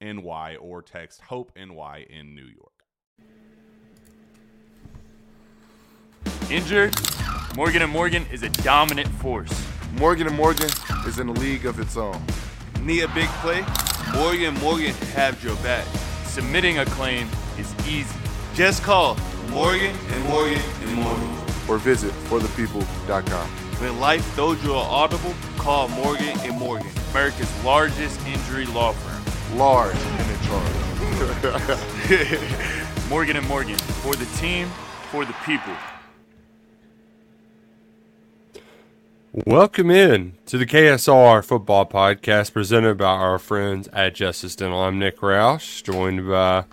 NY 0.00 0.56
or 0.60 0.82
text 0.82 1.20
Hope 1.22 1.52
NY 1.56 2.06
in 2.08 2.34
New 2.34 2.46
York. 2.46 2.72
Injured? 6.50 6.94
Morgan 7.56 7.82
and 7.82 7.92
Morgan 7.92 8.24
is 8.32 8.42
a 8.42 8.48
dominant 8.48 9.08
force. 9.08 9.50
Morgan 9.98 10.26
and 10.26 10.36
Morgan 10.36 10.70
is 11.06 11.18
in 11.18 11.28
a 11.28 11.32
league 11.32 11.66
of 11.66 11.80
its 11.80 11.96
own. 11.96 12.22
Need 12.80 13.02
a 13.02 13.08
big 13.08 13.28
play? 13.42 13.64
Morgan 14.14 14.54
and 14.54 14.62
Morgan 14.62 14.94
have 15.14 15.42
your 15.42 15.56
back. 15.56 15.84
Submitting 16.24 16.78
a 16.78 16.84
claim 16.86 17.28
is 17.58 17.74
easy. 17.86 18.16
Just 18.54 18.82
call 18.82 19.16
Morgan 19.50 19.94
and 20.10 20.24
Morgan 20.24 20.60
and 20.82 20.94
Morgan. 20.94 21.36
Or 21.68 21.78
visit 21.78 22.12
forthepeople.com. 22.28 23.48
When 23.80 24.00
life 24.00 24.24
throws 24.34 24.62
you 24.64 24.72
an 24.72 24.86
audible, 24.88 25.34
call 25.56 25.88
Morgan 25.88 26.38
and 26.40 26.58
Morgan. 26.58 26.90
America's 27.10 27.64
largest 27.64 28.24
injury 28.26 28.66
law 28.66 28.92
firm. 28.92 29.17
Large 29.54 29.96
and 29.96 30.30
in 30.30 30.40
charge. 30.46 30.72
Morgan 33.08 33.36
and 33.36 33.48
Morgan, 33.48 33.76
for 33.76 34.14
the 34.14 34.26
team, 34.36 34.68
for 35.10 35.24
the 35.24 35.32
people. 35.44 35.72
Welcome 39.32 39.90
in 39.90 40.34
to 40.46 40.58
the 40.58 40.66
KSR 40.66 41.42
Football 41.44 41.86
Podcast 41.86 42.52
presented 42.52 42.98
by 42.98 43.06
our 43.06 43.38
friends 43.38 43.88
at 43.88 44.14
Justice 44.14 44.54
Dental. 44.54 44.80
I'm 44.80 44.98
Nick 44.98 45.18
Roush, 45.18 45.82
joined 45.82 46.28
by 46.28 46.64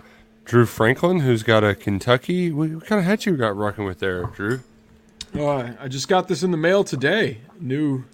Drew 0.44 0.66
Franklin, 0.66 1.20
who's 1.20 1.42
got 1.42 1.64
a 1.64 1.74
Kentucky. 1.74 2.52
What 2.52 2.84
kind 2.84 2.98
of 2.98 3.06
hat 3.06 3.24
you 3.24 3.36
got 3.36 3.56
rocking 3.56 3.86
with 3.86 4.00
there, 4.00 4.24
Drew? 4.24 4.60
Oh, 5.34 5.74
I 5.80 5.88
just 5.88 6.08
got 6.08 6.28
this 6.28 6.42
in 6.42 6.50
the 6.50 6.56
mail 6.56 6.84
today. 6.84 7.38
New. 7.58 8.04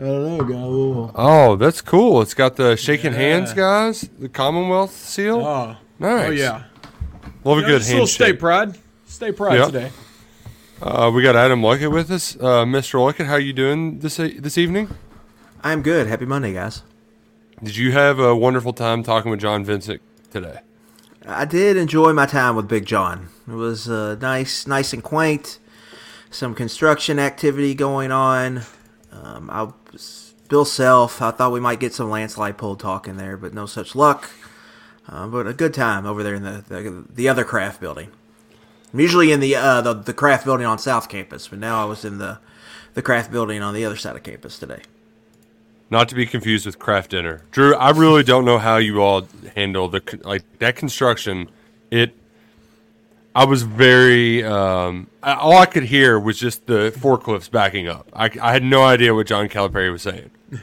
I 0.00 0.02
don't 0.04 0.38
know, 0.38 0.44
got 0.44 0.56
a 0.56 0.66
little. 0.66 1.12
Oh, 1.14 1.56
that's 1.56 1.82
cool. 1.82 2.22
It's 2.22 2.32
got 2.32 2.56
the 2.56 2.74
shaking 2.76 3.12
Yeah. 3.12 3.18
hands, 3.18 3.52
guys. 3.52 4.08
The 4.18 4.30
Commonwealth 4.30 4.92
seal. 4.96 5.40
Oh, 5.44 5.76
nice. 5.98 6.28
oh 6.28 6.30
yeah. 6.30 6.62
Love 7.44 7.58
a 7.58 7.60
Yeah, 7.60 7.66
good 7.66 7.78
just 7.80 7.90
a 7.90 7.92
little 7.94 8.06
state 8.06 8.38
pride. 8.40 8.78
State 9.06 9.36
pride 9.36 9.56
Yep. 9.58 9.66
today. 9.66 9.90
Uh, 10.80 11.10
we 11.14 11.22
got 11.22 11.36
Adam 11.36 11.60
Luckett 11.60 11.92
with 11.92 12.10
us. 12.10 12.34
Uh, 12.40 12.64
Mr. 12.64 12.94
Luckett, 12.98 13.26
how 13.26 13.36
you 13.36 13.52
doing 13.52 13.98
this 13.98 14.16
this 14.16 14.56
evening? 14.56 14.88
I'm 15.62 15.82
good. 15.82 16.06
Happy 16.06 16.24
Monday, 16.24 16.54
guys. 16.54 16.82
Did 17.62 17.76
you 17.76 17.92
have 17.92 18.18
a 18.18 18.34
wonderful 18.34 18.72
time 18.72 19.02
talking 19.02 19.30
with 19.30 19.40
John 19.40 19.62
Vincent 19.66 20.00
today? 20.32 20.60
I 21.26 21.44
did 21.44 21.76
enjoy 21.76 22.14
my 22.14 22.24
time 22.24 22.56
with 22.56 22.66
Big 22.66 22.86
John. 22.86 23.28
It 23.46 23.52
was 23.54 23.90
uh, 23.90 24.16
nice, 24.22 24.66
nice 24.66 24.94
and 24.94 25.02
quaint. 25.02 25.58
Some 26.30 26.54
construction 26.54 27.18
activity 27.18 27.74
going 27.74 28.10
on. 28.10 28.62
Um, 29.12 29.50
I 29.50 29.68
was, 29.92 30.34
Bill 30.48 30.64
Self. 30.64 31.20
I 31.22 31.30
thought 31.30 31.52
we 31.52 31.60
might 31.60 31.80
get 31.80 31.94
some 31.94 32.10
landslide 32.10 32.58
pole 32.58 32.76
talk 32.76 33.08
in 33.08 33.16
there, 33.16 33.36
but 33.36 33.54
no 33.54 33.66
such 33.66 33.94
luck. 33.94 34.30
Uh, 35.08 35.26
but 35.26 35.46
a 35.46 35.52
good 35.52 35.74
time 35.74 36.06
over 36.06 36.22
there 36.22 36.34
in 36.34 36.42
the 36.42 36.64
the, 36.68 37.04
the 37.12 37.28
other 37.28 37.44
craft 37.44 37.80
building. 37.80 38.10
I'm 38.92 39.00
usually 39.00 39.32
in 39.32 39.40
the, 39.40 39.54
uh, 39.54 39.80
the 39.80 39.94
the 39.94 40.14
craft 40.14 40.44
building 40.44 40.66
on 40.66 40.78
South 40.78 41.08
Campus, 41.08 41.48
but 41.48 41.58
now 41.58 41.82
I 41.82 41.84
was 41.84 42.04
in 42.04 42.18
the 42.18 42.38
the 42.94 43.02
craft 43.02 43.30
building 43.30 43.62
on 43.62 43.74
the 43.74 43.84
other 43.84 43.96
side 43.96 44.16
of 44.16 44.22
campus 44.22 44.58
today. 44.58 44.82
Not 45.90 46.08
to 46.08 46.14
be 46.14 46.26
confused 46.26 46.66
with 46.66 46.78
craft 46.78 47.10
dinner. 47.10 47.42
Drew, 47.50 47.74
I 47.74 47.90
really 47.90 48.22
don't 48.22 48.44
know 48.44 48.58
how 48.58 48.76
you 48.76 49.00
all 49.02 49.26
handle 49.56 49.88
the 49.88 50.02
like 50.22 50.42
that 50.58 50.76
construction. 50.76 51.48
It 51.90 52.14
I 53.34 53.44
was 53.44 53.62
very 53.62 54.42
um 54.42 55.08
all 55.22 55.58
I 55.58 55.66
could 55.66 55.84
hear 55.84 56.18
was 56.18 56.38
just 56.38 56.66
the 56.66 56.92
forklifts 56.96 57.50
backing 57.50 57.88
up. 57.88 58.08
I, 58.12 58.30
I 58.40 58.52
had 58.52 58.62
no 58.62 58.82
idea 58.82 59.14
what 59.14 59.26
John 59.26 59.48
Calipari 59.48 59.90
was 59.90 60.02
saying. 60.02 60.30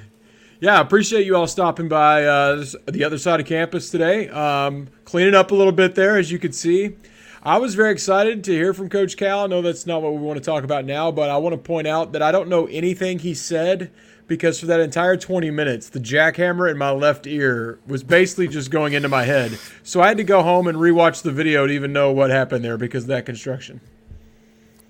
Yeah, 0.59 0.79
I 0.79 0.81
appreciate 0.81 1.27
you 1.27 1.35
all 1.35 1.45
stopping 1.45 1.87
by 1.87 2.25
uh, 2.25 2.65
the 2.87 3.03
other 3.03 3.19
side 3.19 3.39
of 3.39 3.45
campus 3.45 3.91
today. 3.91 4.27
Um, 4.29 4.87
cleaning 5.05 5.35
up 5.35 5.51
a 5.51 5.55
little 5.55 5.71
bit 5.71 5.93
there, 5.93 6.17
as 6.17 6.31
you 6.31 6.39
could 6.39 6.55
see. 6.55 6.95
I 7.43 7.59
was 7.59 7.75
very 7.75 7.91
excited 7.91 8.43
to 8.45 8.51
hear 8.51 8.73
from 8.73 8.89
Coach 8.89 9.17
Cal. 9.17 9.43
I 9.43 9.47
know 9.47 9.61
that's 9.61 9.85
not 9.85 10.01
what 10.01 10.13
we 10.13 10.19
want 10.19 10.39
to 10.39 10.43
talk 10.43 10.63
about 10.63 10.83
now, 10.83 11.11
but 11.11 11.29
I 11.29 11.37
want 11.37 11.53
to 11.53 11.59
point 11.59 11.85
out 11.85 12.11
that 12.13 12.23
I 12.23 12.31
don't 12.31 12.49
know 12.49 12.65
anything 12.65 13.19
he 13.19 13.35
said 13.35 13.91
because 14.27 14.59
for 14.59 14.65
that 14.67 14.79
entire 14.79 15.17
20 15.17 15.49
minutes, 15.51 15.89
the 15.89 15.99
jackhammer 15.99 16.69
in 16.69 16.77
my 16.77 16.91
left 16.91 17.25
ear 17.25 17.79
was 17.87 18.03
basically 18.03 18.47
just 18.47 18.69
going 18.69 18.93
into 18.93 19.09
my 19.09 19.23
head. 19.23 19.57
So 19.83 20.01
I 20.01 20.09
had 20.09 20.17
to 20.17 20.23
go 20.23 20.43
home 20.43 20.67
and 20.67 20.77
rewatch 20.77 21.21
the 21.21 21.31
video 21.31 21.65
to 21.65 21.73
even 21.73 21.93
know 21.93 22.11
what 22.11 22.29
happened 22.29 22.63
there 22.63 22.77
because 22.77 23.05
of 23.05 23.09
that 23.09 23.25
construction. 23.25 23.81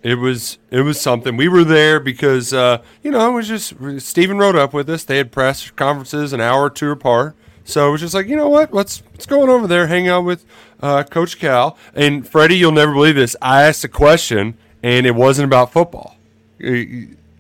It 0.03 0.15
was 0.15 0.57
it 0.69 0.81
was 0.81 1.01
something. 1.01 1.37
We 1.37 1.47
were 1.47 1.63
there 1.63 1.99
because 1.99 2.53
uh, 2.53 2.81
you 3.03 3.11
know 3.11 3.29
it 3.29 3.33
was 3.33 3.47
just 3.47 3.73
Stephen 3.99 4.37
rode 4.37 4.55
up 4.55 4.73
with 4.73 4.89
us. 4.89 5.03
They 5.03 5.17
had 5.17 5.31
press 5.31 5.71
conferences 5.71 6.33
an 6.33 6.39
hour 6.39 6.63
or 6.63 6.69
two 6.69 6.91
apart, 6.91 7.35
so 7.65 7.89
it 7.89 7.91
was 7.91 8.01
just 8.01 8.13
like 8.13 8.27
you 8.27 8.35
know 8.35 8.47
what, 8.47 8.73
let's 8.73 9.01
let's 9.11 9.25
go 9.25 9.41
on 9.41 9.49
over 9.49 9.67
there, 9.67 9.87
hang 9.87 10.07
out 10.07 10.23
with 10.23 10.45
uh, 10.81 11.03
Coach 11.03 11.39
Cal 11.39 11.77
and 11.95 12.27
Freddie. 12.27 12.57
You'll 12.57 12.71
never 12.71 12.93
believe 12.93 13.15
this. 13.15 13.35
I 13.41 13.63
asked 13.63 13.83
a 13.83 13.89
question 13.89 14.55
and 14.83 15.05
it 15.05 15.15
wasn't 15.15 15.45
about 15.45 15.71
football. 15.73 16.15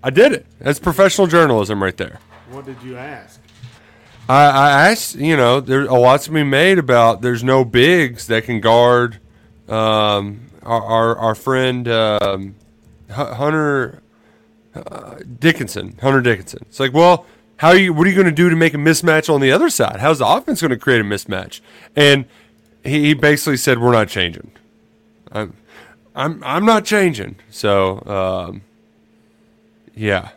I 0.03 0.09
did 0.09 0.33
it. 0.33 0.45
That's 0.59 0.79
professional 0.79 1.27
journalism 1.27 1.81
right 1.81 1.97
there. 1.97 2.19
What 2.51 2.65
did 2.65 2.81
you 2.83 2.97
ask? 2.97 3.41
I, 4.29 4.45
I 4.45 4.91
asked, 4.91 5.15
you 5.15 5.37
know, 5.37 5.59
there 5.59 5.85
a 5.85 5.97
lot 5.97 6.21
to 6.21 6.31
be 6.31 6.43
made 6.43 6.77
about 6.77 7.21
there's 7.21 7.43
no 7.43 7.63
bigs 7.63 8.27
that 8.27 8.43
can 8.43 8.59
guard 8.59 9.19
um, 9.69 10.49
our, 10.63 10.83
our 10.83 11.17
our 11.17 11.35
friend 11.35 11.87
um, 11.87 12.55
Hunter 13.09 14.01
uh, 14.75 15.15
Dickinson. 15.39 15.97
Hunter 16.01 16.21
Dickinson. 16.21 16.59
It's 16.63 16.79
like, 16.79 16.93
well, 16.93 17.25
how 17.57 17.69
are 17.69 17.77
you? 17.77 17.93
What 17.93 18.05
are 18.05 18.09
you 18.09 18.15
going 18.15 18.27
to 18.27 18.31
do 18.31 18.49
to 18.49 18.55
make 18.55 18.73
a 18.73 18.77
mismatch 18.77 19.33
on 19.33 19.41
the 19.41 19.51
other 19.51 19.69
side? 19.69 19.99
How's 19.99 20.19
the 20.19 20.27
offense 20.27 20.61
going 20.61 20.71
to 20.71 20.77
create 20.77 21.01
a 21.01 21.03
mismatch? 21.03 21.61
And 21.95 22.25
he, 22.83 23.05
he 23.05 23.13
basically 23.13 23.57
said, 23.57 23.79
"We're 23.79 23.93
not 23.93 24.09
changing. 24.09 24.51
I'm, 25.31 25.53
I'm, 26.15 26.43
I'm 26.43 26.65
not 26.65 26.85
changing." 26.85 27.37
So, 27.49 28.03
um, 28.05 28.61
yeah. 29.97 30.29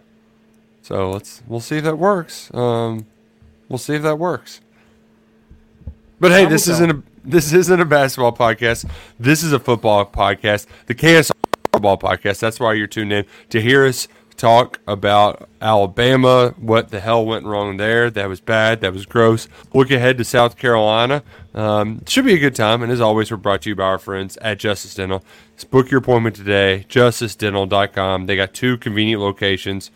So 0.83 1.11
let's 1.11 1.43
we'll 1.47 1.61
see 1.61 1.77
if 1.77 1.85
that 1.85 1.97
works. 1.97 2.53
Um, 2.55 3.07
we'll 3.69 3.79
see 3.79 3.95
if 3.95 4.03
that 4.03 4.19
works. 4.19 4.61
But 6.19 6.33
hey, 6.33 6.47
this 6.47 6.67
isn't 6.69 6.91
a 6.91 7.03
this 7.25 7.53
isn't 7.53 7.81
a 7.81 7.85
basketball 7.85 8.35
podcast. 8.35 8.91
This 9.19 9.43
is 9.43 9.53
a 9.53 9.61
football 9.61 10.05
podcast. 10.07 10.67
The 10.87 10.95
KS 10.95 11.31
football 11.73 11.99
podcast. 11.99 12.41
That's 12.41 12.59
why 12.59 12.73
you're 12.75 12.87
tuned 12.87 13.13
in 13.13 13.27
to 13.51 13.61
hear 13.61 13.87
us 13.87 14.09
talk 14.41 14.81
about 14.87 15.49
Alabama. 15.61 16.55
What 16.57 16.89
the 16.89 17.01
hell 17.01 17.25
went 17.27 17.45
wrong 17.45 17.77
there? 17.77 18.11
That 18.11 18.29
was 18.29 18.41
bad. 18.41 18.81
That 18.81 18.93
was 18.93 19.05
gross. 19.05 19.49
Look 19.75 19.91
ahead 19.91 20.17
to 20.19 20.25
South 20.25 20.57
Carolina. 20.57 21.23
Um, 21.55 22.03
should 22.07 22.25
be 22.25 22.35
a 22.35 22.39
good 22.39 22.55
time. 22.55 22.83
And 22.83 22.91
as 22.91 23.01
always, 23.01 23.31
we're 23.31 23.37
brought 23.37 23.63
to 23.63 23.69
you 23.69 23.77
by 23.77 23.85
our 23.85 23.99
friends 23.99 24.39
at 24.39 24.59
Justice 24.59 24.95
Dental. 24.95 25.23
Let's 25.53 25.65
book 25.65 25.91
your 25.91 25.99
appointment 25.99 26.37
today. 26.37 26.87
JusticeDental.com. 26.89 28.27
They 28.27 28.37
got 28.37 28.55
two 28.55 28.79
convenient 28.79 29.21
locations. 29.21 29.91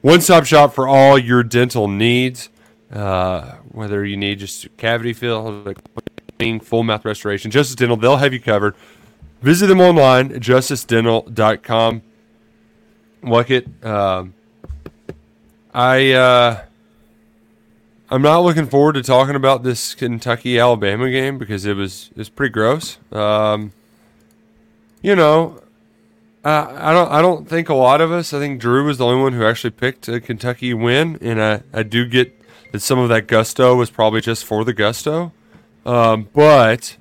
One 0.00 0.20
stop 0.20 0.44
shop 0.44 0.74
for 0.74 0.86
all 0.86 1.18
your 1.18 1.42
dental 1.42 1.88
needs. 1.88 2.48
Uh, 2.92 3.56
whether 3.70 4.04
you 4.04 4.16
need 4.16 4.38
just 4.38 4.76
cavity 4.76 5.12
fill, 5.12 5.74
full 6.62 6.82
mouth 6.82 7.04
restoration, 7.04 7.50
Justice 7.50 7.76
Dental, 7.76 7.96
they'll 7.96 8.18
have 8.18 8.32
you 8.32 8.40
covered. 8.40 8.74
Visit 9.40 9.66
them 9.66 9.80
online 9.80 10.32
at 10.32 10.40
justicedental.com. 10.40 12.02
It. 13.22 13.66
Um, 13.84 14.34
I 15.74 16.12
uh, 16.12 16.62
I'm 18.10 18.22
not 18.22 18.40
looking 18.40 18.66
forward 18.66 18.94
to 18.94 19.02
talking 19.02 19.36
about 19.36 19.62
this 19.62 19.94
Kentucky 19.94 20.58
Alabama 20.58 21.10
game 21.10 21.38
because 21.38 21.64
it 21.64 21.74
was 21.74 22.10
it 22.10 22.18
was 22.18 22.28
pretty 22.28 22.52
gross. 22.52 22.98
Um, 23.10 23.72
you 25.00 25.16
know, 25.16 25.62
I, 26.44 26.90
I 26.90 26.92
don't 26.92 27.10
I 27.10 27.22
don't 27.22 27.48
think 27.48 27.68
a 27.68 27.74
lot 27.74 28.00
of 28.00 28.12
us. 28.12 28.34
I 28.34 28.38
think 28.38 28.60
Drew 28.60 28.84
was 28.84 28.98
the 28.98 29.06
only 29.06 29.22
one 29.22 29.32
who 29.32 29.46
actually 29.46 29.70
picked 29.70 30.08
a 30.08 30.20
Kentucky 30.20 30.74
win, 30.74 31.18
and 31.20 31.42
I, 31.42 31.62
I 31.72 31.82
do 31.82 32.06
get 32.06 32.38
that 32.72 32.80
some 32.80 32.98
of 32.98 33.08
that 33.08 33.26
gusto 33.26 33.76
was 33.76 33.90
probably 33.90 34.20
just 34.20 34.44
for 34.44 34.64
the 34.64 34.74
gusto. 34.74 35.32
Um, 35.86 36.28
but 36.32 36.96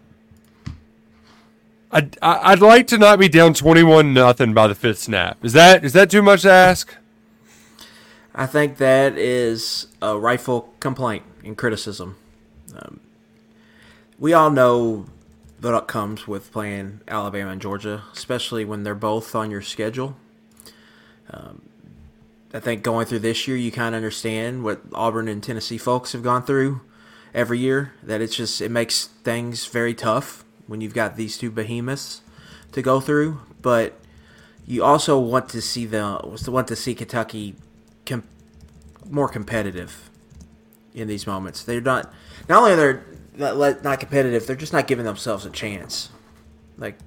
I'd, 1.92 2.18
I'd 2.22 2.62
like 2.62 2.88
to 2.88 2.98
not 2.98 3.20
be 3.20 3.28
down 3.28 3.54
twenty-one 3.54 4.14
nothing 4.14 4.54
by 4.54 4.68
the 4.68 4.76
fifth 4.76 5.00
snap. 5.00 5.44
Is 5.44 5.54
that 5.54 5.84
is 5.84 5.94
that 5.94 6.10
too 6.10 6.22
much 6.22 6.44
to 6.44 6.52
ask? 6.52 6.96
I 8.34 8.46
think 8.46 8.78
that 8.78 9.18
is 9.18 9.88
a 10.02 10.18
rightful 10.18 10.74
complaint 10.80 11.24
and 11.44 11.58
criticism. 11.58 12.16
Um, 12.78 13.02
we 14.18 14.32
all 14.32 14.50
know 14.50 15.08
what 15.60 15.88
comes 15.88 16.28
with 16.28 16.52
playing 16.52 17.02
Alabama 17.08 17.52
and 17.52 17.62
Georgia, 17.62 18.04
especially 18.14 18.64
when 18.64 18.84
they're 18.84 18.96
both 18.96 19.36
on 19.36 19.52
your 19.52 19.62
schedule. 19.62 20.16
Um, 21.30 21.62
I 22.54 22.60
think 22.60 22.84
going 22.84 23.06
through 23.06 23.20
this 23.20 23.48
year, 23.48 23.58
you 23.58 23.72
kind 23.72 23.94
of 23.94 23.98
understand 23.98 24.64
what 24.64 24.82
Auburn 24.94 25.28
and 25.28 25.44
Tennessee 25.44 25.78
folks 25.78 26.14
have 26.14 26.24
gone 26.24 26.44
through 26.44 26.82
every 27.34 27.60
year. 27.60 27.94
That 28.02 28.22
it's 28.22 28.36
just 28.36 28.62
it 28.62 28.72
makes 28.72 29.08
things 29.08 29.66
very 29.66 29.94
tough 29.94 30.46
when 30.72 30.80
you've 30.80 30.94
got 30.94 31.18
these 31.18 31.38
two 31.38 31.52
behemoths 31.52 32.22
to 32.72 32.82
go 32.82 33.02
through. 33.02 33.42
But 33.62 34.00
you 34.66 34.86
also 34.86 35.20
want 35.20 35.50
to 35.50 35.62
see 35.62 35.86
the 35.86 36.20
want 36.48 36.70
to 36.70 36.78
see 36.78 36.96
Kentucky 36.96 37.56
com- 38.06 38.24
more 39.10 39.28
competitive 39.28 40.10
in 40.94 41.10
these 41.10 41.28
moments. 41.28 41.62
They're 41.64 41.82
not 41.82 42.12
not 42.48 42.64
only 42.64 42.72
are 42.72 42.94
they 43.34 43.54
not, 43.54 43.84
not 43.84 44.00
competitive, 44.00 44.48
they're 44.48 44.56
just 44.56 44.72
not 44.72 44.88
giving 44.88 45.04
themselves 45.04 45.46
a 45.46 45.50
chance, 45.50 46.10
like 46.78 46.98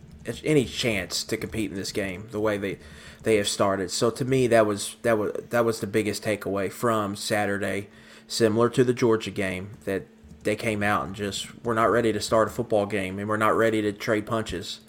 any 0.44 0.66
chance 0.66 1.24
to 1.24 1.36
compete 1.38 1.70
in 1.70 1.76
this 1.76 1.90
game 1.90 2.28
the 2.32 2.40
way 2.40 2.58
they 2.58 2.78
they 3.22 3.36
have 3.36 3.48
started. 3.48 3.90
So 3.90 4.10
to 4.10 4.26
me, 4.26 4.46
that 4.48 4.66
was 4.66 4.96
that 5.02 5.16
was 5.16 5.32
that 5.48 5.64
was 5.64 5.80
the 5.80 5.86
biggest 5.86 6.22
takeaway 6.22 6.70
from 6.70 7.16
Saturday, 7.16 7.88
similar 8.28 8.68
to 8.68 8.84
the 8.84 8.92
Georgia 8.92 9.30
game 9.30 9.70
that 9.86 10.06
they 10.44 10.56
came 10.56 10.82
out 10.82 11.06
and 11.06 11.14
just 11.14 11.48
we're 11.64 11.74
not 11.74 11.90
ready 11.90 12.12
to 12.12 12.20
start 12.20 12.48
a 12.48 12.50
football 12.50 12.86
game 12.86 13.18
and 13.18 13.28
we're 13.28 13.36
not 13.36 13.56
ready 13.56 13.82
to 13.82 13.92
trade 13.92 14.26
punches, 14.26 14.80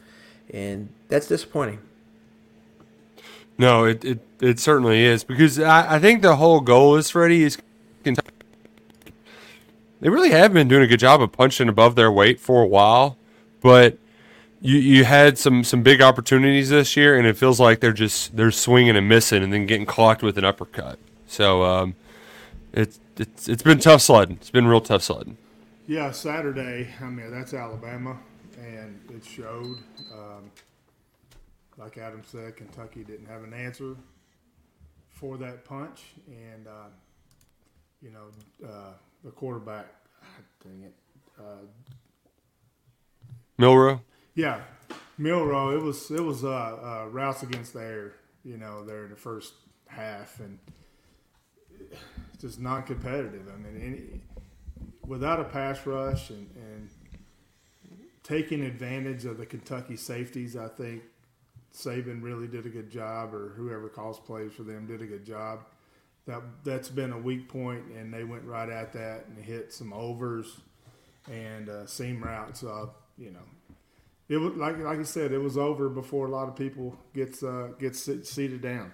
and 0.54 0.90
that's 1.08 1.28
disappointing. 1.28 1.80
No, 3.58 3.86
it, 3.86 4.04
it, 4.04 4.20
it 4.42 4.60
certainly 4.60 5.04
is 5.04 5.24
because 5.24 5.60
I, 5.60 5.96
I 5.96 6.00
think 6.00 6.22
the 6.22 6.36
whole 6.36 6.60
goal 6.60 6.98
is 6.98 7.10
Freddie 7.10 7.44
is 7.44 7.58
They 10.02 10.10
really 10.10 10.32
have 10.32 10.54
been 10.54 10.68
doing 10.68 10.84
a 10.84 10.88
good 10.88 11.00
job 11.00 11.22
of 11.22 11.32
punching 11.32 11.68
above 11.68 11.96
their 11.96 12.12
weight 12.12 12.40
for 12.40 12.62
a 12.62 12.68
while, 12.68 13.18
but 13.62 13.98
you 14.62 14.78
you 14.78 15.04
had 15.04 15.38
some 15.38 15.64
some 15.64 15.82
big 15.84 16.02
opportunities 16.02 16.70
this 16.70 16.96
year, 16.96 17.18
and 17.18 17.26
it 17.26 17.38
feels 17.38 17.60
like 17.60 17.80
they're 17.80 17.94
just 17.94 18.36
they're 18.36 18.52
swinging 18.52 18.96
and 18.96 19.08
missing, 19.10 19.42
and 19.42 19.52
then 19.52 19.66
getting 19.66 19.86
clocked 19.86 20.22
with 20.22 20.38
an 20.38 20.44
uppercut. 20.44 21.00
So 21.28 21.64
um, 21.64 21.96
it's 22.74 23.00
it's 23.18 23.48
it's 23.48 23.64
been 23.64 23.80
tough 23.80 24.02
sledding. 24.02 24.36
It's 24.36 24.52
been 24.52 24.68
real 24.68 24.82
tough 24.82 25.02
sledding. 25.02 25.38
Yeah, 25.88 26.10
Saturday. 26.12 26.90
I 27.00 27.06
mean, 27.06 27.30
that's 27.30 27.54
Alabama, 27.54 28.18
and 28.58 29.00
it 29.14 29.24
showed. 29.24 29.78
Um, 30.12 30.52
like 31.78 32.00
Adam 32.00 32.24
said, 32.26 32.56
Kentucky 32.56 33.04
didn't 33.04 33.28
have 33.28 33.44
an 33.44 33.54
answer 33.54 33.96
for 35.12 35.38
that 35.38 35.64
punch, 35.64 36.14
and 36.28 36.68
uh, 36.68 36.90
you 38.02 38.12
know 38.12 38.68
uh, 38.68 38.94
the 39.24 39.30
quarterback. 39.30 39.88
Dang 40.64 40.84
it. 40.84 40.94
Uh, 41.40 41.66
Milroe. 43.60 44.02
yeah, 44.34 44.62
Milroe. 45.20 45.78
It 45.78 45.84
was 45.84 46.10
it 46.10 46.24
was 46.24 46.44
uh, 46.44 46.50
uh, 46.50 47.10
routes 47.12 47.44
against 47.44 47.74
the 47.74 47.82
air. 47.82 48.14
You 48.44 48.58
know, 48.58 48.84
there 48.84 49.04
in 49.04 49.12
the 49.12 49.16
first 49.16 49.54
half, 49.88 50.40
and 50.40 50.58
just 52.40 52.60
not 52.60 52.88
competitive. 52.88 53.48
I 53.54 53.58
mean, 53.58 53.82
any, 53.82 54.22
without 55.08 55.40
a 55.40 55.44
pass 55.44 55.86
rush 55.86 56.30
and, 56.30 56.50
and 56.56 56.90
taking 58.24 58.62
advantage 58.62 59.26
of 59.26 59.38
the 59.38 59.46
Kentucky 59.46 59.96
safeties, 59.96 60.56
I 60.56 60.68
think 60.68 61.04
Saban 61.74 62.24
really 62.24 62.48
did 62.48 62.66
a 62.66 62.70
good 62.70 62.90
job, 62.90 63.34
or 63.34 63.50
whoever 63.56 63.90
calls 63.90 64.20
plays 64.20 64.54
for 64.54 64.64
them 64.64 64.88
did 64.88 65.02
a 65.02 65.06
good 65.06 65.26
job. 65.26 65.60
That 66.26 66.42
that's 66.64 66.90
been 66.90 67.12
a 67.12 67.20
weak 67.20 67.48
point, 67.48 67.84
and 67.96 68.12
they 68.14 68.24
went 68.24 68.44
right 68.46 68.70
at 68.70 68.94
that 68.94 69.26
and 69.28 69.44
hit 69.44 69.72
some 69.72 69.94
overs 69.94 70.58
and 71.32 71.70
uh, 71.70 71.86
seam 71.86 72.24
routes. 72.24 72.64
Uh, 72.64 72.88
you 73.18 73.32
know, 73.32 73.46
it 74.28 74.38
was 74.38 74.56
like 74.56 74.80
like 74.80 75.00
I 75.00 75.04
said, 75.04 75.32
it 75.32 75.38
was 75.38 75.58
over 75.58 75.88
before 75.90 76.26
a 76.26 76.32
lot 76.32 76.48
of 76.48 76.56
people 76.56 76.98
gets 77.14 77.44
uh, 77.44 77.70
gets 77.78 78.10
seated 78.24 78.62
down. 78.62 78.92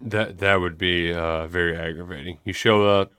That 0.00 0.38
that 0.38 0.60
would 0.60 0.78
be 0.78 1.12
uh, 1.12 1.46
very 1.46 1.76
aggravating. 1.76 2.38
You 2.44 2.52
show 2.52 2.88
up, 2.88 3.12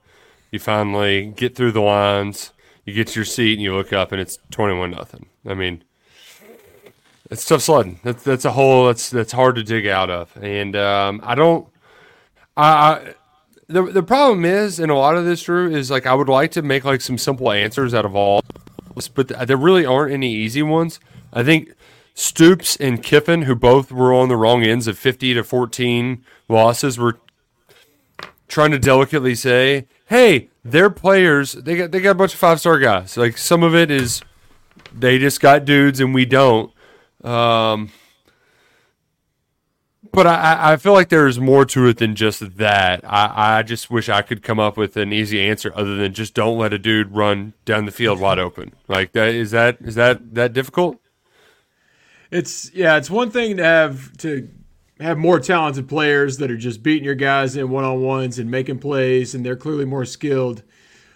you 0.52 0.60
finally 0.60 1.32
get 1.34 1.56
through 1.56 1.72
the 1.72 1.80
lines, 1.80 2.52
you 2.84 2.94
get 2.94 3.08
to 3.08 3.18
your 3.18 3.24
seat, 3.24 3.54
and 3.54 3.62
you 3.62 3.74
look 3.74 3.92
up, 3.92 4.12
and 4.12 4.20
it's 4.20 4.38
twenty-one 4.52 4.92
nothing. 4.92 5.26
I 5.44 5.54
mean, 5.54 5.82
it's 7.30 7.44
tough 7.44 7.62
sledding. 7.62 7.98
That's 8.04 8.22
that's 8.22 8.44
a 8.44 8.52
hole 8.52 8.86
that's 8.86 9.10
that's 9.10 9.32
hard 9.32 9.56
to 9.56 9.64
dig 9.64 9.88
out 9.88 10.10
of, 10.10 10.36
and 10.36 10.76
um, 10.76 11.20
I 11.24 11.34
don't. 11.34 11.66
I, 12.56 12.68
I 12.68 13.14
the 13.66 13.82
the 13.82 14.02
problem 14.02 14.44
is, 14.44 14.78
in 14.78 14.90
a 14.90 14.96
lot 14.96 15.16
of 15.16 15.24
this, 15.24 15.42
Drew, 15.42 15.74
is 15.74 15.90
like 15.90 16.06
I 16.06 16.14
would 16.14 16.28
like 16.28 16.52
to 16.52 16.62
make 16.62 16.84
like 16.84 17.00
some 17.00 17.18
simple 17.18 17.50
answers 17.50 17.94
out 17.94 18.04
of 18.04 18.14
all, 18.14 18.42
but 19.14 19.28
there 19.28 19.56
really 19.56 19.86
aren't 19.86 20.12
any 20.12 20.32
easy 20.32 20.62
ones. 20.62 21.00
I 21.32 21.42
think 21.42 21.72
Stoops 22.14 22.76
and 22.76 23.02
Kiffin, 23.02 23.42
who 23.42 23.54
both 23.54 23.90
were 23.90 24.12
on 24.12 24.28
the 24.28 24.36
wrong 24.36 24.62
ends 24.62 24.86
of 24.86 24.98
50 24.98 25.32
to 25.34 25.42
14 25.42 26.22
losses, 26.48 26.98
were 26.98 27.18
trying 28.48 28.70
to 28.70 28.78
delicately 28.78 29.34
say, 29.34 29.86
"Hey, 30.12 30.50
their 30.62 30.90
players, 30.90 31.52
they 31.52 31.74
got 31.74 31.90
they 31.90 32.00
got 32.00 32.10
a 32.10 32.14
bunch 32.14 32.34
of 32.34 32.38
five 32.38 32.60
star 32.60 32.78
guys. 32.78 33.16
Like 33.16 33.38
some 33.38 33.62
of 33.62 33.74
it 33.74 33.90
is 33.90 34.20
they 34.94 35.18
just 35.18 35.40
got 35.40 35.64
dudes 35.64 36.00
and 36.00 36.12
we 36.12 36.26
don't." 36.26 36.70
Um, 37.24 37.90
but 40.12 40.26
I, 40.26 40.72
I 40.72 40.76
feel 40.76 40.92
like 40.92 41.08
there's 41.08 41.40
more 41.40 41.64
to 41.64 41.86
it 41.86 41.96
than 41.96 42.14
just 42.14 42.58
that. 42.58 43.00
I, 43.04 43.58
I 43.58 43.62
just 43.62 43.90
wish 43.90 44.10
I 44.10 44.20
could 44.20 44.42
come 44.42 44.60
up 44.60 44.76
with 44.76 44.98
an 44.98 45.14
easy 45.14 45.40
answer 45.40 45.72
other 45.74 45.96
than 45.96 46.12
just 46.12 46.34
don't 46.34 46.58
let 46.58 46.74
a 46.74 46.78
dude 46.78 47.16
run 47.16 47.54
down 47.64 47.86
the 47.86 47.90
field 47.90 48.20
wide 48.20 48.38
open. 48.38 48.74
Like 48.88 49.12
that 49.12 49.28
is 49.28 49.52
that 49.52 49.78
is 49.80 49.94
that 49.94 50.34
that 50.34 50.52
difficult? 50.52 51.00
It's 52.30 52.70
yeah, 52.74 52.98
it's 52.98 53.08
one 53.08 53.30
thing 53.30 53.56
to 53.56 53.64
have 53.64 54.14
to 54.18 54.50
have 55.02 55.18
more 55.18 55.40
talented 55.40 55.88
players 55.88 56.38
that 56.38 56.50
are 56.50 56.56
just 56.56 56.82
beating 56.82 57.04
your 57.04 57.14
guys 57.14 57.56
in 57.56 57.70
one 57.70 57.84
on 57.84 58.00
ones 58.00 58.38
and 58.38 58.50
making 58.50 58.78
plays, 58.78 59.34
and 59.34 59.44
they're 59.44 59.56
clearly 59.56 59.84
more 59.84 60.04
skilled. 60.04 60.62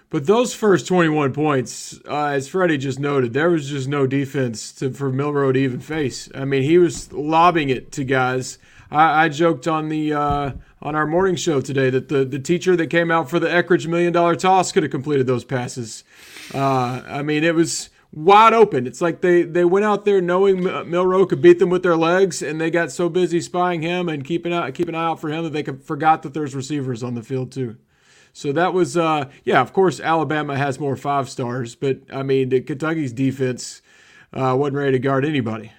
But 0.09 0.27
those 0.27 0.55
first 0.55 0.87
21 0.87 1.33
points, 1.33 1.99
uh, 2.09 2.27
as 2.27 2.49
Freddie 2.49 2.79
just 2.79 3.01
noted, 3.01 3.33
there 3.33 3.51
was 3.51 3.69
just 3.69 3.89
no 3.89 4.07
defense 4.07 4.73
to, 4.75 4.93
for 4.93 5.11
Milroe 5.11 5.53
to 5.53 5.59
even 5.59 5.81
face. 5.81 6.29
I 6.35 6.45
mean, 6.45 6.63
he 6.63 6.79
was 6.79 7.13
lobbing 7.13 7.71
it 7.71 7.91
to 7.93 8.05
guys. 8.05 8.59
I, 8.91 9.25
I 9.25 9.29
joked 9.29 9.67
on 9.67 9.89
the 9.89 10.13
uh, 10.13 10.53
on 10.81 10.95
our 10.95 11.07
morning 11.07 11.35
show 11.35 11.61
today 11.61 11.91
that 11.91 12.09
the 12.09 12.25
the 12.25 12.39
teacher 12.39 12.77
that 12.77 12.87
came 12.87 13.11
out 13.11 13.29
for 13.29 13.41
the 13.41 13.53
Eckridge 13.53 13.89
million 13.89 14.13
dollar 14.13 14.37
toss 14.37 14.71
could 14.71 14.85
have 14.85 14.93
completed 14.93 15.27
those 15.27 15.45
passes. 15.45 16.05
Uh, 16.55 17.03
I 17.07 17.23
mean, 17.23 17.43
it 17.43 17.57
was 17.57 17.91
wide 18.13 18.53
open. 18.53 18.87
It's 18.87 19.01
like 19.01 19.21
they, 19.21 19.43
they 19.43 19.65
went 19.65 19.85
out 19.85 20.05
there 20.05 20.21
knowing 20.21 20.63
Milroe 20.63 21.27
could 21.27 21.43
beat 21.43 21.59
them 21.59 21.71
with 21.71 21.83
their 21.83 21.97
legs, 21.97 22.43
and 22.43 22.61
they 22.61 22.71
got 22.71 22.91
so 22.91 23.09
busy 23.09 23.41
spying 23.41 23.83
him 23.83 24.09
and 24.09 24.25
keeping 24.25 24.53
out 24.53 24.73
keep 24.75 24.89
an 24.89 24.95
eye 24.95 25.07
out 25.07 25.21
for 25.21 25.29
him 25.29 25.45
that 25.45 25.53
they 25.53 25.63
forgot 25.63 26.23
that 26.23 26.35
there's 26.35 26.55
receivers 26.55 27.03
on 27.03 27.15
the 27.15 27.23
field 27.23 27.53
too. 27.53 27.77
So 28.33 28.53
that 28.53 28.75
was, 28.75 28.99
uh, 28.99 29.31
yeah, 29.45 29.63
of 29.63 29.73
course, 29.73 29.99
Alabama 29.99 30.59
has 30.59 30.79
more 30.79 30.95
five 30.97 31.31
stars, 31.31 31.75
but 31.75 32.01
I 32.13 32.23
mean, 32.23 32.51
Kentucky's 32.65 33.13
defense 33.13 33.81
uh, 34.33 34.55
wasn't 34.59 34.77
ready 34.77 34.93
to 34.93 34.99
guard 34.99 35.25
anybody. 35.25 35.73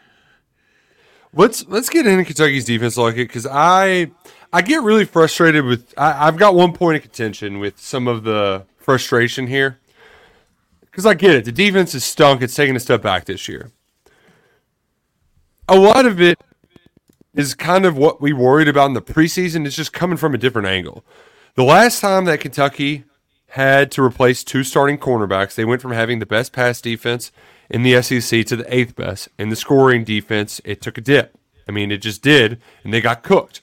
Let's 1.33 1.67
let's 1.67 1.89
get 1.89 2.07
into 2.07 2.23
Kentucky's 2.23 2.65
defense 2.65 2.97
like 2.97 3.15
it 3.15 3.27
because 3.27 3.45
I 3.45 4.11
I 4.51 4.61
get 4.63 4.81
really 4.81 5.05
frustrated 5.05 5.65
with 5.65 5.93
I, 5.97 6.27
I've 6.27 6.37
got 6.37 6.55
one 6.55 6.73
point 6.73 6.95
of 6.95 7.03
contention 7.03 7.59
with 7.59 7.79
some 7.79 8.07
of 8.07 8.23
the 8.23 8.65
frustration 8.77 9.45
here 9.45 9.79
because 10.97 11.05
I 11.05 11.13
get 11.13 11.35
it. 11.35 11.45
The 11.45 11.51
defense 11.51 11.93
is 11.93 12.03
stunk. 12.03 12.41
It's 12.41 12.55
taking 12.55 12.75
a 12.75 12.79
step 12.79 13.03
back 13.03 13.25
this 13.25 13.47
year. 13.47 13.69
A 15.69 15.77
lot 15.77 16.07
of 16.07 16.19
it 16.19 16.39
is 17.35 17.53
kind 17.53 17.85
of 17.85 17.95
what 17.95 18.19
we 18.19 18.33
worried 18.33 18.67
about 18.67 18.87
in 18.87 18.93
the 18.93 19.01
preseason. 19.03 19.67
It's 19.67 19.75
just 19.75 19.93
coming 19.93 20.17
from 20.17 20.33
a 20.33 20.39
different 20.39 20.67
angle. 20.67 21.05
The 21.53 21.63
last 21.63 22.01
time 22.01 22.25
that 22.25 22.39
Kentucky 22.39 23.03
had 23.49 23.91
to 23.91 24.01
replace 24.01 24.43
two 24.43 24.63
starting 24.63 24.97
cornerbacks, 24.97 25.53
they 25.53 25.65
went 25.65 25.83
from 25.83 25.91
having 25.91 26.17
the 26.17 26.25
best 26.25 26.51
pass 26.51 26.81
defense 26.81 27.31
in 27.69 27.83
the 27.83 28.01
SEC 28.01 28.43
to 28.47 28.55
the 28.55 28.75
eighth 28.75 28.95
best. 28.95 29.29
In 29.37 29.49
the 29.49 29.55
scoring 29.55 30.03
defense, 30.03 30.59
it 30.65 30.81
took 30.81 30.97
a 30.97 31.01
dip. 31.01 31.37
I 31.69 31.71
mean, 31.71 31.91
it 31.91 32.01
just 32.01 32.23
did, 32.23 32.59
and 32.83 32.91
they 32.91 33.01
got 33.01 33.21
cooked. 33.21 33.61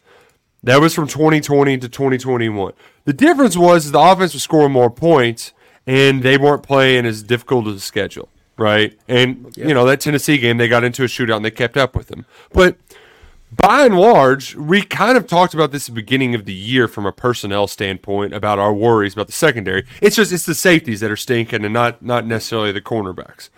That 0.63 0.81
was 0.81 0.95
from 0.95 1.09
2020 1.09 1.79
to 1.79 1.89
2021. 1.89 2.75
The 3.07 3.13
difference 3.13 3.57
was 3.57 3.91
the 3.91 3.99
offense 3.99 4.35
was 4.35 4.45
scoring 4.45 4.71
more 4.71 4.89
points, 4.89 5.53
and 5.87 6.23
they 6.23 6.37
weren't 6.39 6.63
playing 6.63 7.07
as 7.07 7.23
difficult 7.23 7.67
as 7.67 7.77
a 7.77 7.81
schedule, 7.81 8.29
right? 8.57 8.99
And 9.09 9.55
you 9.57 9.75
know 9.75 9.85
that 9.87 10.01
Tennessee 10.01 10.39
game, 10.39 10.59
they 10.59 10.69
got 10.69 10.85
into 10.85 11.05
a 11.05 11.07
shootout 11.07 11.37
and 11.37 11.45
they 11.45 11.51
kept 11.51 11.77
up 11.77 11.95
with 11.95 12.09
them. 12.09 12.27
But 12.53 12.77
by 13.51 13.85
and 13.85 13.99
large, 13.99 14.57
we 14.57 14.83
kind 14.83 15.17
of 15.17 15.27
talked 15.27 15.55
about 15.55 15.71
this 15.71 15.89
at 15.89 15.95
the 15.95 16.01
beginning 16.01 16.35
of 16.35 16.45
the 16.45 16.55
year 16.55 16.89
from 16.89 17.07
a 17.07 17.13
personnel 17.13 17.67
standpoint 17.67 18.35
about 18.35 18.59
our 18.59 18.73
worries 18.73 19.13
about 19.13 19.27
the 19.27 19.33
secondary. 19.33 19.85
It's 20.01 20.17
just 20.17 20.33
it's 20.33 20.47
the 20.47 20.55
safeties 20.55 21.01
that 21.01 21.11
are 21.11 21.17
stinking 21.17 21.65
and 21.65 21.73
not 21.73 22.03
not 22.03 22.27
necessarily 22.27 22.73
the 22.73 22.81
cornerbacks. 22.81 23.51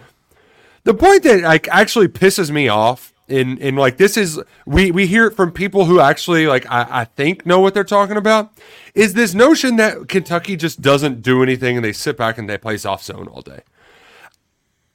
The 0.84 0.94
point 0.94 1.22
that 1.24 1.40
like 1.42 1.68
actually 1.68 2.08
pisses 2.08 2.50
me 2.50 2.68
off 2.68 3.12
in 3.28 3.58
in 3.58 3.76
like 3.76 3.96
this 3.96 4.16
is 4.16 4.40
we 4.66 4.90
we 4.90 5.06
hear 5.06 5.26
it 5.26 5.34
from 5.34 5.50
people 5.50 5.86
who 5.86 6.00
actually 6.00 6.46
like 6.46 6.64
I, 6.70 6.86
I 6.90 7.04
think 7.04 7.44
know 7.44 7.60
what 7.60 7.74
they're 7.74 7.84
talking 7.84 8.16
about 8.16 8.52
is 8.94 9.14
this 9.14 9.34
notion 9.34 9.76
that 9.76 10.08
Kentucky 10.08 10.56
just 10.56 10.80
doesn't 10.80 11.22
do 11.22 11.42
anything 11.42 11.76
and 11.76 11.84
they 11.84 11.92
sit 11.92 12.16
back 12.16 12.38
and 12.38 12.48
they 12.48 12.58
play 12.58 12.76
soft 12.76 13.04
zone 13.04 13.26
all 13.28 13.42
day. 13.42 13.60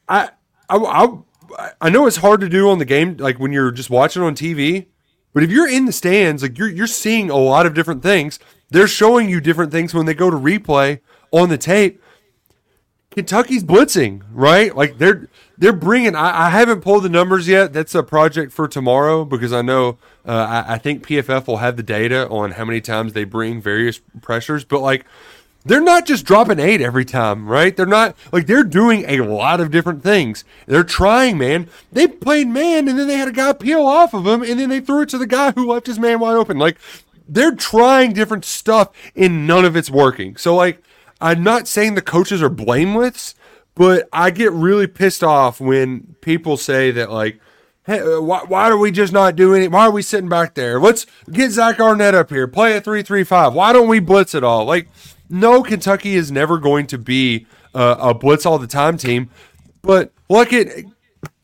I 0.07 0.29
I 0.69 0.77
I, 1.57 1.71
I 1.81 1.89
know 1.89 2.07
it's 2.07 2.17
hard 2.17 2.41
to 2.41 2.49
do 2.49 2.69
on 2.69 2.79
the 2.79 2.85
game 2.85 3.17
like 3.17 3.39
when 3.39 3.51
you're 3.51 3.71
just 3.71 3.89
watching 3.89 4.21
on 4.21 4.35
TV, 4.35 4.87
but 5.33 5.43
if 5.43 5.51
you're 5.51 5.69
in 5.69 5.85
the 5.85 5.91
stands 5.91 6.41
like 6.41 6.57
you're 6.57 6.69
you're 6.69 6.87
seeing 6.87 7.29
a 7.29 7.37
lot 7.37 7.65
of 7.65 7.73
different 7.73 8.01
things. 8.03 8.39
They're 8.71 8.87
showing 8.87 9.29
you 9.29 9.41
different 9.41 9.73
things 9.73 9.93
when 9.93 10.05
they 10.05 10.13
go 10.13 10.31
to 10.31 10.37
replay 10.37 11.01
on 11.31 11.49
the 11.49 11.57
tape. 11.57 12.01
Kentucky's 13.11 13.65
blitzing, 13.65 14.23
right? 14.31 14.73
Like 14.73 14.97
they're 14.97 15.27
they're 15.61 15.71
bringing. 15.71 16.15
I, 16.15 16.47
I, 16.47 16.49
haven't 16.49 16.81
pulled 16.81 17.03
the 17.03 17.09
numbers 17.09 17.47
yet. 17.47 17.71
That's 17.71 17.93
a 17.93 18.01
project 18.01 18.51
for 18.51 18.67
tomorrow 18.67 19.23
because 19.23 19.53
I 19.53 19.61
know 19.61 19.99
uh, 20.27 20.63
I, 20.67 20.73
I, 20.73 20.77
think 20.79 21.05
PFF 21.05 21.45
will 21.45 21.57
have 21.57 21.77
the 21.77 21.83
data 21.83 22.27
on 22.29 22.51
how 22.51 22.65
many 22.65 22.81
times 22.81 23.13
they 23.13 23.25
bring 23.25 23.61
various 23.61 24.01
pressures. 24.23 24.63
But 24.65 24.81
like, 24.81 25.05
they're 25.63 25.79
not 25.79 26.07
just 26.07 26.25
dropping 26.25 26.59
eight 26.59 26.81
every 26.81 27.05
time, 27.05 27.47
right? 27.47 27.77
They're 27.77 27.85
not 27.85 28.15
like 28.31 28.47
they're 28.47 28.63
doing 28.63 29.05
a 29.07 29.21
lot 29.21 29.61
of 29.61 29.69
different 29.69 30.01
things. 30.01 30.43
They're 30.65 30.83
trying, 30.83 31.37
man. 31.37 31.69
They 31.91 32.07
played 32.07 32.47
man, 32.47 32.87
and 32.87 32.97
then 32.97 33.07
they 33.07 33.17
had 33.17 33.27
a 33.27 33.31
guy 33.31 33.53
peel 33.53 33.85
off 33.85 34.15
of 34.15 34.25
him, 34.25 34.41
and 34.41 34.59
then 34.59 34.69
they 34.69 34.79
threw 34.79 35.03
it 35.03 35.09
to 35.09 35.19
the 35.19 35.27
guy 35.27 35.51
who 35.51 35.67
left 35.71 35.85
his 35.85 35.99
man 35.99 36.19
wide 36.19 36.37
open. 36.37 36.57
Like, 36.57 36.77
they're 37.29 37.55
trying 37.55 38.13
different 38.13 38.45
stuff, 38.45 38.89
and 39.15 39.45
none 39.45 39.63
of 39.63 39.75
it's 39.75 39.91
working. 39.91 40.37
So 40.37 40.55
like. 40.55 40.81
I'm 41.23 41.43
not 41.43 41.67
saying 41.67 41.93
the 41.93 42.01
coaches 42.01 42.41
are 42.41 42.49
blameless, 42.49 43.35
but 43.75 44.07
I 44.11 44.31
get 44.31 44.51
really 44.51 44.87
pissed 44.87 45.23
off 45.23 45.59
when 45.59 46.15
people 46.21 46.57
say 46.57 46.91
that 46.91 47.11
like, 47.11 47.39
hey, 47.85 47.99
uh, 47.99 48.21
why, 48.21 48.43
why 48.43 48.69
are 48.69 48.77
we 48.77 48.91
just 48.91 49.13
not 49.13 49.35
doing 49.35 49.63
it? 49.63 49.71
Why 49.71 49.85
are 49.85 49.91
we 49.91 50.01
sitting 50.01 50.29
back 50.29 50.55
there? 50.55 50.79
Let's 50.79 51.05
get 51.31 51.51
Zach 51.51 51.79
Arnett 51.79 52.15
up 52.15 52.29
here, 52.29 52.47
play 52.47 52.75
a 52.75 52.81
three-three-five. 52.81 53.53
Why 53.53 53.73
don't 53.73 53.87
we 53.87 53.99
blitz 53.99 54.35
it 54.35 54.43
all? 54.43 54.65
Like, 54.65 54.89
no, 55.29 55.63
Kentucky 55.63 56.15
is 56.15 56.31
never 56.31 56.57
going 56.57 56.87
to 56.87 56.97
be 56.97 57.47
a, 57.73 57.97
a 57.99 58.13
blitz 58.13 58.45
all 58.45 58.59
the 58.59 58.67
time 58.67 58.97
team. 58.97 59.29
But 59.81 60.11
look 60.29 60.53
at 60.53 60.67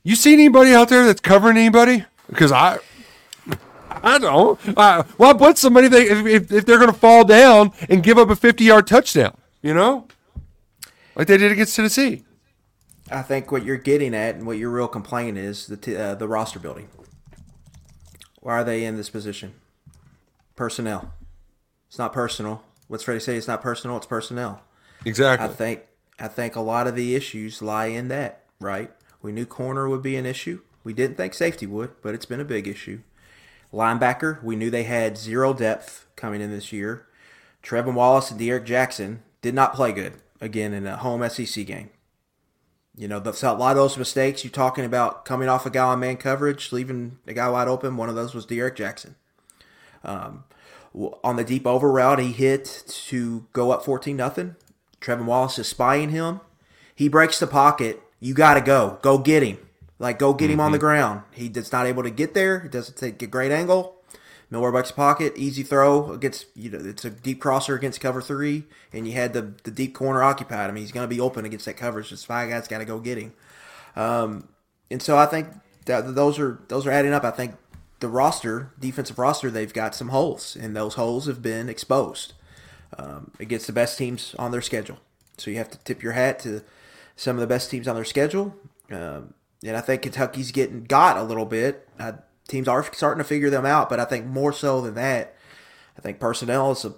you 0.03 0.15
see 0.15 0.33
anybody 0.33 0.73
out 0.73 0.89
there 0.89 1.05
that's 1.05 1.21
covering 1.21 1.57
anybody? 1.57 2.05
Because 2.29 2.51
I. 2.51 2.79
I 3.89 4.19
don't. 4.19 4.59
Uh, 4.77 5.03
why 5.17 5.33
blitz 5.33 5.59
somebody 5.59 5.87
if, 5.87 6.25
if, 6.25 6.51
if 6.51 6.65
they're 6.65 6.77
going 6.77 6.91
to 6.91 6.97
fall 6.97 7.25
down 7.25 7.71
and 7.89 8.03
give 8.03 8.17
up 8.17 8.29
a 8.29 8.35
50 8.35 8.63
yard 8.63 8.87
touchdown? 8.87 9.35
You 9.61 9.73
know, 9.73 10.07
like 11.17 11.27
they 11.27 11.37
did 11.37 11.51
against 11.51 11.75
Tennessee. 11.75 12.23
I 13.11 13.23
think 13.23 13.51
what 13.51 13.65
you're 13.65 13.77
getting 13.77 14.13
at 14.13 14.35
and 14.35 14.45
what 14.45 14.57
your 14.57 14.69
real 14.69 14.87
complaint 14.87 15.37
is 15.37 15.67
the 15.67 15.77
t- 15.77 15.97
uh, 15.97 16.15
the 16.15 16.27
roster 16.27 16.59
building. 16.59 16.89
Why 18.39 18.53
are 18.53 18.63
they 18.63 18.85
in 18.85 18.97
this 18.97 19.09
position? 19.09 19.55
Personnel. 20.55 21.13
It's 21.87 21.97
not 21.97 22.13
personal. 22.13 22.63
What's 22.87 23.03
Freddie 23.03 23.19
say? 23.19 23.35
It's 23.35 23.47
not 23.47 23.61
personal. 23.61 23.97
It's 23.97 24.05
personnel. 24.05 24.61
Exactly. 25.05 25.47
I 25.47 25.51
think 25.51 25.81
I 26.19 26.27
think 26.27 26.55
a 26.55 26.61
lot 26.61 26.85
of 26.85 26.95
the 26.95 27.15
issues 27.15 27.61
lie 27.61 27.87
in 27.87 28.09
that. 28.09 28.43
Right. 28.59 28.91
We 29.21 29.31
knew 29.31 29.45
corner 29.45 29.89
would 29.89 30.03
be 30.03 30.17
an 30.17 30.25
issue. 30.25 30.61
We 30.83 30.93
didn't 30.93 31.17
think 31.17 31.33
safety 31.33 31.65
would, 31.65 31.91
but 32.01 32.13
it's 32.13 32.25
been 32.25 32.39
a 32.39 32.45
big 32.45 32.67
issue. 32.67 33.01
Linebacker, 33.73 34.41
we 34.43 34.55
knew 34.55 34.69
they 34.69 34.83
had 34.83 35.17
zero 35.17 35.53
depth 35.53 36.05
coming 36.15 36.41
in 36.41 36.51
this 36.51 36.71
year. 36.71 37.07
Trevin 37.63 37.95
Wallace 37.95 38.31
and 38.31 38.39
D'Eryk 38.39 38.63
Jackson 38.63 39.23
did 39.41 39.53
not 39.53 39.73
play 39.73 39.91
good 39.91 40.13
again 40.41 40.73
in 40.73 40.85
a 40.85 40.97
home 40.97 41.27
SEC 41.29 41.65
game. 41.65 41.89
You 42.95 43.07
know, 43.07 43.19
that's 43.19 43.43
a 43.43 43.53
lot 43.53 43.71
of 43.71 43.77
those 43.77 43.97
mistakes 43.97 44.43
you're 44.43 44.51
talking 44.51 44.83
about 44.83 45.23
coming 45.23 45.47
off 45.47 45.67
a 45.67 45.69
guy 45.69 45.85
on 45.85 45.99
man 45.99 46.17
coverage, 46.17 46.71
leaving 46.71 47.19
a 47.27 47.33
guy 47.33 47.47
wide 47.47 47.67
open. 47.67 47.95
One 47.95 48.09
of 48.09 48.15
those 48.15 48.33
was 48.33 48.45
D'Eryk 48.45 48.75
Jackson. 48.75 49.15
Um, 50.03 50.45
on 51.23 51.35
the 51.35 51.43
deep 51.43 51.67
over 51.67 51.91
route, 51.91 52.19
he 52.19 52.31
hit 52.31 52.83
to 52.87 53.45
go 53.53 53.71
up 53.71 53.85
14 53.85 54.17
nothing. 54.17 54.55
Trevin 54.99 55.25
Wallace 55.25 55.59
is 55.59 55.67
spying 55.67 56.09
him. 56.09 56.41
He 56.95 57.07
breaks 57.07 57.39
the 57.39 57.45
pocket. 57.45 58.01
You 58.19 58.33
got 58.33 58.55
to 58.55 58.61
go. 58.61 58.97
Go 59.03 59.19
get 59.19 59.43
him. 59.43 59.59
Like, 59.99 60.17
go 60.17 60.33
get 60.33 60.45
mm-hmm. 60.45 60.53
him 60.53 60.59
on 60.61 60.71
the 60.71 60.77
mm-hmm. 60.77 60.85
ground. 60.85 61.21
He 61.31 61.47
is 61.47 61.71
not 61.71 61.85
able 61.85 62.01
to 62.01 62.09
get 62.09 62.33
there. 62.33 62.61
He 62.61 62.69
doesn't 62.69 62.97
take 62.97 63.21
a 63.21 63.27
great 63.27 63.51
angle. 63.51 63.96
Milroe 64.49 64.71
breaks 64.71 64.91
pocket, 64.91 65.33
easy 65.35 65.63
throw 65.63 66.11
against 66.11 66.45
you 66.55 66.69
know 66.69 66.79
it's 66.81 67.03
a 67.03 67.09
deep 67.09 67.41
crosser 67.41 67.75
against 67.75 67.99
cover 67.99 68.21
three, 68.21 68.63
and 68.93 69.07
you 69.07 69.13
had 69.13 69.33
the 69.33 69.53
the 69.63 69.71
deep 69.71 69.93
corner 69.93 70.23
occupied. 70.23 70.69
I 70.69 70.73
mean 70.73 70.83
he's 70.83 70.91
going 70.91 71.07
to 71.07 71.13
be 71.13 71.19
open 71.19 71.45
against 71.45 71.65
that 71.65 71.77
coverage. 71.77 72.09
Just 72.09 72.25
five 72.25 72.49
guys 72.49 72.67
got 72.67 72.77
to 72.77 72.85
go 72.85 72.99
get 72.99 73.17
him. 73.17 73.33
Um, 73.95 74.47
and 74.89 75.01
so 75.01 75.17
I 75.17 75.25
think 75.25 75.49
that 75.85 76.15
those 76.15 76.39
are 76.39 76.59
those 76.69 76.85
are 76.85 76.91
adding 76.91 77.13
up. 77.13 77.23
I 77.23 77.31
think 77.31 77.55
the 77.99 78.07
roster, 78.07 78.71
defensive 78.79 79.19
roster, 79.19 79.49
they've 79.49 79.73
got 79.73 79.95
some 79.95 80.09
holes, 80.09 80.55
and 80.55 80.75
those 80.75 80.93
holes 80.93 81.25
have 81.25 81.41
been 81.41 81.67
exposed 81.67 82.33
um, 82.97 83.31
against 83.39 83.67
the 83.67 83.73
best 83.73 83.97
teams 83.97 84.35
on 84.37 84.51
their 84.51 84.61
schedule. 84.61 84.99
So 85.37 85.51
you 85.51 85.57
have 85.57 85.69
to 85.71 85.77
tip 85.79 86.01
your 86.01 86.13
hat 86.13 86.39
to 86.39 86.63
some 87.15 87.35
of 87.35 87.41
the 87.41 87.47
best 87.47 87.69
teams 87.69 87.87
on 87.87 87.95
their 87.95 88.05
schedule. 88.05 88.55
Um, 88.91 89.33
and 89.63 89.75
I 89.75 89.81
think 89.81 90.03
Kentucky's 90.03 90.51
getting 90.51 90.83
got 90.83 91.17
a 91.17 91.23
little 91.23 91.45
bit. 91.45 91.87
I, 91.99 92.13
teams 92.47 92.67
are 92.67 92.83
starting 92.93 93.19
to 93.19 93.27
figure 93.27 93.49
them 93.49 93.65
out, 93.65 93.89
but 93.89 93.99
I 93.99 94.05
think 94.05 94.25
more 94.25 94.53
so 94.53 94.81
than 94.81 94.95
that, 94.95 95.35
I 95.97 96.01
think 96.01 96.19
personnel 96.19 96.71
is 96.71 96.85
a, 96.85 96.93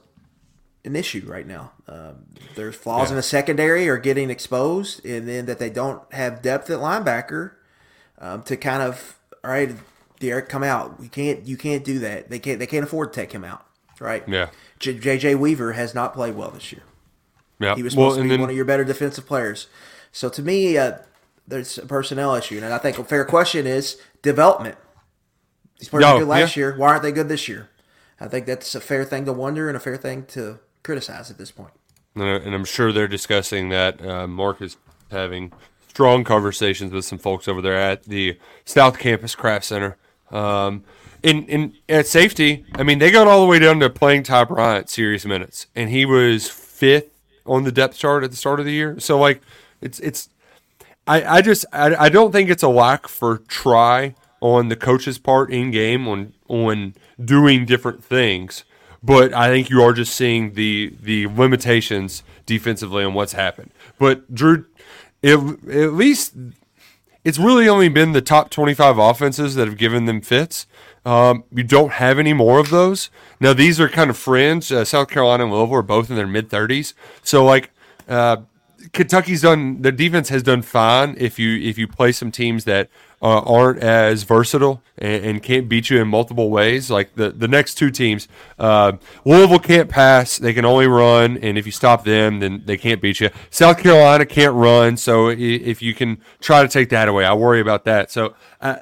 an 0.86 0.96
issue 0.96 1.25
right 1.27 1.48
now. 1.48 1.72
Um, 1.88 2.25
there's 2.56 2.75
flaws 2.75 3.08
yeah. 3.08 3.12
in 3.12 3.15
the 3.15 3.24
secondary 3.24 3.89
are 3.89 3.98
getting 3.98 4.29
exposed, 4.29 5.03
and 5.06 5.27
then 5.27 5.46
that 5.46 5.60
they 5.60 5.70
don't 5.70 6.01
have 6.13 6.41
depth 6.41 6.70
at 6.70 6.79
linebacker 6.79 7.51
um, 8.20 8.44
to 8.44 8.58
kind 8.58 8.84
of 8.84 9.20
all 9.44 9.51
right, 9.51 9.72
D'Eryk, 10.20 10.50
come 10.50 10.63
out. 10.63 11.00
We 11.00 11.08
can't. 11.08 11.46
You 11.46 11.58
can't 11.58 11.84
do 11.84 12.00
that. 12.00 12.29
They 12.29 12.39
can't. 12.39 12.60
They 12.60 12.68
can't 12.68 12.84
afford 12.84 13.13
to 13.13 13.20
take 13.20 13.32
him 13.32 13.44
out. 13.44 13.65
Right. 14.00 14.24
Yeah. 14.27 14.50
J.J. 14.79 15.36
Weaver 15.36 15.74
has 15.74 15.94
not 15.94 16.13
played 16.13 16.36
well 16.36 16.51
this 16.51 16.72
year. 16.72 16.84
Yeah. 17.60 17.75
He 17.75 17.84
was 17.84 17.91
supposed 17.91 18.15
well, 18.15 18.18
to 18.18 18.24
be 18.24 18.29
then, 18.29 18.39
one 18.39 18.50
of 18.50 18.56
your 18.56 18.63
better 18.63 18.86
defensive 18.86 19.25
players. 19.25 19.68
So 20.13 20.29
to 20.29 20.41
me, 20.41 20.77
uh, 20.77 21.00
there's 21.48 21.77
a 21.77 21.86
personnel 21.86 22.36
issue, 22.36 22.62
and 22.63 22.74
I 22.74 22.77
think 22.77 22.98
a 22.98 23.03
fair 23.03 23.25
question 23.25 23.68
is 23.68 24.01
development. 24.22 24.77
These 25.79 25.89
players 25.89 26.13
were 26.13 26.19
good 26.19 26.27
last 26.27 26.55
yeah. 26.55 26.62
year. 26.62 26.77
Why 26.77 26.89
aren't 26.89 27.03
they 27.03 27.12
good 27.12 27.29
this 27.29 27.48
year? 27.48 27.69
I 28.19 28.27
think 28.27 28.45
that's 28.45 28.75
a 28.75 28.81
fair 28.81 29.05
thing 29.05 29.25
to 29.25 29.33
wonder 29.33 29.67
and 29.69 29.77
a 29.77 29.79
fair 29.79 29.98
thing 29.98 30.25
to 30.27 30.59
criticize 30.83 31.31
at 31.31 31.38
this 31.38 31.51
point. 31.51 31.71
And 32.15 32.53
I'm 32.53 32.65
sure 32.65 32.91
they're 32.91 33.07
discussing 33.07 33.69
that. 33.69 34.05
Uh, 34.05 34.27
Mark 34.27 34.62
is 34.62 34.77
having 35.09 35.53
strong 35.88 36.24
conversations 36.24 36.91
with 36.91 37.05
some 37.05 37.17
folks 37.17 37.48
over 37.48 37.62
there 37.62 37.77
at 37.77 38.03
the 38.03 38.38
South 38.65 39.00
Campus 39.00 39.36
Craft 39.36 39.65
Center. 39.65 39.98
Um, 40.31 40.83
in 41.24 41.45
in 41.45 41.74
at 41.88 42.07
safety, 42.07 42.65
I 42.75 42.83
mean, 42.83 43.00
they 43.00 43.12
got 43.12 43.27
all 43.27 43.41
the 43.41 43.48
way 43.48 43.59
down 43.59 43.79
to 43.79 43.89
playing 43.89 44.24
Ty 44.24 44.45
Bryant 44.45 44.89
serious 44.89 45.25
minutes, 45.25 45.67
and 45.75 45.89
he 45.89 46.05
was 46.05 46.50
fifth 46.50 47.09
on 47.45 47.63
the 47.63 47.71
depth 47.71 47.98
chart 47.98 48.24
at 48.24 48.31
the 48.31 48.38
start 48.38 48.59
of 48.59 48.65
the 48.65 48.71
year. 48.71 49.00
So 49.00 49.17
like, 49.17 49.41
it's 49.81 50.00
it's. 50.00 50.29
I, 51.07 51.38
I 51.38 51.41
just 51.41 51.65
I, 51.74 51.95
I 51.95 52.09
don't 52.09 52.31
think 52.31 52.50
it's 52.50 52.63
a 52.63 52.69
lack 52.69 53.07
for 53.07 53.39
try 53.39 54.15
on 54.41 54.69
the 54.69 54.75
coach's 54.75 55.17
part 55.17 55.51
in 55.51 55.72
game 55.72 56.08
on 56.08 56.34
on 56.48 56.96
doing 57.24 57.65
different 57.65 58.03
things, 58.03 58.63
but 59.03 59.34
I 59.34 59.50
think 59.50 59.69
you 59.69 59.81
are 59.81 59.93
just 59.93 60.13
seeing 60.13 60.53
the 60.53 60.93
the 61.01 61.27
limitations 61.27 62.24
defensively 62.46 63.03
on 63.03 63.13
what's 63.13 63.34
happened. 63.34 63.72
But 63.98 64.34
Drew, 64.34 64.65
it, 65.22 65.38
at 65.69 65.93
least 65.93 66.34
it's 67.24 67.38
really 67.38 67.67
only 67.67 67.89
been 67.89 68.13
the 68.13 68.22
top 68.22 68.50
25 68.50 68.98
offenses 68.98 69.55
that 69.55 69.67
have 69.67 69.77
given 69.77 70.05
them 70.05 70.22
fits. 70.22 70.65
Um, 71.05 71.43
you 71.51 71.63
don't 71.63 71.93
have 71.93 72.19
any 72.19 72.34
more 72.34 72.60
of 72.60 72.69
those. 72.69 73.10
Now, 73.39 73.53
these 73.53 73.79
are 73.79 73.89
kind 73.89 74.10
of 74.10 74.17
fringe. 74.17 74.72
Uh, 74.72 74.86
South 74.86 75.10
Carolina 75.10 75.43
and 75.43 75.53
Louisville 75.53 75.75
are 75.75 75.81
both 75.81 76.10
in 76.10 76.15
their 76.15 76.27
mid 76.27 76.50
30s. 76.50 76.93
So, 77.24 77.43
like, 77.43 77.72
uh, 78.08 78.38
Kentucky's 78.93 79.41
done, 79.41 79.81
their 79.81 79.91
defense 79.91 80.29
has 80.29 80.43
done 80.43 80.62
fine 80.62 81.15
if 81.17 81.38
you 81.38 81.60
if 81.60 81.77
you 81.77 81.88
play 81.88 82.12
some 82.12 82.31
teams 82.31 82.63
that 82.63 82.89
uh, 83.22 83.40
aren't 83.42 83.80
as 83.80 84.24
versatile 84.24 84.82
and, 84.98 85.26
and, 85.26 85.44
can't 85.44 85.68
beat 85.68 85.90
you 85.90 86.02
in 86.02 86.08
multiple 86.08 86.50
ways. 86.50 86.90
Like 86.90 87.16
the, 87.16 87.32
the 87.32 87.48
next 87.48 87.76
two 87.76 87.92
teams, 87.92 88.28
uh, 88.58 88.94
Louisville 89.26 89.60
can't 89.60 89.90
pass; 89.90 90.38
they 90.38 90.54
can 90.54 90.66
only 90.66 90.88
run, 90.88 91.38
and 91.38 91.58
if 91.58 91.66
you 91.66 91.72
stop 91.72 92.04
them, 92.06 92.40
then 92.40 92.64
they 92.66 92.78
can't 92.78 93.02
beat 93.02 93.20
you. 93.20 93.30
South 93.50 93.80
Carolina 93.80 94.26
can't 94.26 94.54
run, 94.54 94.96
so 94.98 95.30
if 95.30 95.82
you 95.82 95.94
can 95.94 96.22
try 96.40 96.62
to 96.62 96.70
take 96.70 96.90
that 96.90 97.08
away, 97.08 97.26
I 97.26 97.34
worry 97.34 97.62
about 97.62 97.86
that. 97.86 98.12
So. 98.12 98.36
Uh, 98.62 98.78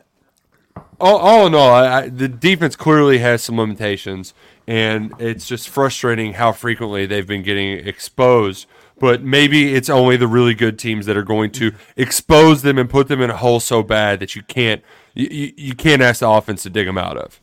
all, 0.99 1.17
all 1.17 1.47
in 1.47 1.53
all, 1.53 1.69
I, 1.69 1.97
I, 1.97 2.09
the 2.09 2.27
defense 2.27 2.75
clearly 2.75 3.19
has 3.19 3.43
some 3.43 3.57
limitations, 3.57 4.33
and 4.65 5.13
it's 5.19 5.45
just 5.45 5.69
frustrating 5.69 6.33
how 6.33 6.51
frequently 6.51 7.05
they've 7.05 7.27
been 7.27 7.43
getting 7.43 7.87
exposed 7.87 8.65
but 8.99 9.21
maybe 9.21 9.73
it's 9.73 9.89
only 9.89 10.17
the 10.17 10.27
really 10.27 10.53
good 10.53 10.79
teams 10.79 11.05
that 11.05 11.17
are 11.17 11.23
going 11.23 11.51
to 11.51 11.73
expose 11.95 12.61
them 12.61 12.77
and 12.77 12.89
put 12.89 13.07
them 13.07 13.21
in 13.21 13.29
a 13.29 13.37
hole 13.37 13.59
so 13.59 13.83
bad 13.83 14.19
that 14.19 14.35
you 14.35 14.43
can't 14.43 14.81
you, 15.13 15.53
you 15.55 15.75
can't 15.75 16.01
ask 16.01 16.19
the 16.19 16.29
offense 16.29 16.63
to 16.63 16.69
dig 16.69 16.85
them 16.85 16.97
out 16.97 17.17
of. 17.17 17.41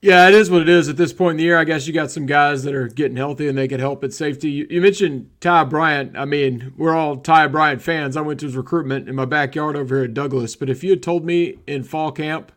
Yeah, 0.00 0.26
it 0.26 0.34
is 0.34 0.50
what 0.50 0.62
it 0.62 0.68
is 0.68 0.88
at 0.88 0.96
this 0.96 1.12
point 1.12 1.32
in 1.32 1.36
the 1.36 1.44
year. 1.44 1.56
I 1.56 1.62
guess 1.62 1.86
you 1.86 1.92
got 1.92 2.10
some 2.10 2.26
guys 2.26 2.64
that 2.64 2.74
are 2.74 2.88
getting 2.88 3.16
healthy 3.16 3.46
and 3.46 3.56
they 3.56 3.68
can 3.68 3.78
help 3.78 4.02
at 4.02 4.12
safety. 4.12 4.50
You, 4.50 4.66
you 4.68 4.80
mentioned 4.80 5.30
Ty 5.40 5.64
Bryant. 5.64 6.16
I 6.16 6.24
mean, 6.24 6.72
we're 6.76 6.96
all 6.96 7.18
Ty 7.18 7.46
Bryant 7.46 7.80
fans. 7.80 8.16
I 8.16 8.20
went 8.20 8.40
to 8.40 8.46
his 8.46 8.56
recruitment 8.56 9.08
in 9.08 9.14
my 9.14 9.26
backyard 9.26 9.76
over 9.76 9.94
here 9.94 10.04
at 10.06 10.14
Douglas. 10.14 10.56
But 10.56 10.68
if 10.68 10.82
you 10.82 10.90
had 10.90 11.04
told 11.04 11.24
me 11.24 11.58
in 11.68 11.84
fall 11.84 12.10
camp 12.10 12.50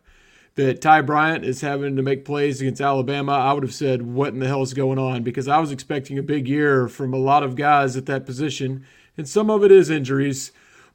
that 0.56 0.80
Ty 0.80 1.02
Bryant 1.02 1.44
is 1.44 1.60
having 1.60 1.96
to 1.96 2.02
make 2.02 2.24
plays 2.24 2.60
against 2.60 2.80
Alabama, 2.80 3.32
I 3.32 3.52
would 3.52 3.62
have 3.62 3.74
said, 3.74 4.02
What 4.02 4.32
in 4.32 4.40
the 4.40 4.46
hell 4.48 4.62
is 4.62 4.74
going 4.74 4.98
on? 4.98 5.22
Because 5.22 5.48
I 5.48 5.58
was 5.58 5.70
expecting 5.70 6.18
a 6.18 6.22
big 6.22 6.48
year 6.48 6.88
from 6.88 7.14
a 7.14 7.18
lot 7.18 7.42
of 7.42 7.56
guys 7.56 7.96
at 7.96 8.06
that 8.06 8.26
position, 8.26 8.84
and 9.16 9.28
some 9.28 9.50
of 9.50 9.62
it 9.62 9.70
is 9.70 9.90
injuries. 9.90 10.52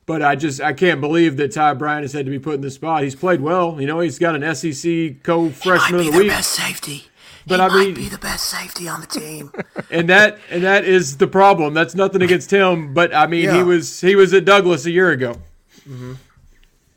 But 0.08 0.24
I 0.24 0.36
just 0.36 0.60
I 0.60 0.74
can't 0.74 1.00
believe 1.00 1.38
that 1.38 1.52
Ty 1.52 1.76
Bryant 1.76 2.02
has 2.04 2.14
had 2.14 2.26
to 2.26 2.32
be 2.32 2.40
put 2.40 2.56
in 2.56 2.62
this 2.62 2.76
spot. 2.76 3.04
He's 3.04 3.16
played 3.16 3.40
well, 3.40 3.80
you 3.80 3.86
know. 3.86 4.00
He's 4.00 4.18
got 4.18 4.36
an 4.36 4.56
SEC 4.56 5.22
co-freshman 5.24 6.00
of 6.02 6.12
the 6.12 6.18
week. 6.18 6.30
Best 6.30 6.52
safety. 6.52 7.06
But 7.46 7.60
he 7.60 7.66
I 7.66 7.84
mean, 7.86 7.94
be 7.94 8.10
the 8.10 8.18
best 8.18 8.46
safety 8.50 8.88
on 8.88 9.02
the 9.02 9.08
team. 9.08 9.52
and 9.92 10.10
that 10.10 10.40
and 10.50 10.64
that 10.64 10.86
is 10.86 11.18
the 11.18 11.28
problem. 11.28 11.76
That's 11.76 11.94
nothing 11.94 12.24
against 12.24 12.52
him, 12.52 12.96
but 12.96 13.14
I 13.14 13.28
mean, 13.28 13.46
Yeah. 13.46 13.58
he 13.58 13.64
was 13.64 14.02
he 14.02 14.16
was 14.16 14.34
at 14.34 14.44
Douglas 14.44 14.86
a 14.88 14.92
year 14.92 15.12
ago. 15.12 15.34
Mm-hmm. 15.88 16.14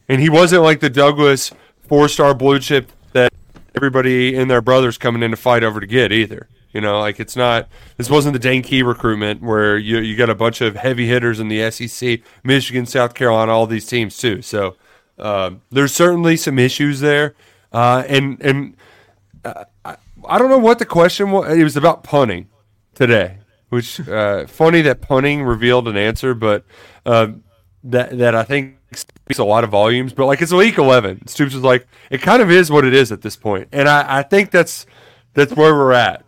And 0.09 0.21
he 0.21 0.28
wasn't 0.30 0.62
like 0.62 0.80
the 0.80 0.90
Douglas 0.90 1.52
four 1.88 2.08
star 2.08 2.34
blue 2.34 2.58
chip 2.58 2.90
that 3.12 3.32
everybody 3.74 4.36
and 4.36 4.50
their 4.50 4.62
brothers 4.62 4.98
coming 4.98 5.22
in 5.22 5.30
to 5.30 5.36
fight 5.36 5.62
over 5.62 5.80
to 5.80 5.86
get 5.86 6.12
either. 6.12 6.48
You 6.72 6.80
know, 6.80 6.98
like 6.98 7.20
it's 7.20 7.36
not. 7.36 7.68
This 7.96 8.10
wasn't 8.10 8.32
the 8.32 8.40
Dane 8.40 8.62
Key 8.62 8.82
recruitment 8.82 9.40
where 9.42 9.78
you 9.78 9.98
you 9.98 10.16
got 10.16 10.28
a 10.28 10.34
bunch 10.34 10.60
of 10.60 10.74
heavy 10.74 11.06
hitters 11.06 11.38
in 11.38 11.46
the 11.48 11.70
SEC, 11.70 12.20
Michigan, 12.42 12.85
South 12.85 13.14
Carolina, 13.14 13.52
all 13.52 13.66
these 13.66 13.87
teams 13.87 14.18
too. 14.18 14.42
So 14.42 14.74
um, 15.18 15.62
there's 15.70 15.94
certainly 15.94 16.37
some 16.37 16.59
issues 16.59 16.98
there, 16.98 17.37
uh, 17.72 18.02
and 18.09 18.40
and 18.42 18.76
uh, 19.44 19.64
I, 19.85 20.38
don't 20.38 20.48
know 20.48 20.59
what 20.59 20.80
the 20.80 20.85
question 20.85 21.30
was. 21.30 21.56
It 21.56 21.62
was 21.62 21.76
about 21.76 22.02
punting 22.02 22.48
today, 22.94 23.38
which 23.68 24.00
uh, 24.09 24.48
funny 24.48 24.82
that 24.82 25.00
punting 25.00 25.44
revealed 25.44 25.87
an 25.87 25.96
answer, 25.96 26.35
but 26.35 26.64
uh, 27.06 27.28
that 27.85 28.18
that 28.18 28.35
I 28.35 28.42
think 28.42 28.77
speaks 28.92 29.38
a 29.38 29.44
lot 29.44 29.64
of 29.64 29.70
volumes. 29.70 30.12
But 30.12 30.27
like 30.27 30.42
it's 30.42 30.53
week 30.53 30.79
eleven, 30.79 31.27
Stoops 31.27 31.55
was 31.55 31.62
like, 31.62 31.87
it 32.11 32.23
kind 32.23 32.42
of 32.42 32.51
is 32.51 32.70
what 32.70 32.85
it 32.85 32.94
is 32.94 33.12
at 33.12 33.23
this 33.23 33.37
point, 33.37 33.68
and 33.73 33.88
I, 33.88 34.18
I 34.18 34.23
think 34.23 34.51
that's 34.51 34.87
that's 35.35 35.53
where 35.55 35.75
we're 35.75 35.92
at 35.92 36.25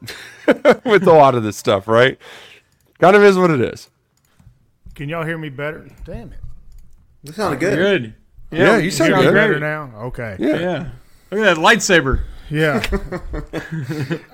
with 0.84 1.06
a 1.06 1.12
lot 1.12 1.34
of 1.34 1.42
this 1.42 1.56
stuff, 1.56 1.88
right? 1.88 2.18
Kind 2.98 3.16
of 3.16 3.22
is 3.22 3.36
what 3.36 3.50
it 3.50 3.60
is. 3.60 3.90
Can 4.94 5.08
y'all 5.08 5.24
hear 5.24 5.36
me 5.38 5.50
better? 5.50 5.88
Damn 6.04 6.32
it. 6.32 6.38
You 7.22 7.32
sounded 7.32 7.60
good. 7.60 7.76
Good. 7.76 8.14
Yeah, 8.50 8.78
you 8.78 8.90
sound 8.90 9.08
Hear 9.10 9.18
me 9.18 9.24
good. 9.24 9.34
better 9.34 9.60
now? 9.60 9.90
Okay. 10.04 10.36
Yeah. 10.38 10.58
Yeah. 10.58 10.88
Look 11.30 11.40
at 11.40 11.56
that 11.56 11.58
lightsaber. 11.58 12.22
Yeah. 12.48 12.80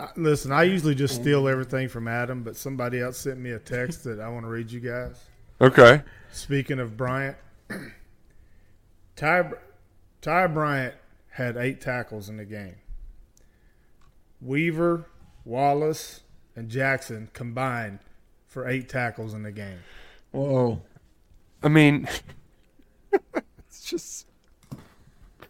Listen, 0.16 0.52
I 0.52 0.64
usually 0.64 0.94
just 0.94 1.14
steal 1.14 1.48
everything 1.48 1.88
from 1.88 2.06
Adam, 2.06 2.42
but 2.42 2.56
somebody 2.56 3.00
else 3.00 3.16
sent 3.18 3.38
me 3.40 3.52
a 3.52 3.58
text 3.58 4.04
that 4.04 4.20
I 4.20 4.28
want 4.28 4.44
to 4.44 4.50
read 4.50 4.70
you 4.70 4.80
guys. 4.80 5.18
Okay. 5.60 6.02
Speaking 6.32 6.80
of 6.80 6.96
Bryant, 6.96 7.36
Ty, 9.16 9.50
Ty 10.20 10.46
Bryant 10.48 10.94
had 11.30 11.56
eight 11.56 11.80
tackles 11.80 12.28
in 12.28 12.38
the 12.38 12.44
game. 12.44 12.76
Weaver, 14.40 15.06
Wallace, 15.44 16.20
and 16.56 16.68
Jackson 16.68 17.28
combined 17.32 18.00
for 18.46 18.66
eight 18.68 18.88
tackles 18.88 19.34
in 19.34 19.42
the 19.42 19.52
game. 19.52 19.78
Whoa. 20.32 20.82
I 21.62 21.68
mean, 21.68 22.08
it's 23.12 23.84
just 23.84 24.26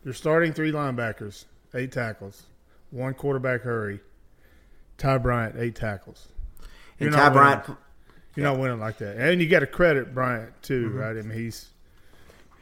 You're 0.05 0.15
starting 0.15 0.53
three 0.53 0.73
linebackers, 0.73 1.47
eight 1.75 1.93
tackles, 1.93 2.43
one 2.91 3.15
quarterback 3.15 3.63
hurry. 3.63 4.01
Ty 4.99 5.19
Bryant, 5.19 5.57
eight 5.59 5.75
tackles. 5.75 6.29
And 7.01 7.11
You're 7.11 7.19
Ty 7.19 7.29
Bryant, 7.31 7.69
winning. 7.69 7.82
You're 8.35 8.47
not 8.47 8.59
winning 8.59 8.81
like 8.81 8.99
that, 8.99 9.17
and 9.17 9.41
you 9.43 9.49
got 9.49 9.61
to 9.61 9.67
credit 9.67 10.15
Bryant 10.15 10.53
too, 10.63 10.89
Mm-hmm. 10.89 10.99
right? 10.99 11.17
I 11.19 11.23
mean, 11.23 11.39
he's 11.39 11.69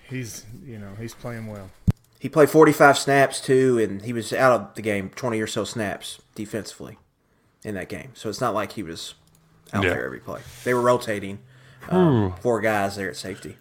he's 0.08 0.44
you 0.64 0.78
know 0.78 0.90
he's 0.98 1.14
playing 1.14 1.46
well. 1.46 1.70
he 2.18 2.28
played 2.28 2.50
45 2.50 2.98
snaps 2.98 3.40
too, 3.40 3.78
and 3.78 4.02
he 4.02 4.12
was 4.12 4.32
out 4.32 4.60
of 4.60 4.74
the 4.74 4.82
game 4.82 5.10
20 5.10 5.40
or 5.40 5.46
so 5.46 5.64
snaps 5.64 6.20
defensively 6.34 6.98
in 7.64 7.74
that 7.76 7.88
game. 7.88 8.10
So 8.14 8.28
it's 8.28 8.40
not 8.40 8.54
like 8.54 8.72
he 8.72 8.82
was 8.82 9.14
out 9.72 9.84
Yeah. 9.84 9.90
there 9.90 10.04
every 10.04 10.20
play. 10.20 10.40
They 10.64 10.74
were 10.74 10.80
rotating 10.80 11.38
um, 11.88 12.34
four 12.40 12.60
guys 12.60 12.96
there 12.96 13.08
at 13.08 13.16
safety. 13.16 13.56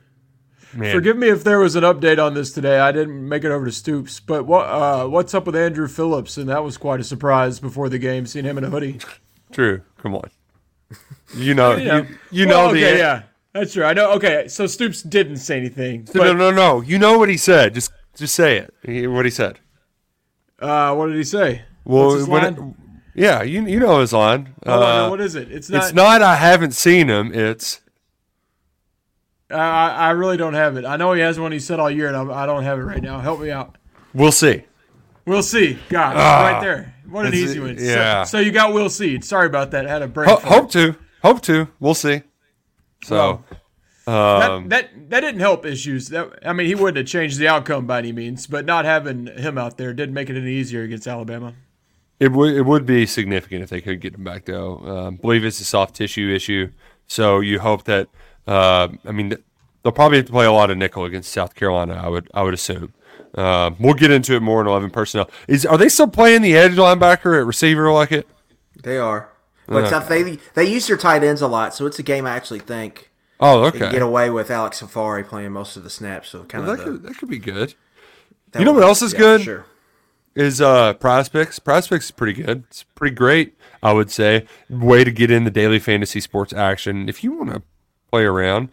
man. 0.74 0.94
Forgive 0.94 1.16
me 1.18 1.30
if 1.30 1.44
there 1.44 1.60
was 1.60 1.76
an 1.76 1.84
update 1.84 2.18
on 2.24 2.34
this 2.34 2.52
today. 2.52 2.80
I 2.80 2.92
didn't 2.92 3.28
make 3.30 3.44
it 3.44 3.52
over 3.52 3.66
to 3.66 3.72
Stoops, 3.72 4.20
but 4.20 4.46
what 4.46 4.66
uh, 4.66 5.06
what's 5.08 5.34
up 5.34 5.46
with 5.46 5.56
Andru 5.56 5.90
Phillips? 5.90 6.38
And 6.38 6.50
that 6.50 6.64
was 6.64 6.76
quite 6.78 7.00
a 7.00 7.04
surprise 7.04 7.60
before 7.60 7.88
the 7.88 8.00
game, 8.00 8.26
seeing 8.26 8.46
him 8.46 8.58
in 8.58 8.64
a 8.64 8.70
hoodie. 8.70 9.00
True. 9.52 9.82
Come 10.00 10.16
on. 10.16 10.30
You 11.36 11.54
know. 11.54 11.76
Yeah. 11.76 11.98
You, 12.00 12.08
you 12.32 12.48
Well, 12.48 12.66
know 12.66 12.70
okay, 12.72 12.92
the. 12.94 12.98
yeah, 12.98 13.22
that's 13.54 13.74
true. 13.74 13.84
I 13.84 13.94
know. 13.94 14.12
Okay, 14.14 14.48
so 14.48 14.66
Stoops 14.68 15.04
didn't 15.04 15.38
say 15.38 15.58
anything. 15.58 16.08
No, 16.14 16.22
But, 16.22 16.34
no, 16.38 16.52
no. 16.52 16.82
You 16.82 16.98
know 16.98 17.18
what 17.20 17.30
he 17.30 17.38
said. 17.38 17.74
Just, 17.76 17.92
just 18.16 18.34
say 18.34 18.58
it. 18.58 18.74
He- 18.84 19.06
What 19.08 19.26
he 19.26 19.32
said. 19.32 19.60
Uh, 20.60 20.94
what 20.96 21.08
did 21.08 21.16
he 21.18 21.24
say? 21.24 21.62
Well, 21.86 22.08
What's 22.08 22.20
his 22.20 22.28
line? 22.28 22.54
it- 22.54 22.76
yeah, 23.16 23.42
you 23.44 23.66
you 23.66 23.80
know 23.80 24.00
his 24.00 24.14
line. 24.14 24.54
Hold 24.66 24.84
on, 24.84 24.90
Uh, 24.90 25.04
no, 25.06 25.10
what 25.10 25.20
is 25.22 25.36
it? 25.36 25.52
It's 25.52 25.70
not. 25.70 25.84
it's 25.84 25.94
not. 25.94 26.22
I 26.22 26.36
haven't 26.36 26.72
seen 26.72 27.10
him. 27.10 27.34
It's 27.34 27.82
I, 29.52 29.56
I 29.56 29.88
I 29.90 30.10
really 30.12 30.38
don't 30.38 30.54
have 30.54 30.78
it. 30.78 30.86
I 30.86 30.96
know 30.98 31.14
he 31.14 31.22
has 31.22 31.40
one 31.40 31.52
he 31.52 31.60
said 31.60 31.80
all 31.80 31.90
year, 31.90 32.08
and 32.08 32.16
I, 32.16 32.44
I 32.44 32.46
don't 32.46 32.64
have 32.64 32.78
it 32.80 32.84
right 32.84 33.02
now. 33.02 33.20
Help 33.20 33.40
me 33.42 33.52
out. 33.52 33.78
we'll 34.14 34.32
see. 34.32 34.64
We'll 35.26 35.44
see. 35.44 35.78
God, 35.90 36.16
right 36.16 36.62
there. 36.62 36.94
What 37.10 37.26
an 37.26 37.32
That's- 37.32 37.50
easy 37.50 37.60
one. 37.60 37.78
So- 37.78 37.84
yeah. 37.84 38.24
So, 38.24 38.40
you 38.40 38.52
got 38.52 38.74
We'll 38.74 38.90
Seed. 38.90 39.24
Sorry 39.24 39.48
about 39.48 39.72
that. 39.72 39.86
I 39.86 39.90
had 39.90 40.02
a 40.02 40.08
break. 40.08 40.30
Ho- 40.30 40.38
hope 40.38 40.72
to. 40.72 40.96
Hope 41.24 41.42
to. 41.44 41.68
We'll 41.80 41.94
see. 41.96 42.22
So, 43.04 43.44
um, 44.08 44.70
that, 44.70 44.70
that 44.70 45.10
that 45.10 45.20
didn't 45.22 45.40
help 45.40 45.66
issues. 45.66 46.10
That 46.10 46.30
I 46.46 46.54
mean, 46.54 46.68
he 46.68 46.76
wouldn't 46.76 46.98
have 46.98 47.06
changed 47.08 47.38
the 47.38 47.48
outcome 47.48 47.86
by 47.88 48.00
any 48.00 48.12
means, 48.12 48.48
but 48.48 48.66
not 48.66 48.86
having 48.86 49.28
him 49.28 49.58
out 49.58 49.78
there 49.78 49.94
didn't 49.94 50.14
make 50.14 50.30
it 50.30 50.36
any 50.38 50.52
easier 50.52 50.84
against 50.84 51.08
Alabama. 51.08 51.54
it 52.20 52.32
would 52.32 52.54
it 52.54 52.64
would 52.64 52.86
be 52.86 53.06
significant 53.06 53.64
if 53.64 53.70
they 53.70 53.82
could 53.82 54.02
get 54.02 54.16
him 54.16 54.24
back 54.24 54.46
though. 54.46 54.78
Um, 54.80 55.16
believe 55.16 55.46
it's 55.46 55.60
a 55.62 55.66
soft 55.66 55.96
tissue 55.96 56.34
issue, 56.34 56.72
so 57.08 57.40
you 57.40 57.60
hope 57.60 57.84
that. 57.86 58.08
Uh, 58.48 58.88
I 59.06 59.12
mean, 59.12 59.30
they'll 59.84 59.92
probably 59.94 60.18
have 60.18 60.26
to 60.26 60.32
play 60.32 60.46
a 60.46 60.52
lot 60.52 60.72
of 60.72 60.78
nickel 60.78 61.06
against 61.06 61.32
South 61.32 61.54
Carolina. 61.56 61.94
I 62.04 62.08
would 62.10 62.30
I 62.34 62.42
would 62.44 62.54
assume. 62.54 62.94
Uh, 63.36 63.72
we'll 63.80 63.94
get 63.94 64.12
into 64.12 64.36
it 64.36 64.42
more 64.42 64.60
in 64.62 64.68
eleven 64.68 64.90
personnel. 64.90 65.30
Is 65.48 65.66
are 65.66 65.78
they 65.78 65.90
still 65.90 66.08
playing 66.08 66.42
the 66.42 66.56
edge 66.58 66.74
linebacker 66.74 67.40
at 67.40 67.46
receiver 67.46 67.92
like 67.92 68.12
it? 68.12 68.28
They 68.84 68.98
are. 68.98 69.30
But 69.68 69.92
Yeah. 69.92 70.00
they 70.00 70.40
they 70.56 70.66
use 70.66 70.88
their 70.88 70.98
tight 70.98 71.24
ends 71.24 71.42
a 71.42 71.48
lot, 71.48 71.76
so 71.76 71.86
it's 71.86 72.00
a 72.00 72.04
game 72.04 72.26
I 72.26 72.32
actually 72.32 72.60
think 72.60 73.12
Oh, 73.40 73.66
okay. 73.66 73.92
get 73.92 74.02
away 74.02 74.30
with 74.32 74.50
Alex 74.50 74.82
Afari 74.82 75.26
playing 75.28 75.52
most 75.52 75.78
of 75.78 75.84
the 75.84 75.90
snaps. 75.92 76.30
So 76.30 76.44
kind 76.44 76.68
that 76.68 76.72
of 76.72 76.78
the, 76.80 76.84
could 76.86 77.04
that 77.04 77.18
could 77.18 77.30
be 77.30 77.38
good. 77.38 77.76
You 78.58 78.66
know 78.66 78.74
what 78.74 78.84
else 78.84 79.02
is 79.04 79.14
yeah, 79.14 79.20
good? 79.20 79.42
Sure. 79.42 79.66
is 80.36 80.60
uh 80.60 80.96
PrizePicks. 80.96 81.60
PrizePicks 81.60 82.06
is 82.06 82.12
pretty 82.12 82.42
good. 82.42 82.64
It's 82.68 82.82
pretty 82.96 83.16
great, 83.16 83.56
I 83.84 83.94
would 83.94 84.10
say. 84.10 84.48
Way 84.72 85.04
to 85.04 85.12
get 85.12 85.30
in 85.30 85.44
the 85.44 85.52
daily 85.52 85.78
fantasy 85.78 86.20
sports 86.20 86.52
action. 86.52 87.08
If 87.08 87.24
you 87.24 87.34
want 87.34 87.52
to 87.54 87.62
play 88.12 88.24
around, 88.24 88.70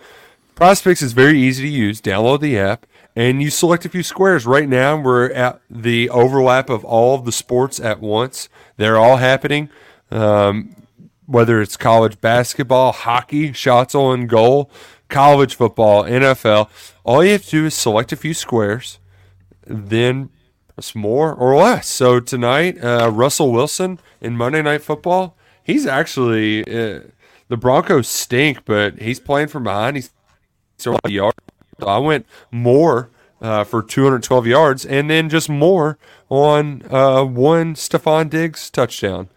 PrizePicks 0.57 1.03
is 1.03 1.13
very 1.13 1.39
easy 1.39 1.65
to 1.65 1.69
use. 1.69 2.01
Download 2.01 2.41
the 2.41 2.59
app 2.59 2.87
and 3.17 3.43
you 3.43 3.49
select 3.49 3.87
a 3.87 3.89
few 3.89 4.03
squares. 4.03 4.47
Right 4.47 4.69
now, 4.69 5.01
we're 5.01 5.33
at 5.33 5.61
the 5.71 6.11
overlap 6.11 6.69
of 6.69 6.85
all 6.85 7.15
of 7.15 7.25
the 7.25 7.33
sports 7.33 7.81
at 7.81 7.99
once. 8.01 8.51
They're 8.77 8.99
all 8.99 9.17
happening. 9.17 9.71
Um, 10.11 10.77
whether 11.25 11.61
it's 11.61 11.77
college 11.77 12.21
basketball, 12.21 12.93
hockey, 12.93 13.53
shots 13.53 13.95
on 13.95 14.27
goal, 14.29 14.71
college 15.09 15.57
football, 15.57 16.05
NFL, 16.05 16.69
all 17.05 17.25
you 17.25 17.33
have 17.33 17.45
to 17.47 17.51
do 17.51 17.67
is 17.67 17.75
select 17.75 18.13
a 18.13 18.17
few 18.17 18.35
squares, 18.35 19.01
then 19.67 20.31
press 20.75 20.95
more 20.95 21.35
or 21.35 21.57
less. 21.57 21.89
So 21.89 22.21
tonight, 22.21 22.83
uh, 22.85 23.11
Russell 23.13 23.51
Wilson 23.51 23.99
in 24.21 24.37
Monday 24.37 24.63
Night 24.63 24.83
Football, 24.83 25.37
he's 25.65 25.87
actually 25.87 26.63
uh, 26.63 27.01
the 27.49 27.57
Broncos 27.57 28.07
stink, 28.07 28.65
but 28.65 29.01
he's 29.01 29.19
playing 29.19 29.49
from 29.49 29.65
behind. 29.65 29.97
He's 29.97 30.13
so. 31.81 31.87
I 31.87 31.99
went 31.99 32.27
more 32.51 33.11
uh, 33.41 33.65
for 33.65 33.83
212 33.83 34.47
yards, 34.47 34.87
and 34.87 35.11
then 35.11 35.29
just 35.29 35.49
more 35.49 35.99
on 36.29 36.83
uh, 36.91 37.25
one 37.25 37.75
Stefon 37.75 38.31
Diggs 38.31 38.71
touchdown. 38.71 39.29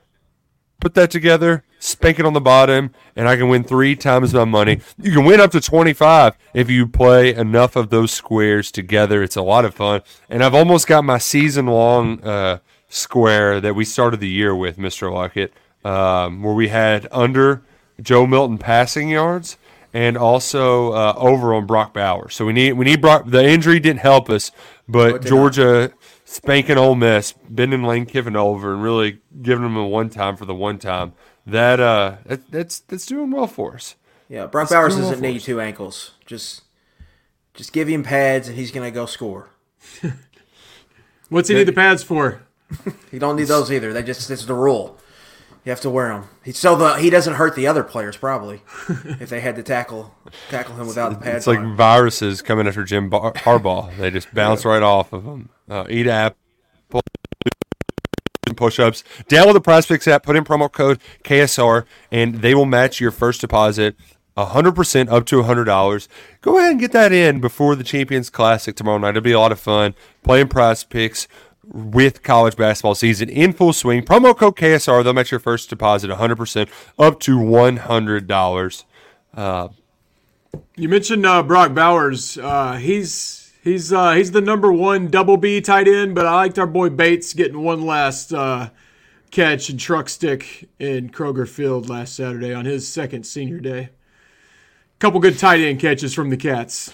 Put 0.79 0.93
that 0.93 1.11
together, 1.11 1.65
spank 1.79 2.19
it 2.19 2.25
on 2.25 2.33
the 2.33 2.39
bottom, 2.39 2.91
and 3.15 3.27
I 3.27 3.35
can 3.35 3.49
win 3.49 3.65
three 3.65 3.97
times 3.97 4.33
my 4.33 4.45
money. 4.45 4.79
You 4.97 5.11
can 5.11 5.25
win 5.25 5.41
up 5.41 5.51
to 5.51 5.59
25 5.59 6.37
if 6.53 6.69
you 6.69 6.87
play 6.87 7.33
enough 7.33 7.75
of 7.75 7.89
those 7.89 8.11
squares 8.11 8.71
together. 8.71 9.21
It's 9.21 9.35
a 9.35 9.41
lot 9.41 9.65
of 9.65 9.75
fun. 9.75 10.01
And 10.29 10.43
I've 10.43 10.55
almost 10.55 10.87
got 10.87 11.03
my 11.03 11.17
season 11.17 11.67
long 11.67 12.23
uh, 12.23 12.59
square 12.87 13.59
that 13.59 13.75
we 13.75 13.83
started 13.83 14.21
the 14.21 14.29
year 14.29 14.55
with, 14.55 14.77
Mr. 14.77 15.11
Luckett, 15.11 15.51
um, 15.89 16.43
where 16.43 16.53
we 16.53 16.69
had 16.69 17.07
under 17.11 17.61
Joe 18.01 18.25
Milton 18.25 18.57
passing 18.57 19.09
yards 19.09 19.57
and 19.93 20.17
also 20.17 20.91
uh, 20.93 21.13
over 21.17 21.53
on 21.53 21.65
Brock 21.65 21.93
Bowers. 21.93 22.35
So 22.35 22.45
we 22.45 22.53
need 22.53 22.73
we 22.73 22.85
need 22.85 23.01
Brock. 23.01 23.23
The 23.27 23.43
injury 23.43 23.79
didn't 23.79 23.99
help 24.01 24.29
us, 24.29 24.51
but 24.87 25.25
Georgia 25.25 25.91
spanking 26.25 26.77
Ole 26.77 26.95
Miss, 26.95 27.33
bending 27.49 27.83
Lane 27.83 28.05
Kiffin 28.05 28.35
over, 28.35 28.73
and 28.73 28.83
really 28.83 29.19
giving 29.41 29.63
them 29.63 29.75
a 29.77 29.87
one 29.87 30.09
time 30.09 30.35
for 30.35 30.45
the 30.45 30.55
one 30.55 30.77
time. 30.77 31.13
That 31.45 31.79
uh, 31.79 32.17
that, 32.25 32.51
that's 32.51 32.79
that's 32.81 33.05
doing 33.05 33.31
well 33.31 33.47
for 33.47 33.75
us. 33.75 33.95
Yeah, 34.27 34.45
Brock 34.45 34.65
It's 34.65 34.71
Bowers 34.73 34.93
doing 34.93 35.03
well 35.03 35.11
doesn't 35.11 35.23
for 35.25 35.31
need 35.31 35.37
us. 35.37 35.45
two 35.45 35.59
ankles. 35.59 36.11
Just, 36.27 36.61
just 37.55 37.73
give 37.73 37.87
him 37.87 38.03
pads 38.03 38.47
and 38.47 38.55
he's 38.55 38.71
gonna 38.71 38.91
go 38.91 39.07
score. 39.07 39.49
What's 41.29 41.49
he 41.49 41.55
need 41.55 41.63
the 41.67 41.73
pads 41.73 42.03
for? 42.03 42.43
He 43.09 43.17
don't 43.17 43.35
need 43.35 43.47
those 43.47 43.71
either. 43.71 43.91
They 43.91 44.03
just 44.03 44.29
it's 44.29 44.45
the 44.45 44.53
rule. 44.53 44.99
You 45.69 45.71
have 45.71 45.81
to 45.81 45.89
wear 45.91 46.07
them. 46.07 46.27
He, 46.43 46.51
so 46.51 46.75
the 46.75 46.95
he 46.95 47.11
doesn't 47.11 47.35
hurt 47.35 47.55
the 47.55 47.67
other 47.67 47.83
players 47.83 48.17
probably 48.17 48.63
if 49.19 49.29
they 49.29 49.39
had 49.39 49.55
to 49.55 49.61
tackle 49.61 50.15
tackle 50.49 50.73
him 50.73 50.87
without 50.87 51.09
the 51.09 51.17
pads. 51.19 51.37
It's 51.37 51.47
like 51.47 51.59
on. 51.59 51.75
viruses 51.75 52.41
coming 52.41 52.67
after 52.67 52.83
Jim 52.83 53.07
Bar- 53.07 53.33
Harbaugh. 53.33 53.95
They 53.95 54.09
just 54.09 54.33
bounce 54.33 54.65
right 54.65 54.81
off 54.81 55.13
of 55.13 55.25
them. 55.25 55.49
Uh, 55.69 55.85
eat 55.87 56.07
apple, 56.07 57.03
push-ups. 58.55 59.03
Download 59.29 59.53
the 59.53 59.61
Prize 59.61 59.85
Picks 59.85 60.07
app. 60.07 60.23
Put 60.23 60.35
in 60.35 60.43
promo 60.43 60.71
code 60.71 60.99
KSR, 61.23 61.85
and 62.11 62.41
they 62.41 62.55
will 62.55 62.65
match 62.65 62.99
your 62.99 63.11
first 63.11 63.39
deposit. 63.39 63.95
100% 64.37 65.09
up 65.09 65.25
to 65.25 65.43
$100. 65.43 66.07
Go 66.41 66.57
ahead 66.57 66.71
and 66.71 66.79
get 66.79 66.93
that 66.93 67.11
in 67.11 67.41
before 67.41 67.75
the 67.75 67.83
Champions 67.83 68.29
Classic 68.29 68.75
tomorrow 68.75 68.97
night. 68.97 69.09
It'll 69.09 69.21
be 69.21 69.33
a 69.33 69.39
lot 69.39 69.51
of 69.51 69.59
fun 69.59 69.93
playing 70.23 70.47
prize 70.47 70.83
picks 70.83 71.27
with 71.71 72.23
college 72.23 72.55
basketball 72.55 72.95
season 72.95 73.29
in 73.29 73.53
full 73.53 73.73
swing. 73.73 74.03
Promo 74.03 74.35
code 74.37 74.55
KSR. 74.55 75.03
They'll 75.03 75.13
match 75.13 75.31
your 75.31 75.39
first 75.39 75.69
deposit 75.69 76.09
100% 76.09 76.67
up 76.97 77.19
to 77.21 77.37
$100. 77.37 78.83
Uh, 79.35 79.67
You 80.75 80.89
mentioned 80.89 81.25
uh, 81.25 81.43
Brock 81.43 81.73
Bowers. 81.73 82.37
Uh, 82.37 82.73
he's 82.73 83.51
he's 83.63 83.93
uh, 83.93 84.13
he's 84.13 84.31
the 84.31 84.41
number 84.41 84.71
one 84.73 85.07
double 85.07 85.37
B 85.37 85.61
tight 85.61 85.87
end, 85.87 86.15
but 86.15 86.25
I 86.25 86.33
liked 86.35 86.57
our 86.57 86.65
boy 86.67 86.89
Bates 86.89 87.33
getting 87.33 87.61
one 87.61 87.85
last 87.85 88.33
uh, 88.33 88.69
catch 89.29 89.69
and 89.69 89.79
truck 89.79 90.09
stick 90.09 90.67
in 90.79 91.09
Kroger 91.11 91.47
Field 91.47 91.87
last 91.87 92.15
Saturday 92.15 92.51
on 92.53 92.65
his 92.65 92.87
second 92.87 93.25
senior 93.25 93.59
day. 93.59 93.89
Couple 94.97 95.19
good 95.19 95.37
tight 95.37 95.59
end 95.61 95.79
catches 95.79 96.13
from 96.15 96.29
the 96.29 96.37
Cats. 96.37 96.91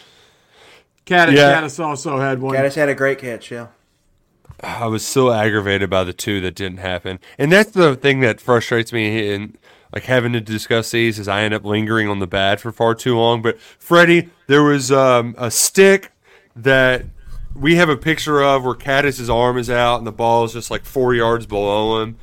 Cat 1.05 1.31
Yeah. 1.31 1.61
Kattus 1.61 1.79
also 1.83 2.19
had 2.19 2.41
one. 2.41 2.55
Kattus 2.55 2.75
had 2.75 2.89
a 2.89 2.95
great 2.95 3.19
catch. 3.19 3.51
Yeah. 3.51 3.67
I 4.65 4.87
was 4.87 5.05
so 5.05 5.31
aggravated 5.31 5.89
by 5.89 6.03
the 6.03 6.13
two 6.13 6.41
that 6.41 6.55
didn't 6.55 6.79
happen, 6.79 7.19
and 7.37 7.51
that's 7.51 7.71
the 7.71 7.95
thing 7.95 8.21
that 8.21 8.41
frustrates 8.41 8.91
me 8.91 9.31
in 9.31 9.57
like 9.93 10.03
having 10.03 10.33
to 10.33 10.41
discuss 10.41 10.91
these 10.91 11.19
is 11.19 11.27
I 11.27 11.43
end 11.43 11.53
up 11.53 11.63
lingering 11.63 12.09
on 12.09 12.19
the 12.19 12.27
bad 12.27 12.59
for 12.59 12.71
far 12.71 12.95
too 12.95 13.15
long. 13.17 13.41
But 13.41 13.59
Freddie, 13.59 14.29
there 14.47 14.63
was 14.63 14.91
um, 14.91 15.35
a 15.37 15.49
stick 15.49 16.11
that 16.55 17.05
we 17.55 17.75
have 17.75 17.87
a 17.87 17.95
picture 17.95 18.41
of 18.43 18.65
where 18.65 18.75
Kattus's 18.75 19.29
arm 19.29 19.57
is 19.57 19.69
out 19.69 19.97
and 19.97 20.07
the 20.07 20.11
ball 20.11 20.43
is 20.43 20.53
just 20.53 20.69
like 20.69 20.83
four 20.83 21.15
yards 21.15 21.45
below 21.45 22.01
him. 22.01 22.17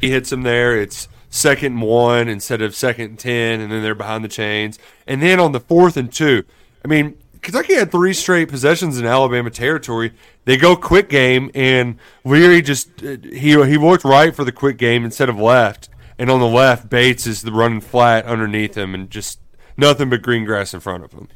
He 0.00 0.10
hits 0.10 0.32
him 0.32 0.42
there. 0.42 0.80
It's 0.80 1.08
second 1.28 1.74
and 1.74 1.82
one 1.82 2.28
instead 2.28 2.62
of 2.62 2.74
second 2.74 3.04
and 3.04 3.18
ten, 3.18 3.60
and 3.60 3.70
then 3.70 3.82
they're 3.82 3.94
behind 3.94 4.24
the 4.24 4.28
chains. 4.28 4.78
And 5.06 5.20
then 5.20 5.38
on 5.38 5.52
the 5.52 5.60
fourth 5.60 5.96
and 5.96 6.10
two, 6.10 6.44
I 6.82 6.88
mean, 6.88 7.18
Kentucky 7.42 7.74
had 7.74 7.92
three 7.92 8.14
straight 8.14 8.48
possessions 8.48 8.98
in 8.98 9.06
Alabama 9.06 9.50
territory. 9.50 10.12
They 10.48 10.56
go 10.56 10.76
quick 10.76 11.10
game, 11.10 11.50
and 11.54 11.98
Leary 12.24 12.62
just 12.62 13.02
he 13.02 13.62
he 13.66 13.76
worked 13.76 14.02
right 14.02 14.34
for 14.34 14.44
the 14.44 14.50
quick 14.50 14.78
game 14.78 15.04
instead 15.04 15.28
of 15.28 15.38
left. 15.38 15.90
And 16.18 16.30
on 16.30 16.40
the 16.40 16.48
left, 16.48 16.88
Bates 16.88 17.26
is 17.26 17.42
the 17.42 17.52
running 17.52 17.82
flat 17.82 18.24
underneath 18.24 18.74
him, 18.74 18.94
and 18.94 19.10
just 19.10 19.40
nothing 19.76 20.08
but 20.08 20.22
green 20.22 20.46
grass 20.46 20.72
in 20.72 20.80
front 20.80 21.04
of 21.04 21.12
him. 21.12 21.28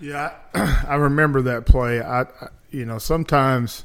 Yeah, 0.00 0.32
I, 0.54 0.94
remember 0.94 1.42
that 1.42 1.66
play. 1.66 2.00
I, 2.00 2.22
I, 2.22 2.48
you 2.70 2.86
know, 2.86 2.96
sometimes 2.96 3.84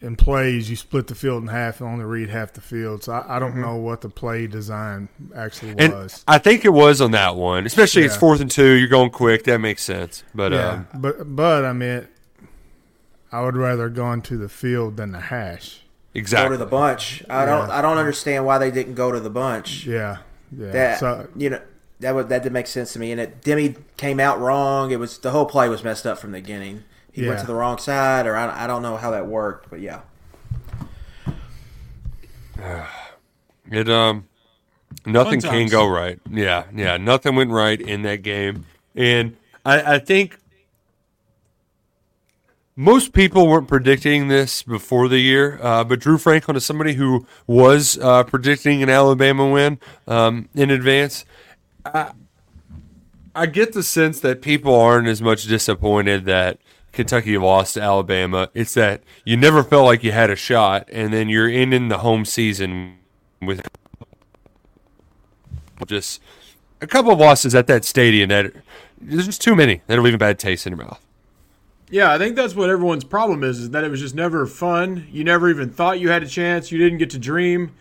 in 0.00 0.16
plays 0.16 0.68
you 0.68 0.74
split 0.74 1.06
the 1.06 1.14
field 1.14 1.44
in 1.44 1.48
half 1.50 1.80
and 1.80 1.88
only 1.88 2.04
read 2.04 2.30
half 2.30 2.52
the 2.52 2.60
field. 2.60 3.04
So 3.04 3.12
I, 3.12 3.36
I 3.36 3.38
don't 3.38 3.58
know 3.58 3.76
what 3.76 4.00
the 4.00 4.08
play 4.08 4.48
design 4.48 5.08
actually 5.36 5.76
And 5.78 5.92
was. 5.92 6.24
I 6.26 6.38
think 6.38 6.64
it 6.64 6.72
was 6.72 7.00
on 7.00 7.12
that 7.12 7.36
one, 7.36 7.64
especially 7.64 8.02
it's 8.02 8.16
fourth 8.16 8.40
and 8.40 8.50
two. 8.50 8.72
You're 8.72 8.88
going 8.88 9.10
quick. 9.10 9.44
That 9.44 9.58
makes 9.58 9.84
sense. 9.84 10.24
But 10.34 10.50
yeah, 10.50 10.68
um, 10.68 10.88
but 10.94 11.36
but 11.36 11.64
I 11.64 11.72
mean, 11.72 12.08
I 13.32 13.40
would 13.40 13.56
rather 13.56 13.88
go 13.88 14.12
into 14.12 14.36
the 14.36 14.48
field 14.48 14.98
than 14.98 15.12
the 15.12 15.20
hash. 15.20 15.80
Exactly. 16.14 16.20
Go 16.20 16.20
exactly. 16.20 16.56
to 16.58 16.58
the 16.58 16.70
bunch. 16.70 17.24
I 17.30 17.46
don't. 17.46 17.68
Yeah. 17.68 17.78
I 17.78 17.82
don't 17.82 17.96
understand 17.98 18.44
why 18.44 18.58
they 18.58 18.70
didn't 18.70 18.94
go 18.94 19.10
to 19.10 19.18
the 19.18 19.30
bunch. 19.30 19.86
Yeah, 19.86 20.18
yeah. 20.56 20.70
That 20.70 21.00
so 21.00 21.28
you 21.34 21.50
know 21.50 21.60
that 22.00 22.14
would 22.14 22.28
that 22.28 22.42
did 22.42 22.52
make 22.52 22.66
sense 22.66 22.92
to 22.92 22.98
me. 22.98 23.10
And 23.12 23.20
it 23.20 23.42
Demi 23.42 23.76
came 23.96 24.20
out 24.20 24.38
wrong. 24.38 24.90
It 24.90 24.98
was 24.98 25.16
the 25.18 25.30
whole 25.30 25.46
play 25.46 25.70
was 25.70 25.82
messed 25.82 26.06
up 26.06 26.18
from 26.18 26.32
the 26.32 26.38
beginning. 26.38 26.84
He 27.10 27.26
went 27.26 27.40
to 27.40 27.46
the 27.46 27.54
wrong 27.54 27.76
side, 27.76 28.26
or 28.26 28.36
I, 28.36 28.64
I 28.64 28.66
don't 28.66 28.80
know 28.80 28.96
how 28.96 29.10
that 29.10 29.26
worked, 29.26 29.70
but 29.70 29.80
yeah. 29.80 30.00
It 33.70 33.88
um 33.88 34.28
nothing 35.06 35.40
Fun 35.40 35.50
can 35.50 35.68
go 35.68 35.86
right. 35.86 36.20
Yeah, 36.30 36.64
yeah, 36.74 36.98
nothing 36.98 37.36
went 37.36 37.50
right 37.50 37.80
in 37.80 38.02
that 38.02 38.22
game. 38.22 38.66
And 38.94 39.36
I, 39.64 39.94
I 39.94 39.98
think 39.98 40.38
most 42.76 43.12
people 43.12 43.46
weren't 43.46 43.68
predicting 43.68 44.28
this 44.28 44.62
before 44.62 45.08
the 45.08 45.18
year, 45.18 45.58
uh, 45.62 45.84
but 45.84 46.00
Drew 46.00 46.16
Franklin 46.16 46.56
is 46.56 46.64
somebody 46.64 46.94
who 46.94 47.26
was 47.46 47.98
uh, 47.98 48.24
predicting 48.24 48.82
an 48.82 48.88
Alabama 48.88 49.48
win 49.48 49.78
um, 50.06 50.48
in 50.54 50.70
advance. 50.70 51.24
I, 51.84 52.12
I 53.34 53.46
get 53.46 53.72
the 53.72 53.82
sense 53.82 54.20
that 54.20 54.40
people 54.42 54.74
aren't 54.74 55.08
as 55.08 55.20
much 55.20 55.44
disappointed 55.44 56.24
that 56.24 56.58
Kentucky 56.92 57.36
lost 57.36 57.74
to 57.74 57.82
Alabama. 57.82 58.48
It's 58.54 58.74
that 58.74 59.02
you 59.24 59.36
never 59.36 59.62
felt 59.62 59.84
like 59.84 60.02
you 60.02 60.12
had 60.12 60.30
a 60.30 60.36
shot, 60.36 60.88
and 60.92 61.12
then 61.12 61.28
you're 61.28 61.48
ending 61.48 61.88
the 61.88 61.98
home 61.98 62.24
season 62.24 62.98
with 63.40 63.66
just 65.86 66.22
a 66.80 66.86
couple 66.86 67.12
of 67.12 67.18
losses 67.18 67.54
at 67.54 67.66
that 67.66 67.84
stadium 67.84 68.28
that 68.28 68.52
there's 69.00 69.26
just 69.26 69.42
too 69.42 69.56
many 69.56 69.82
that'll 69.86 70.04
leave 70.04 70.14
a 70.14 70.18
bad 70.18 70.38
taste 70.38 70.66
in 70.66 70.76
your 70.76 70.84
mouth. 70.84 71.01
Yeah, 71.92 72.10
I 72.10 72.16
think 72.16 72.36
that's 72.36 72.54
what 72.54 72.70
everyone's 72.70 73.04
problem 73.04 73.44
is, 73.44 73.58
is 73.58 73.70
that 73.70 73.84
it 73.84 73.90
was 73.90 74.00
just 74.00 74.14
never 74.14 74.46
fun. 74.46 75.06
You 75.12 75.24
never 75.24 75.50
even 75.50 75.68
thought 75.68 76.00
you 76.00 76.08
had 76.08 76.22
a 76.22 76.26
chance. 76.26 76.72
You 76.72 76.78
didn't 76.78 76.96
get 76.96 77.10
to 77.10 77.18
dream. 77.18 77.74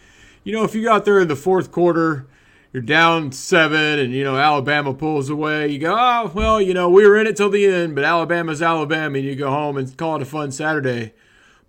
You 0.44 0.52
know, 0.52 0.66
if 0.66 0.76
you 0.76 0.84
got 0.84 1.06
there 1.06 1.22
in 1.22 1.30
the 1.30 1.36
fourth 1.38 1.72
quarter, 1.72 2.28
you're 2.74 2.84
down 2.84 3.32
seven, 3.32 4.00
and 4.00 4.12
you 4.12 4.26
know 4.26 4.36
Alabama 4.36 4.94
pulls 4.94 5.30
away. 5.30 5.70
You 5.70 5.80
go, 5.80 5.96
oh 5.98 6.30
well, 6.34 6.62
you 6.62 6.74
know 6.74 6.90
we 6.90 7.08
were 7.08 7.18
in 7.18 7.26
it 7.26 7.38
till 7.38 7.50
the 7.50 7.66
end, 7.66 7.96
but 7.96 8.04
Alabama's 8.04 8.62
Alabama, 8.62 9.18
and 9.18 9.26
you 9.26 9.34
go 9.34 9.50
home 9.50 9.78
and 9.78 9.96
call 9.96 10.18
it 10.18 10.22
a 10.22 10.26
fun 10.26 10.52
Saturday. 10.52 11.14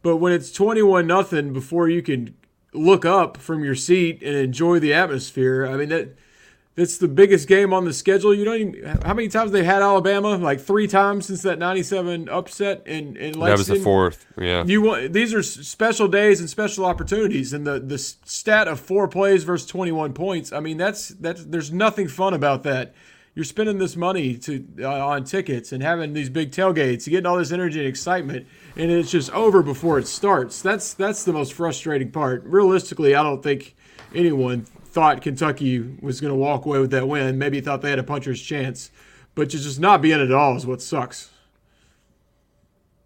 But 0.02 0.16
when 0.16 0.32
it's 0.32 0.50
twenty-one 0.50 1.06
nothing 1.06 1.52
before 1.52 1.88
you 1.88 2.02
can 2.02 2.34
look 2.72 3.04
up 3.04 3.36
from 3.36 3.62
your 3.62 3.76
seat 3.76 4.20
and 4.20 4.34
enjoy 4.34 4.80
the 4.80 4.92
atmosphere, 4.92 5.64
I 5.64 5.76
mean 5.76 5.90
that 5.90 6.16
It's 6.74 6.96
the 6.96 7.08
biggest 7.08 7.48
game 7.48 7.74
on 7.74 7.84
the 7.84 7.92
schedule. 7.92 8.34
You 8.34 8.46
don't 8.46 8.56
even 8.56 8.84
how 9.04 9.12
many 9.12 9.28
times 9.28 9.52
they 9.52 9.62
had 9.62 9.82
Alabama? 9.82 10.36
Like 10.36 10.58
three 10.58 10.88
times 10.88 11.26
since 11.26 11.42
that 11.42 11.58
'97 11.58 12.30
upset 12.30 12.86
in 12.86 13.14
in 13.16 13.38
Lexington. 13.38 13.40
That 13.44 13.58
was 13.58 13.66
the 13.66 13.76
fourth. 13.76 14.26
Yeah. 14.38 14.64
You 14.64 14.80
want 14.80 15.12
these 15.12 15.34
are 15.34 15.42
special 15.42 16.08
days 16.08 16.40
and 16.40 16.48
special 16.48 16.86
opportunities, 16.86 17.52
and 17.52 17.66
the 17.66 17.78
the 17.78 17.98
stat 17.98 18.68
of 18.68 18.80
four 18.80 19.06
plays 19.06 19.44
versus 19.44 19.68
21 19.68 20.14
points. 20.14 20.50
I 20.50 20.60
mean, 20.60 20.78
that's 20.78 21.08
that's 21.08 21.44
there's 21.44 21.70
nothing 21.70 22.08
fun 22.08 22.32
about 22.32 22.62
that. 22.62 22.94
You're 23.34 23.44
spending 23.44 23.76
this 23.76 23.94
money 23.94 24.36
to 24.38 24.66
uh, 24.80 25.06
on 25.06 25.24
tickets 25.24 25.72
and 25.72 25.82
having 25.82 26.14
these 26.14 26.30
big 26.30 26.52
tailgates, 26.52 27.08
getting 27.08 27.26
all 27.26 27.36
this 27.36 27.52
energy 27.52 27.80
and 27.80 27.88
excitement, 27.88 28.46
and 28.76 28.90
it's 28.90 29.10
just 29.10 29.30
over 29.32 29.62
before 29.62 29.98
it 29.98 30.06
starts. 30.06 30.62
That's 30.62 30.94
that's 30.94 31.24
the 31.24 31.34
most 31.34 31.52
frustrating 31.52 32.10
part. 32.10 32.44
Realistically, 32.44 33.14
I 33.14 33.22
don't 33.22 33.42
think 33.42 33.74
anyone 34.14 34.66
thought 34.92 35.22
Kentucky 35.22 35.80
was 36.00 36.20
going 36.20 36.32
to 36.32 36.38
walk 36.38 36.66
away 36.66 36.78
with 36.78 36.90
that 36.90 37.08
win. 37.08 37.38
Maybe 37.38 37.60
thought 37.60 37.80
they 37.80 37.90
had 37.90 37.98
a 37.98 38.04
puncher's 38.04 38.40
chance, 38.40 38.90
but 39.34 39.50
to 39.50 39.58
just 39.58 39.80
not 39.80 40.02
be 40.02 40.12
in 40.12 40.20
it 40.20 40.24
at 40.24 40.32
all 40.32 40.56
is 40.56 40.66
what 40.66 40.82
sucks. 40.82 41.30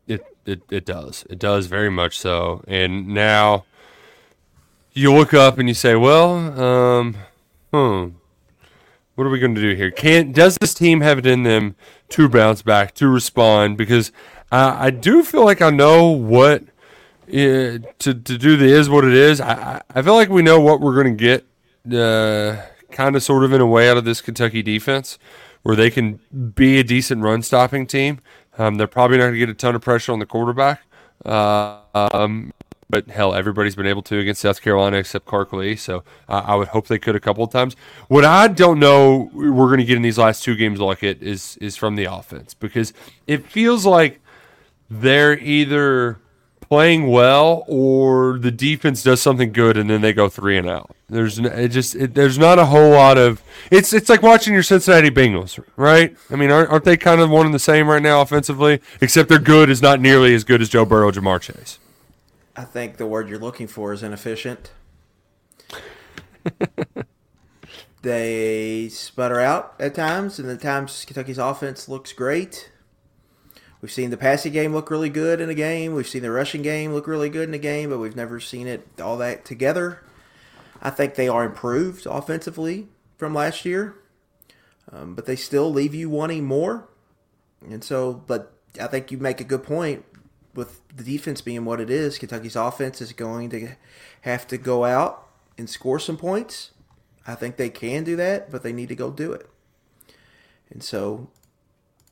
It, 0.07 0.25
it 0.44 0.62
it 0.70 0.85
does. 0.85 1.25
It 1.31 1.38
does 1.38 1.66
very 1.66 1.90
much 1.90 2.18
so. 2.18 2.62
And 2.66 3.09
now 3.09 3.64
you 4.92 5.12
look 5.12 5.33
up 5.33 5.59
and 5.59 5.68
you 5.68 5.75
say, 5.75 5.94
well, 5.94 6.61
um, 6.61 7.16
hmm, 7.72 8.09
what 9.14 9.27
are 9.27 9.31
we 9.31 9.38
going 9.38 9.55
to 9.55 9.61
do 9.61 9.75
here? 9.75 9.90
Can 9.90 10.33
does 10.33 10.59
this 10.61 10.75
team 10.75 11.01
have 11.01 11.18
it 11.18 11.27
in 11.27 11.42
them 11.42 11.77
to 12.11 12.29
bounce 12.29 12.62
back 12.62 12.94
to 12.96 13.09
respond? 13.09 13.77
Because 13.77 14.11
I, 14.51 14.87
I 14.87 14.90
do 14.90 15.22
feel 15.22 15.44
like 15.44 15.62
I 15.62 15.70
know 15.70 16.11
what 16.11 16.62
uh, 17.29 17.33
to 17.33 17.83
to 17.99 18.14
do. 18.14 18.57
The 18.57 18.66
is 18.66 18.90
what 18.90 19.05
it 19.05 19.14
is. 19.14 19.40
I 19.40 19.83
I 19.94 20.03
feel 20.03 20.14
like 20.14 20.29
we 20.29 20.42
know 20.42 20.61
what 20.61 20.81
we're 20.81 20.94
going 20.94 21.16
to 21.16 21.25
get. 21.25 21.46
Uh, 21.92 22.62
kind 22.90 23.16
of, 23.16 23.22
sort 23.22 23.44
of, 23.44 23.53
in 23.53 23.61
a 23.61 23.66
way, 23.66 23.88
out 23.90 23.96
of 23.96 24.05
this 24.05 24.20
Kentucky 24.20 24.62
defense, 24.62 25.18
where 25.62 25.77
they 25.77 25.90
can 25.90 26.20
be 26.55 26.79
a 26.79 26.85
decent 26.85 27.22
run 27.22 27.42
stopping 27.42 27.87
team. 27.87 28.20
Um, 28.59 28.77
they're 28.77 28.87
probably 28.87 29.18
not 29.18 29.25
going 29.25 29.35
to 29.35 29.38
get 29.38 29.49
a 29.51 29.55
ton 29.55 29.75
of 29.75 29.83
pressure 29.83 30.12
on 30.12 30.18
the 30.18 30.27
quarterback. 30.27 30.83
Uh, 31.25 31.81
um, 31.94 32.53
but 32.88 33.09
hell, 33.09 33.35
everybody's 33.35 33.75
been 33.75 33.87
able 33.87 34.03
to 34.03 34.18
against 34.18 34.40
South 34.40 34.62
Carolina 34.62 34.99
except 34.99 35.27
Clark 35.27 35.53
Lee. 35.53 35.77
So 35.77 36.05
uh, 36.29 36.42
I 36.46 36.55
would 36.55 36.68
hope 36.68 36.87
they 36.87 36.99
could 36.99 37.16
a 37.16 37.20
couple 37.20 37.42
of 37.42 37.51
times. 37.51 37.75
What 38.09 38.25
I 38.25 38.49
don't 38.49 38.79
know 38.79 39.31
we're 39.33 39.66
going 39.66 39.79
to 39.79 39.85
get 39.85 39.96
in 39.96 40.03
these 40.03 40.18
last 40.18 40.44
two 40.44 40.55
games 40.55 40.79
like 40.79 41.03
it 41.03 41.22
is 41.22 41.57
is 41.59 41.77
from 41.77 41.96
the 41.96 42.05
offense 42.05 42.55
because 42.55 42.92
it 43.27 43.46
feels 43.46 43.85
like 43.85 44.20
they're 44.88 45.38
either 45.38 46.20
playing 46.68 47.07
well 47.09 47.64
or 47.68 48.38
the 48.38 48.50
defense 48.50 49.02
does 49.02 49.20
something 49.22 49.52
good 49.52 49.76
and 49.76 49.88
then 49.88 50.00
they 50.00 50.12
go 50.12 50.29
three 50.29 50.57
and 50.57 50.68
out. 50.68 50.94
There's 51.09 51.38
n- 51.38 51.46
it 51.46 51.68
just 51.68 51.94
it, 51.94 52.14
there's 52.14 52.38
not 52.38 52.59
a 52.59 52.66
whole 52.66 52.90
lot 52.90 53.16
of 53.18 53.42
it's 53.70 53.92
it's 53.92 54.09
like 54.09 54.22
watching 54.22 54.52
your 54.52 54.62
Cincinnati 54.62 55.11
Bengals, 55.11 55.62
right? 55.76 56.16
I 56.31 56.37
mean, 56.37 56.50
aren't, 56.50 56.70
aren't 56.70 56.85
they 56.85 56.96
kind 56.96 57.20
of 57.20 57.31
one 57.31 57.46
and 57.46 57.55
the 57.55 57.61
same 57.61 57.88
right 57.88 58.02
now 58.02 58.20
offensively? 58.20 58.81
Except 59.00 59.29
their 59.29 59.38
good 59.38 59.70
is 59.70 59.81
not 59.81 60.00
nearly 60.00 60.35
as 60.35 60.42
good 60.44 60.61
as 60.61 60.68
Joe 60.68 60.85
Burrow, 60.85 61.11
Ja'Marr 61.12 61.40
Chase. 61.40 61.79
I 62.57 62.64
think 62.64 62.96
the 62.96 63.07
word 63.07 63.29
you're 63.29 63.38
looking 63.38 63.66
for 63.66 63.92
is 63.92 64.02
inefficient. 64.02 64.70
they 68.02 68.88
sputter 68.88 69.40
out 69.40 69.74
at 69.79 69.94
times, 69.94 70.38
and 70.38 70.48
at 70.48 70.62
times 70.62 71.05
Kentucky's 71.05 71.38
offense 71.38 71.88
looks 71.88 72.12
great. 72.12 72.70
We've 73.87 73.92
seen 73.92 74.11
the 74.11 74.16
passing 74.16 74.53
game 74.53 74.75
look 74.75 74.90
really 74.90 75.11
good 75.11 75.40
in 75.40 75.49
a 75.49 75.55
game. 75.55 75.94
We've 75.94 76.09
seen 76.09 76.22
the 76.22 76.33
rushing 76.33 76.62
game 76.62 76.92
look 76.92 77.07
really 77.07 77.31
good 77.31 77.49
in 77.49 77.55
a 77.55 77.59
game, 77.59 77.90
but 77.90 77.99
we've 77.99 78.16
never 78.16 78.40
seen 78.40 78.66
it 78.66 78.85
all 79.01 79.16
that 79.18 79.44
together. 79.44 80.03
I 80.83 80.90
think 80.90 81.14
they 81.14 81.29
are 81.29 81.44
improved 81.44 82.05
offensively 82.05 82.88
from 83.16 83.33
last 83.33 83.64
year, 83.64 83.94
um, 84.90 85.14
but 85.14 85.27
they 85.27 85.37
still 85.37 85.70
leave 85.70 85.94
you 85.94 86.11
wanting 86.11 86.44
more. 86.44 86.88
And 87.62 87.85
so, 87.85 88.12
but 88.12 88.55
I 88.81 88.88
think 88.88 89.12
you 89.12 89.18
make 89.18 89.40
a 89.40 89.44
good 89.44 89.62
point 89.62 90.05
with 90.53 90.81
the 90.88 91.05
defense 91.05 91.40
being 91.40 91.64
what 91.64 91.81
it 91.81 91.88
is. 91.88 92.18
Kentucky's 92.18 92.57
offense 92.57 93.01
is 93.01 93.12
going 93.12 93.51
to 93.51 93.77
have 94.22 94.49
to 94.49 94.59
go 94.59 94.85
out 94.85 95.29
and 95.57 95.70
score 95.70 96.01
some 96.01 96.16
points. 96.16 96.72
I 97.25 97.37
think 97.37 97.57
they 97.57 97.70
can 97.70 98.03
do 98.03 98.16
that, 98.16 98.51
but 98.51 98.64
they 98.64 98.72
need 98.72 98.88
to 98.88 98.96
go 98.96 99.12
do 99.12 99.33
it. 99.33 99.49
And 100.70 100.83
so 100.83 101.29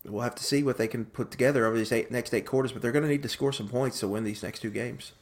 we'll 0.04 0.22
have 0.22 0.34
to 0.36 0.44
see 0.44 0.62
what 0.62 0.78
they 0.78 0.88
can 0.88 1.04
put 1.06 1.30
together 1.30 1.66
over 1.66 1.76
these 1.76 1.92
eight, 1.92 2.10
next 2.10 2.32
eight 2.34 2.46
quarters. 2.46 2.72
But 2.72 2.82
they're 2.82 2.92
going 2.92 3.04
to 3.04 3.08
need 3.08 3.22
to 3.22 3.28
score 3.28 3.52
some 3.52 3.68
points 3.68 4.00
to 4.00 4.08
win 4.08 4.24
these 4.24 4.42
next 4.42 4.60
two 4.60 4.70
games. 4.70 5.12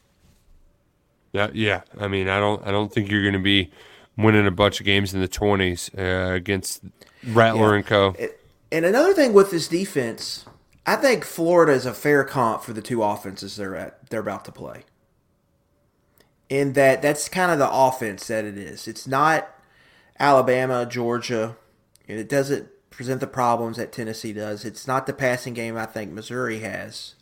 Yeah, 1.32 1.50
yeah. 1.54 1.82
I 1.98 2.08
mean, 2.08 2.28
I 2.28 2.38
don't 2.38 2.66
I 2.66 2.70
don't 2.70 2.92
think 2.92 3.10
you're 3.10 3.22
going 3.22 3.32
to 3.34 3.38
be 3.38 3.70
winning 4.16 4.46
a 4.46 4.50
bunch 4.50 4.80
of 4.80 4.86
games 4.86 5.14
in 5.14 5.20
the 5.20 5.28
20s 5.28 5.90
uh, 5.98 6.34
against 6.34 6.82
Rattler 7.26 7.70
Yeah. 7.70 7.76
and 7.76 7.86
Co. 7.86 8.14
And 8.70 8.84
another 8.84 9.14
thing 9.14 9.32
with 9.32 9.50
this 9.50 9.68
defense, 9.68 10.44
I 10.86 10.96
think 10.96 11.24
Florida 11.24 11.72
is 11.72 11.86
a 11.86 11.94
fair 11.94 12.24
comp 12.24 12.62
for 12.62 12.72
the 12.72 12.82
two 12.82 13.02
offenses 13.02 13.56
they're 13.56 13.76
at 13.76 14.10
they're 14.10 14.20
about 14.20 14.44
to 14.46 14.52
play. 14.52 14.84
In 16.48 16.74
that 16.74 17.00
that's 17.00 17.28
kind 17.28 17.50
of 17.50 17.58
the 17.58 17.70
offense 17.70 18.26
that 18.26 18.44
it 18.44 18.58
is. 18.58 18.86
It's 18.86 19.06
not 19.06 19.48
Alabama, 20.18 20.84
Georgia, 20.84 21.56
and 22.06 22.18
it 22.18 22.28
doesn't 22.28 22.68
present 22.92 23.20
the 23.20 23.26
problems 23.26 23.76
that 23.78 23.92
Tennessee 23.92 24.32
does. 24.32 24.64
It's 24.64 24.86
not 24.86 25.06
the 25.06 25.12
passing 25.12 25.54
game 25.54 25.76
I 25.76 25.86
think 25.86 26.12
Missouri 26.12 26.60
has. 26.60 27.14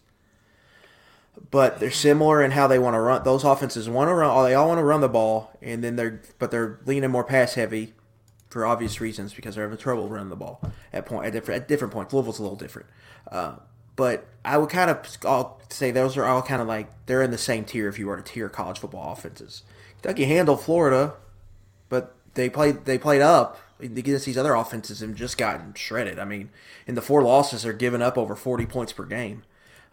But 1.50 1.80
they're 1.80 1.90
similar 1.90 2.42
in 2.42 2.50
how 2.50 2.66
they 2.66 2.78
want 2.78 2.94
to 2.94 3.00
run. 3.00 3.22
Those 3.24 3.44
offenses 3.44 3.88
want 3.88 4.09
to 4.09 4.14
run. 4.14 4.44
They 4.44 4.54
all 4.54 4.68
want 4.68 4.78
to 4.78 4.85
run 4.85 5.00
the 5.00 5.09
ball, 5.09 5.56
and 5.62 5.83
then 5.83 5.96
they're 5.96 6.20
but 6.38 6.50
they're 6.50 6.80
leaning 6.85 7.11
more 7.11 7.24
pass 7.24 7.54
heavy 7.54 7.94
for 8.50 8.66
obvious 8.66 9.00
reasons 9.00 9.33
because 9.33 9.54
they're 9.54 9.64
having 9.64 9.78
trouble 9.78 10.09
running 10.09 10.28
the 10.28 10.37
ball 10.37 10.61
at 10.92 11.06
point 11.06 11.26
at 11.26 11.33
different 11.33 11.62
at 11.62 11.68
different 11.68 11.94
points. 11.94 12.12
Louisville's 12.12 12.40
a 12.40 12.42
little 12.42 12.59
different, 12.59 12.88
uh, 13.30 13.54
but 13.96 14.26
I 14.44 14.59
would 14.59 14.68
kind 14.68 14.90
of 14.90 14.98
all 15.24 15.62
say 15.70 15.92
those 15.92 16.16
are 16.16 16.24
all 16.24 16.42
kind 16.42 16.61
of 16.61 16.68
like 16.68 16.88
they're 17.06 17.22
in 17.22 17.30
the 17.30 17.38
same 17.38 17.64
tier 17.64 17.88
if 17.88 17.98
you 17.98 18.09
were 18.09 18.16
to 18.16 18.22
tier 18.22 18.50
college 18.50 18.80
football 18.80 19.12
offenses. 19.12 19.62
Kentucky 20.02 20.24
handled 20.24 20.61
Florida, 20.61 21.14
but 21.88 22.16
they 22.35 22.50
played 22.50 22.85
they 22.85 22.98
played 22.98 23.22
up 23.22 23.59
against 23.83 24.27
these 24.27 24.38
other 24.38 24.55
offenses 24.55 25.01
have 25.01 25.14
just 25.14 25.38
gotten 25.38 25.75
shredded. 25.75 26.19
I 26.19 26.25
mean, 26.25 26.51
in 26.87 26.95
the 26.95 27.03
four 27.03 27.23
losses, 27.23 27.62
they're 27.62 27.73
giving 27.73 28.03
up 28.03 28.16
over 28.19 28.37
forty 28.37 28.66
points 28.66 28.93
per 28.93 29.05
game, 29.05 29.43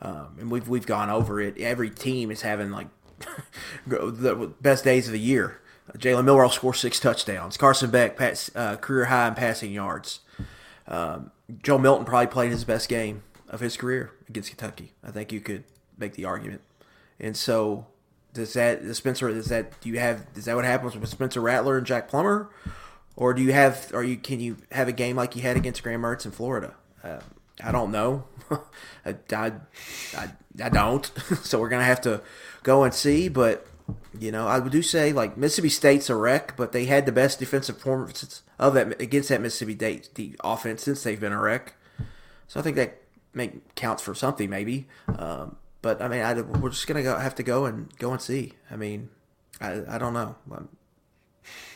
um, 0.01 0.35
and 0.39 0.51
we've 0.51 0.67
we've 0.67 0.85
gone 0.85 1.09
over 1.09 1.39
it. 1.41 1.57
Every 1.57 1.89
team 1.89 2.31
is 2.31 2.41
having 2.41 2.71
like 2.71 2.87
the 3.87 4.53
best 4.61 4.83
days 4.83 5.07
of 5.07 5.13
the 5.13 5.19
year. 5.19 5.61
Jalen 5.97 6.25
Milroe 6.25 6.49
scored 6.49 6.75
six 6.75 6.99
touchdowns. 6.99 7.55
Carson 7.55 7.89
Beck 7.89 8.17
pass, 8.17 8.51
uh, 8.55 8.75
career 8.75 9.05
high 9.05 9.29
in 9.29 9.35
passing 9.35 9.71
yards. 9.71 10.19
Um, 10.87 11.31
Joe 11.63 11.77
Milton 11.77 12.05
probably 12.05 12.27
played 12.27 12.51
his 12.51 12.65
best 12.65 12.89
game 12.89 13.23
of 13.47 13.59
his 13.61 13.77
career 13.77 14.11
against 14.27 14.49
Kentucky. 14.49 14.93
I 15.03 15.11
think 15.11 15.31
you 15.31 15.39
could 15.39 15.63
make 15.97 16.13
the 16.13 16.25
argument. 16.25 16.61
And 17.19 17.35
so, 17.35 17.87
does 18.33 18.53
that 18.53 18.83
does 18.83 18.97
Spencer? 18.97 19.29
Is 19.29 19.47
that 19.47 19.79
do 19.81 19.89
you 19.89 19.99
have? 19.99 20.25
Is 20.35 20.45
that 20.45 20.55
what 20.55 20.65
happens 20.65 20.95
with 20.95 21.09
Spencer 21.09 21.41
Rattler 21.41 21.77
and 21.77 21.87
Jack 21.87 22.07
Plummer, 22.07 22.49
or 23.17 23.33
do 23.33 23.41
you 23.41 23.51
have? 23.51 23.91
Or 23.93 24.03
you 24.03 24.15
can 24.15 24.39
you 24.39 24.57
have 24.71 24.87
a 24.87 24.93
game 24.93 25.17
like 25.17 25.35
you 25.35 25.41
had 25.41 25.57
against 25.57 25.83
Graham 25.83 26.03
Mertz 26.03 26.23
in 26.23 26.31
Florida? 26.31 26.75
Uh, 27.03 27.19
I 27.61 27.71
don't 27.71 27.91
know. 27.91 28.25
I, 29.05 29.15
I, 29.35 29.51
I, 30.63 30.69
don't. 30.69 31.05
so 31.41 31.59
we're 31.59 31.69
gonna 31.69 31.83
have 31.83 32.01
to 32.01 32.21
go 32.63 32.83
and 32.83 32.93
see. 32.93 33.27
But 33.27 33.67
you 34.17 34.31
know, 34.31 34.47
I 34.47 34.59
do 34.59 34.83
say 34.83 35.11
like 35.11 35.35
Mississippi 35.35 35.69
State's 35.69 36.09
a 36.09 36.15
wreck, 36.15 36.55
but 36.55 36.71
they 36.71 36.85
had 36.85 37.07
the 37.07 37.11
best 37.11 37.39
defensive 37.39 37.77
performances 37.77 38.43
of 38.59 38.75
that 38.75 39.01
against 39.01 39.29
that 39.29 39.41
Mississippi 39.41 39.75
State 39.75 40.13
the 40.13 40.35
offense 40.43 40.83
since 40.83 41.01
they've 41.01 41.19
been 41.19 41.33
a 41.33 41.41
wreck. 41.41 41.73
So 42.47 42.59
I 42.59 42.63
think 42.63 42.75
that 42.75 43.01
make 43.33 43.73
counts 43.73 44.03
for 44.03 44.13
something 44.13 44.49
maybe. 44.49 44.87
Um, 45.17 45.57
but 45.81 46.03
I 46.03 46.07
mean, 46.07 46.21
I, 46.21 46.39
we're 46.39 46.69
just 46.69 46.85
gonna 46.85 47.03
go 47.03 47.17
have 47.17 47.35
to 47.35 47.43
go 47.43 47.65
and 47.65 47.91
go 47.97 48.11
and 48.11 48.21
see. 48.21 48.53
I 48.69 48.75
mean, 48.75 49.09
I, 49.59 49.81
I 49.89 49.97
don't 49.97 50.13
know, 50.13 50.35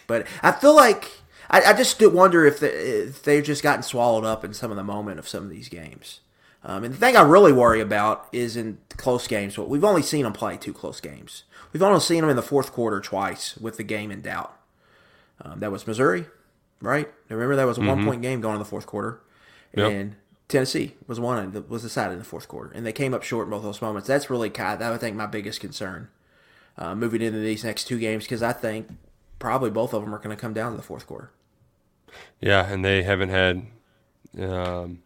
but 0.05 0.27
I 0.43 0.51
feel 0.51 0.75
like 0.75 1.09
I, 1.51 1.61
I 1.61 1.73
just 1.73 1.99
do 1.99 2.09
wonder 2.09 2.45
if, 2.45 2.59
the, 2.59 3.07
if 3.09 3.21
they've 3.23 3.43
just 3.43 3.61
gotten 3.61 3.83
swallowed 3.83 4.23
up 4.23 4.43
in 4.43 4.53
some 4.53 4.71
of 4.71 4.77
the 4.77 4.83
moment 4.83 5.19
of 5.19 5.27
some 5.27 5.43
of 5.43 5.49
these 5.49 5.69
games. 5.69 6.21
Um, 6.63 6.83
and 6.83 6.93
the 6.93 6.97
thing 6.97 7.15
I 7.17 7.21
really 7.21 7.51
worry 7.51 7.81
about 7.81 8.27
is 8.31 8.55
in 8.55 8.77
close 8.97 9.27
games. 9.27 9.55
But 9.55 9.67
we've 9.67 9.83
only 9.83 10.01
seen 10.03 10.23
them 10.23 10.33
play 10.33 10.57
two 10.57 10.73
close 10.73 10.99
games. 11.01 11.43
We've 11.73 11.83
only 11.83 11.99
seen 11.99 12.21
them 12.21 12.29
in 12.29 12.35
the 12.35 12.41
fourth 12.41 12.71
quarter 12.71 12.99
twice 12.99 13.57
with 13.57 13.77
the 13.77 13.83
game 13.83 14.11
in 14.11 14.21
doubt. 14.21 14.55
Um, 15.41 15.59
that 15.59 15.71
was 15.71 15.87
Missouri, 15.87 16.25
right? 16.81 17.09
Remember 17.29 17.55
that 17.55 17.65
was 17.65 17.77
a 17.79 17.81
one 17.81 18.05
point 18.05 18.21
game 18.21 18.41
going 18.41 18.55
in 18.55 18.59
the 18.59 18.65
fourth 18.65 18.85
quarter, 18.85 19.21
Yep. 19.75 19.91
and 19.91 20.15
Tennessee 20.47 20.93
was 21.07 21.19
one 21.19 21.65
was 21.67 21.81
decided 21.81 22.13
in 22.13 22.19
the 22.19 22.25
fourth 22.25 22.47
quarter, 22.47 22.71
and 22.71 22.85
they 22.85 22.91
came 22.93 23.13
up 23.13 23.23
short 23.23 23.47
in 23.47 23.51
both 23.51 23.63
those 23.63 23.81
moments. 23.81 24.07
That's 24.07 24.29
really 24.29 24.51
kind. 24.51 24.79
That 24.79 24.93
I 24.93 24.97
think 24.97 25.15
my 25.15 25.25
biggest 25.25 25.59
concern 25.59 26.09
uh, 26.77 26.93
moving 26.93 27.21
into 27.23 27.39
these 27.39 27.63
next 27.63 27.85
two 27.85 27.97
games 27.97 28.25
because 28.25 28.43
I 28.43 28.53
think 28.53 28.87
probably 29.39 29.71
both 29.71 29.93
of 29.93 30.03
them 30.03 30.13
are 30.13 30.19
going 30.19 30.35
to 30.35 30.39
come 30.39 30.53
down 30.53 30.71
to 30.71 30.77
the 30.77 30.83
fourth 30.83 31.07
quarter. 31.07 31.31
Yeah, 32.39 32.71
and 32.71 32.83
they 32.83 33.03
haven't 33.03 33.29
had 33.29 33.65
um, 34.39 34.99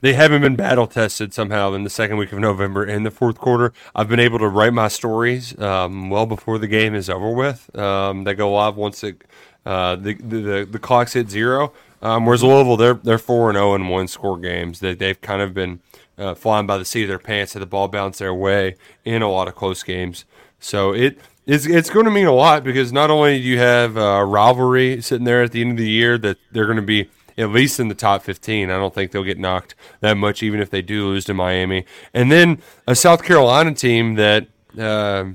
they 0.00 0.12
haven't 0.14 0.42
been 0.42 0.56
battle 0.56 0.86
tested 0.86 1.34
somehow 1.34 1.72
in 1.72 1.84
the 1.84 1.90
second 1.90 2.18
week 2.18 2.32
of 2.32 2.38
November 2.38 2.84
in 2.84 3.02
the 3.02 3.10
fourth 3.10 3.38
quarter. 3.38 3.72
I've 3.94 4.08
been 4.08 4.20
able 4.20 4.38
to 4.38 4.48
write 4.48 4.72
my 4.72 4.88
stories 4.88 5.58
um, 5.58 6.10
well 6.10 6.26
before 6.26 6.58
the 6.58 6.68
game 6.68 6.94
is 6.94 7.10
over 7.10 7.30
with. 7.30 7.76
Um, 7.76 8.24
they 8.24 8.34
go 8.34 8.52
live 8.52 8.76
once 8.76 9.02
it, 9.02 9.24
uh, 9.66 9.96
the, 9.96 10.14
the 10.14 10.68
the 10.70 10.78
clock's 10.78 11.14
hit 11.14 11.30
zero. 11.30 11.72
Um, 12.00 12.26
whereas 12.26 12.44
Louisville, 12.44 12.76
they're 12.76 12.94
they're 12.94 13.18
four 13.18 13.50
and 13.50 13.56
zero 13.56 13.74
in 13.74 13.88
one 13.88 14.06
score 14.06 14.38
games. 14.38 14.80
They 14.80 14.94
they've 14.94 15.20
kind 15.20 15.42
of 15.42 15.52
been 15.52 15.80
uh, 16.16 16.34
flying 16.34 16.66
by 16.66 16.78
the 16.78 16.84
seat 16.84 17.02
of 17.02 17.08
their 17.08 17.18
pants, 17.18 17.54
had 17.54 17.62
the 17.62 17.66
ball 17.66 17.88
bounce 17.88 18.18
their 18.18 18.34
way 18.34 18.76
in 19.04 19.22
a 19.22 19.30
lot 19.30 19.48
of 19.48 19.56
close 19.56 19.82
games. 19.82 20.24
So 20.60 20.92
it 20.92 21.18
it's 21.48 21.66
it's 21.66 21.88
going 21.88 22.04
to 22.04 22.10
mean 22.10 22.26
a 22.26 22.32
lot 22.32 22.62
because 22.62 22.92
not 22.92 23.10
only 23.10 23.40
do 23.40 23.44
you 23.44 23.58
have 23.58 23.96
a 23.96 24.24
rivalry 24.24 25.00
sitting 25.00 25.24
there 25.24 25.42
at 25.42 25.50
the 25.50 25.62
end 25.62 25.72
of 25.72 25.76
the 25.78 25.90
year 25.90 26.18
that 26.18 26.36
they're 26.52 26.66
going 26.66 26.76
to 26.76 26.82
be 26.82 27.08
at 27.38 27.50
least 27.50 27.78
in 27.78 27.86
the 27.86 27.94
top 27.94 28.22
15. 28.22 28.68
I 28.68 28.76
don't 28.76 28.92
think 28.92 29.12
they'll 29.12 29.22
get 29.22 29.38
knocked 29.38 29.76
that 30.00 30.14
much, 30.16 30.42
even 30.42 30.60
if 30.60 30.70
they 30.70 30.82
do 30.82 31.06
lose 31.06 31.24
to 31.26 31.34
Miami. 31.34 31.86
And 32.12 32.32
then 32.32 32.60
a 32.86 32.96
South 32.96 33.22
Carolina 33.22 33.72
team 33.74 34.16
that, 34.16 34.48
uh, 34.76 35.26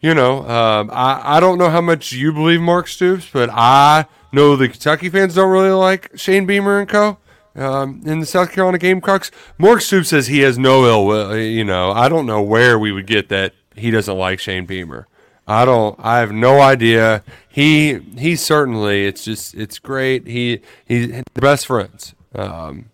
you 0.00 0.14
know, 0.14 0.40
uh, 0.40 0.86
I, 0.92 1.38
I 1.38 1.40
don't 1.40 1.56
know 1.56 1.70
how 1.70 1.80
much 1.80 2.12
you 2.12 2.30
believe 2.30 2.60
Mark 2.60 2.88
Stoops, 2.88 3.28
but 3.32 3.48
I 3.50 4.04
know 4.32 4.54
the 4.54 4.68
Kentucky 4.68 5.08
fans 5.08 5.34
don't 5.34 5.50
really 5.50 5.70
like 5.70 6.10
Shane 6.14 6.44
Beamer 6.44 6.80
and 6.80 6.88
co. 6.88 7.16
Um, 7.56 8.02
in 8.04 8.18
the 8.18 8.26
South 8.26 8.50
Carolina 8.52 8.78
Gamecocks, 8.78 9.30
Mark 9.58 9.80
Stoops 9.80 10.08
says 10.08 10.26
he 10.26 10.40
has 10.40 10.58
no 10.58 10.84
ill 10.86 11.06
will. 11.06 11.36
You 11.36 11.64
know, 11.64 11.92
I 11.92 12.08
don't 12.08 12.26
know 12.26 12.42
where 12.42 12.78
we 12.78 12.92
would 12.92 13.06
get 13.06 13.28
that 13.30 13.54
he 13.76 13.90
doesn't 13.90 14.18
like 14.18 14.40
Shane 14.40 14.66
Beamer. 14.66 15.06
I 15.46 15.64
don't. 15.64 15.98
I 15.98 16.18
have 16.18 16.32
no 16.32 16.60
idea. 16.60 17.22
He 17.48 17.98
he 18.16 18.36
certainly. 18.36 19.06
It's 19.06 19.24
just 19.24 19.54
it's 19.54 19.78
great. 19.78 20.26
He 20.26 20.60
he's 20.86 21.22
best 21.34 21.66
friends. 21.66 22.14
Um, 22.34 22.86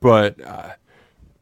but 0.00 0.40
uh, 0.44 0.72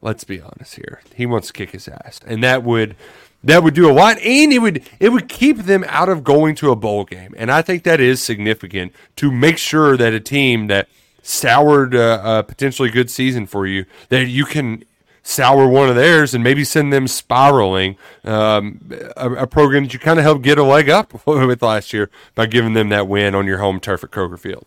let's 0.01 0.25
be 0.25 0.41
honest 0.41 0.77
here. 0.77 1.03
He 1.15 1.27
wants 1.27 1.49
to 1.49 1.53
kick 1.53 1.71
his 1.71 1.89
ass, 1.89 2.21
and 2.27 2.43
that 2.43 2.63
would 2.63 2.97
that 3.45 3.63
would 3.63 3.75
do 3.75 3.91
a 3.91 3.93
lot, 3.93 4.19
and 4.19 4.53
it 4.53 4.59
would 4.59 4.83
it 4.99 5.11
would 5.11 5.29
keep 5.29 5.59
them 5.59 5.85
out 5.89 6.09
of 6.09 6.25
going 6.25 6.55
to 6.57 6.71
a 6.71 6.77
bowl 6.77 7.05
game. 7.05 7.35
And 7.37 7.51
I 7.51 7.63
think 7.63 7.83
that 7.85 8.01
is 8.01 8.23
significant 8.23 8.93
to 9.17 9.31
make 9.31 9.59
sure 9.59 9.97
that 9.97 10.15
a 10.15 10.21
team 10.21 10.69
that 10.69 10.89
soured 11.23 11.95
uh, 11.95 12.21
a 12.25 12.43
potentially 12.43 12.89
good 12.89 13.11
season 13.11 13.47
for 13.47 13.67
you 13.67 13.85
that 14.09 14.27
you 14.27 14.45
can 14.45 14.85
sour 15.27 15.67
one 15.67 15.89
of 15.89 15.97
theirs 15.97 16.35
and 16.35 16.45
maybe 16.45 16.65
send 16.65 16.93
them 16.93 17.09
spiraling. 17.09 17.97
Um, 18.25 18.81
a, 19.17 19.33
a, 19.33 19.47
program 19.47 19.85
that 19.85 19.93
you 19.93 19.99
kind 19.99 20.19
of 20.19 20.25
helped 20.25 20.43
get 20.43 20.57
a 20.57 20.63
leg 20.63 20.89
up 20.89 21.27
with 21.27 21.63
last 21.63 21.93
year 21.93 22.11
by 22.35 22.47
giving 22.47 22.75
them 22.75 22.91
that 22.91 23.09
win 23.09 23.35
on 23.35 23.47
your 23.47 23.59
home 23.59 23.81
turf 23.81 24.05
at 24.05 24.11
Kroger 24.11 24.39
Field. 24.39 24.67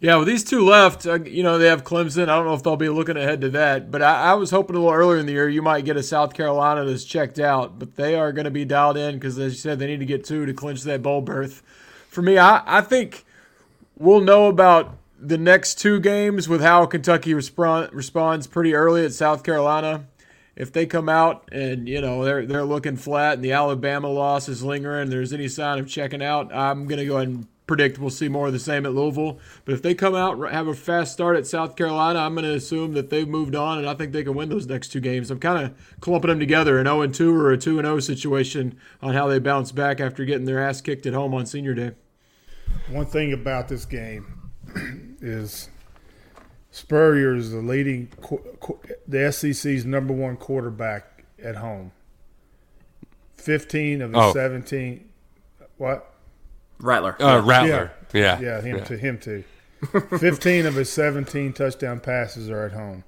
Yeah, 0.00 0.16
with 0.16 0.28
these 0.28 0.44
two 0.44 0.62
left, 0.62 1.06
uh, 1.06 1.22
you 1.22 1.42
know, 1.42 1.56
they 1.56 1.66
have 1.66 1.82
Clemson. 1.82 2.24
I 2.24 2.36
don't 2.36 2.44
know 2.44 2.52
if 2.52 2.62
they'll 2.62 2.76
be 2.76 2.90
looking 2.90 3.16
ahead 3.16 3.40
to 3.40 3.48
that, 3.50 3.90
but 3.90 4.02
I, 4.02 4.32
I 4.32 4.34
was 4.34 4.50
hoping 4.50 4.76
a 4.76 4.78
little 4.78 4.92
earlier 4.92 5.18
in 5.18 5.24
the 5.24 5.32
year 5.32 5.48
you 5.48 5.62
might 5.62 5.86
get 5.86 5.96
a 5.96 6.02
South 6.02 6.34
Carolina 6.34 6.84
that's 6.84 7.04
checked 7.04 7.38
out, 7.38 7.78
but 7.78 7.96
they 7.96 8.14
are 8.14 8.30
going 8.32 8.44
to 8.44 8.50
be 8.50 8.66
dialed 8.66 8.98
in 8.98 9.14
because, 9.14 9.38
as 9.38 9.54
you 9.54 9.58
said, 9.58 9.78
they 9.78 9.86
need 9.86 10.00
to 10.00 10.04
get 10.04 10.24
two 10.24 10.44
to 10.44 10.52
clinch 10.52 10.82
that 10.82 11.02
bowl 11.02 11.22
berth. 11.22 11.62
For 12.10 12.20
me, 12.20 12.36
I, 12.36 12.62
I 12.66 12.80
think 12.82 13.24
we'll 13.96 14.20
know 14.20 14.48
about 14.48 14.94
the 15.26 15.38
next 15.38 15.78
two 15.78 16.00
games 16.00 16.48
with 16.48 16.60
how 16.60 16.86
Kentucky 16.86 17.34
respond, 17.34 17.92
responds 17.92 18.46
pretty 18.46 18.74
early 18.74 19.04
at 19.04 19.12
South 19.12 19.42
Carolina. 19.42 20.06
If 20.56 20.72
they 20.72 20.86
come 20.86 21.08
out 21.08 21.48
and 21.50 21.88
you 21.88 22.00
know 22.00 22.24
they're 22.24 22.46
they're 22.46 22.64
looking 22.64 22.96
flat 22.96 23.34
and 23.34 23.44
the 23.44 23.52
Alabama 23.52 24.08
loss 24.08 24.48
is 24.48 24.62
lingering, 24.62 25.10
there's 25.10 25.32
any 25.32 25.48
sign 25.48 25.80
of 25.80 25.88
checking 25.88 26.22
out, 26.22 26.54
I'm 26.54 26.86
gonna 26.86 27.04
go 27.04 27.16
ahead 27.16 27.28
and 27.28 27.48
predict 27.66 27.98
we'll 27.98 28.10
see 28.10 28.28
more 28.28 28.48
of 28.48 28.52
the 28.52 28.58
same 28.58 28.84
at 28.84 28.92
Louisville. 28.92 29.38
But 29.64 29.74
if 29.74 29.82
they 29.82 29.94
come 29.94 30.14
out 30.14 30.38
have 30.52 30.66
a 30.66 30.74
fast 30.74 31.12
start 31.12 31.36
at 31.36 31.46
South 31.46 31.76
Carolina, 31.76 32.18
I'm 32.18 32.34
going 32.34 32.44
to 32.44 32.54
assume 32.54 32.92
that 32.92 33.08
they've 33.08 33.26
moved 33.26 33.54
on, 33.54 33.78
and 33.78 33.88
I 33.88 33.94
think 33.94 34.12
they 34.12 34.22
can 34.22 34.34
win 34.34 34.50
those 34.50 34.66
next 34.66 34.88
two 34.88 35.00
games. 35.00 35.30
I'm 35.30 35.40
kind 35.40 35.64
of 35.64 35.98
clumping 36.00 36.28
them 36.28 36.38
together, 36.38 36.78
an 36.78 36.86
0 36.86 37.06
2 37.06 37.34
or 37.34 37.52
a 37.52 37.58
2 37.58 37.78
and 37.78 37.86
0 37.86 38.00
situation 38.00 38.78
on 39.00 39.14
how 39.14 39.28
they 39.28 39.38
bounce 39.38 39.72
back 39.72 39.98
after 39.98 40.24
getting 40.24 40.44
their 40.44 40.62
ass 40.62 40.80
kicked 40.80 41.06
at 41.06 41.14
home 41.14 41.32
on 41.34 41.46
Senior 41.46 41.74
Day. 41.74 41.92
One 42.90 43.06
thing 43.06 43.32
about 43.32 43.68
this 43.68 43.86
game 43.86 44.43
is 45.24 45.68
Spurrier 46.70 47.36
is 47.36 47.52
the 47.52 47.58
leading 47.58 48.08
the 49.06 49.32
SEC's 49.32 49.84
number 49.84 50.12
one 50.12 50.36
quarterback 50.36 51.24
at 51.42 51.56
home. 51.56 51.92
Fifteen 53.34 54.02
of 54.02 54.10
his 54.10 54.20
oh. 54.20 54.32
seventeen. 54.32 55.08
What? 55.76 56.12
Rattler. 56.80 57.16
Uh, 57.22 57.40
Rattler. 57.42 57.92
Yeah. 58.12 58.40
Yeah. 58.40 58.40
Yeah. 58.40 58.60
Him 58.60 58.78
yeah. 58.78 58.84
to 58.84 58.96
him 58.98 59.18
too. 59.18 59.44
Fifteen 60.18 60.66
of 60.66 60.74
his 60.74 60.90
seventeen 60.90 61.52
touchdown 61.52 62.00
passes 62.00 62.50
are 62.50 62.64
at 62.66 62.72
home. 62.72 63.04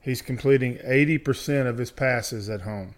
He's 0.00 0.20
completing 0.20 0.78
eighty 0.84 1.16
percent 1.16 1.68
of 1.68 1.78
his 1.78 1.90
passes 1.90 2.50
at 2.50 2.60
home, 2.60 2.94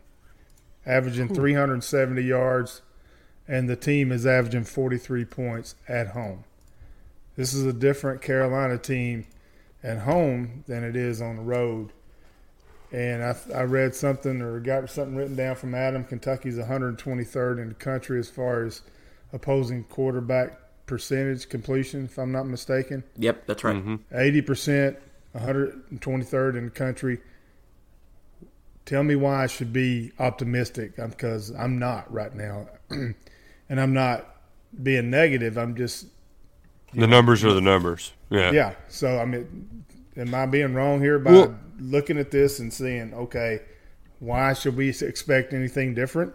averaging 0.84 1.32
three 1.32 1.54
hundred 1.54 1.84
seventy 1.84 2.22
yards, 2.22 2.82
and 3.46 3.68
the 3.68 3.76
team 3.76 4.10
is 4.10 4.26
averaging 4.26 4.64
forty 4.64 4.98
three 4.98 5.24
points 5.24 5.76
at 5.86 6.08
home. 6.08 6.42
This 7.38 7.55
is 7.55 7.64
a 7.64 7.72
different 7.72 8.20
Carolina 8.20 8.79
team 8.79 9.24
at 9.85 9.98
home 9.98 10.64
than 10.66 10.83
it 10.83 10.96
is 10.96 11.22
on 11.22 11.37
the 11.37 11.42
road. 11.42 11.92
And 12.90 13.22
I, 13.22 13.37
I 13.55 13.62
read 13.62 13.94
something 13.94 14.42
or 14.42 14.59
got 14.59 14.90
something 14.90 15.14
written 15.14 15.37
down 15.37 15.55
from 15.55 15.72
Adam. 15.72 16.03
Kentucky's 16.03 16.57
123rd 16.59 17.62
in 17.62 17.68
the 17.68 17.77
country 17.77 18.18
as 18.18 18.29
far 18.29 18.64
as 18.64 18.83
opposing 19.33 19.85
quarterback 19.85 20.59
percentage 20.87 21.48
completion, 21.48 22.07
if 22.07 22.18
I'm 22.18 22.33
not 22.33 22.48
mistaken. 22.48 23.05
Yep, 23.16 23.46
that's 23.46 23.62
right. 23.62 23.77
Mm-hmm. 23.77 24.16
80%, 24.16 24.96
123rd 25.37 26.57
in 26.57 26.64
the 26.64 26.70
country. 26.72 27.20
Tell 28.85 29.05
me 29.05 29.14
why 29.14 29.44
I 29.44 29.46
should 29.46 29.72
be 29.72 30.11
optimistic 30.18 30.96
because 30.96 31.53
I'm 31.53 31.79
not 31.79 32.12
right 32.12 32.35
now. 32.35 32.66
and 32.90 33.81
I'm 33.81 33.92
not 33.92 34.27
being 34.83 35.09
negative. 35.09 35.57
I'm 35.57 35.77
just 35.77 36.07
the 36.94 37.07
numbers 37.07 37.44
are 37.44 37.53
the 37.53 37.61
numbers. 37.61 38.12
Yeah. 38.31 38.51
Yeah. 38.53 38.74
So 38.88 39.18
I 39.18 39.24
mean, 39.24 39.85
am 40.16 40.35
I 40.35 40.46
being 40.46 40.74
wrong 40.74 41.01
here 41.01 41.18
by 41.18 41.33
well, 41.33 41.59
looking 41.79 42.18
at 42.18 42.31
this 42.31 42.59
and 42.59 42.72
seeing 42.72 43.14
okay, 43.14 43.61
why 44.18 44.53
should 44.53 44.77
we 44.77 44.88
expect 44.88 45.53
anything 45.53 45.94
different? 45.94 46.35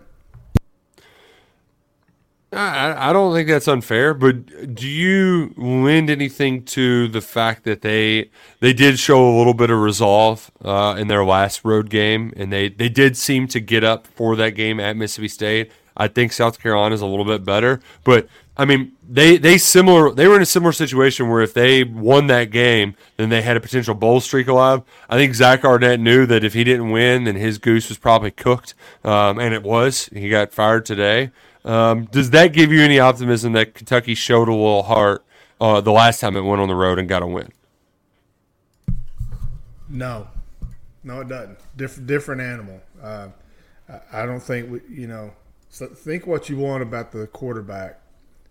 I, 2.55 3.09
I 3.09 3.13
don't 3.13 3.33
think 3.33 3.49
that's 3.49 3.67
unfair, 3.67 4.13
but 4.13 4.75
do 4.75 4.87
you 4.87 5.53
lend 5.57 6.09
anything 6.09 6.63
to 6.65 7.07
the 7.07 7.21
fact 7.21 7.63
that 7.63 7.81
they 7.81 8.29
they 8.59 8.73
did 8.73 8.99
show 8.99 9.27
a 9.27 9.33
little 9.37 9.53
bit 9.53 9.69
of 9.69 9.79
resolve 9.79 10.51
uh, 10.63 10.95
in 10.97 11.07
their 11.07 11.25
last 11.25 11.65
road 11.65 11.89
game, 11.89 12.31
and 12.35 12.53
they, 12.53 12.69
they 12.69 12.89
did 12.89 13.17
seem 13.17 13.47
to 13.47 13.59
get 13.59 13.83
up 13.83 14.05
for 14.05 14.35
that 14.35 14.51
game 14.51 14.79
at 14.79 14.95
Mississippi 14.95 15.27
State. 15.29 15.71
I 15.95 16.07
think 16.07 16.33
South 16.33 16.59
Carolina 16.59 16.95
is 16.95 17.01
a 17.01 17.05
little 17.05 17.25
bit 17.25 17.45
better, 17.45 17.79
but 18.03 18.27
I 18.55 18.65
mean, 18.65 18.91
they 19.07 19.37
they 19.37 19.57
similar 19.57 20.11
they 20.11 20.27
were 20.27 20.35
in 20.35 20.41
a 20.41 20.45
similar 20.45 20.71
situation 20.71 21.27
where 21.27 21.41
if 21.41 21.53
they 21.53 21.83
won 21.83 22.27
that 22.27 22.51
game, 22.51 22.95
then 23.17 23.29
they 23.29 23.41
had 23.41 23.57
a 23.57 23.59
potential 23.59 23.95
bowl 23.95 24.19
streak 24.19 24.47
alive. 24.47 24.83
I 25.09 25.17
think 25.17 25.33
Zach 25.33 25.65
Arnett 25.65 25.99
knew 25.99 26.25
that 26.27 26.43
if 26.43 26.53
he 26.53 26.63
didn't 26.63 26.91
win, 26.91 27.23
then 27.23 27.35
his 27.35 27.57
goose 27.57 27.89
was 27.89 27.97
probably 27.97 28.29
cooked, 28.31 28.75
um, 29.03 29.39
and 29.39 29.53
it 29.53 29.63
was. 29.63 30.05
He 30.13 30.29
got 30.29 30.53
fired 30.53 30.85
today. 30.85 31.31
Um, 31.65 32.05
does 32.05 32.29
that 32.31 32.53
give 32.53 32.71
you 32.71 32.81
any 32.81 32.99
optimism 32.99 33.53
that 33.53 33.73
Kentucky 33.73 34.13
showed 34.13 34.47
a 34.49 34.53
little 34.53 34.83
heart 34.83 35.23
uh, 35.59 35.81
the 35.81 35.91
last 35.91 36.19
time 36.19 36.35
it 36.35 36.41
went 36.41 36.61
on 36.61 36.67
the 36.67 36.75
road 36.75 36.99
and 36.99 37.09
got 37.09 37.23
a 37.23 37.27
win? 37.27 37.51
No, 39.89 40.27
no, 41.03 41.21
it 41.21 41.27
doesn't. 41.27 41.57
Different 41.75 42.07
different 42.07 42.41
animal. 42.41 42.81
Uh, 43.01 43.29
I 44.11 44.25
don't 44.25 44.41
think 44.41 44.69
we, 44.69 44.81
you 44.89 45.07
know. 45.07 45.33
So 45.73 45.87
think 45.87 46.27
what 46.27 46.49
you 46.51 46.57
want 46.57 46.83
about 46.83 47.11
the 47.11 47.25
quarterback 47.25 47.99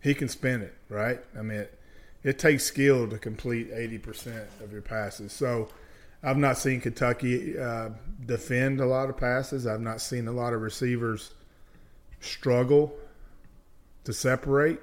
he 0.01 0.13
can 0.13 0.29
spin 0.29 0.61
it, 0.61 0.75
right? 0.89 1.21
I 1.39 1.43
mean, 1.43 1.61
it, 1.61 1.79
it 2.25 2.39
takes 2.41 2.65
skill 2.65 3.09
to 3.09 3.17
complete 3.17 3.73
80% 3.73 4.61
of 4.61 4.73
your 4.73 4.83
passes. 4.83 5.33
So 5.33 5.69
I've 6.25 6.37
not 6.37 6.59
seen 6.59 6.81
Kentucky 6.81 7.57
uh, 7.57 7.91
defend 8.27 8.81
a 8.81 8.87
lot 8.87 9.09
of 9.09 9.17
passes. 9.17 9.69
I've 9.69 9.81
not 9.81 10.01
seen 10.01 10.27
a 10.27 10.33
lot 10.33 10.53
of 10.53 10.63
receivers 10.63 11.31
struggle 12.19 12.93
to 14.03 14.13
separate. 14.13 14.81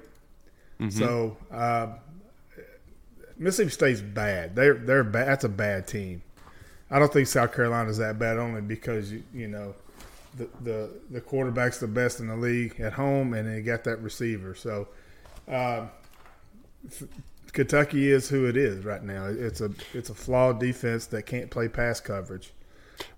Mm-hmm. 0.80 0.98
So 0.98 1.36
uh, 1.52 1.88
Mississippi 3.36 3.70
State's 3.70 4.00
bad. 4.00 4.56
They're 4.56 4.78
they're 4.78 5.04
bad. 5.04 5.28
That's 5.28 5.44
a 5.44 5.50
bad 5.50 5.86
team. 5.86 6.22
I 6.90 6.98
don't 6.98 7.12
think 7.12 7.28
South 7.28 7.54
Carolina's 7.54 7.98
that 7.98 8.18
bad 8.18 8.38
only 8.38 8.62
because 8.62 9.12
you 9.12 9.22
you 9.34 9.48
know 9.48 9.74
the 10.36 10.48
the 10.62 10.90
the 11.10 11.20
quarterback's 11.20 11.78
the 11.80 11.86
best 11.88 12.20
in 12.20 12.28
the 12.28 12.36
league 12.36 12.80
at 12.80 12.92
home 12.94 13.34
and 13.34 13.48
they 13.52 13.62
got 13.62 13.84
that 13.84 14.00
receiver. 14.00 14.54
So 14.54 14.88
uh, 15.48 15.86
Kentucky 17.52 18.10
is 18.10 18.28
who 18.28 18.46
it 18.46 18.56
is 18.56 18.84
right 18.84 19.02
now. 19.02 19.26
It's 19.26 19.60
a 19.60 19.70
it's 19.92 20.10
a 20.10 20.14
flawed 20.14 20.60
defense 20.60 21.06
that 21.06 21.22
can't 21.22 21.50
play 21.50 21.68
pass 21.68 22.00
coverage. 22.00 22.52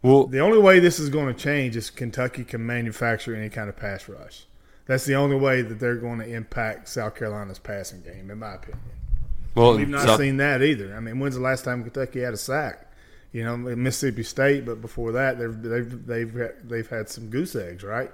Well, 0.01 0.27
the 0.27 0.41
only 0.41 0.59
way 0.59 0.79
this 0.79 0.99
is 1.01 1.09
going 1.09 1.27
to 1.35 1.39
change 1.41 1.77
is 1.77 1.91
Kentucky 1.91 2.45
can 2.45 2.65
manufacture 2.65 3.35
any 3.35 3.49
kind 3.51 3.69
of 3.69 3.77
pass 3.77 4.09
rush. 4.09 4.45
That's 4.87 5.05
the 5.05 5.17
only 5.17 5.37
way 5.37 5.63
that 5.63 5.79
they're 5.81 5.97
going 5.97 6.19
to 6.21 6.27
impact 6.27 6.89
South 6.89 7.15
Carolina's 7.17 7.59
passing 7.59 8.01
game, 8.03 8.31
in 8.31 8.39
my 8.39 8.55
opinion. 8.55 8.81
Well, 9.55 9.77
We've 9.77 9.89
not 9.89 10.03
South- 10.03 10.21
seen 10.21 10.37
that 10.39 10.63
either. 10.63 10.95
I 10.97 11.01
mean, 11.01 11.19
when's 11.19 11.35
the 11.35 11.41
last 11.41 11.65
time 11.65 11.83
Kentucky 11.83 12.21
had 12.21 12.33
a 12.33 12.37
sack? 12.39 12.87
You 13.33 13.45
know, 13.45 13.57
Mississippi 13.57 14.23
State, 14.25 14.67
but 14.67 14.81
before 14.83 15.13
that, 15.13 15.39
they've 15.39 15.63
they've 15.63 16.07
they've 16.07 16.33
had- 16.35 16.69
they've 16.69 16.89
had 16.89 17.09
some 17.09 17.29
goose 17.31 17.57
eggs, 17.57 17.83
right? 17.83 18.11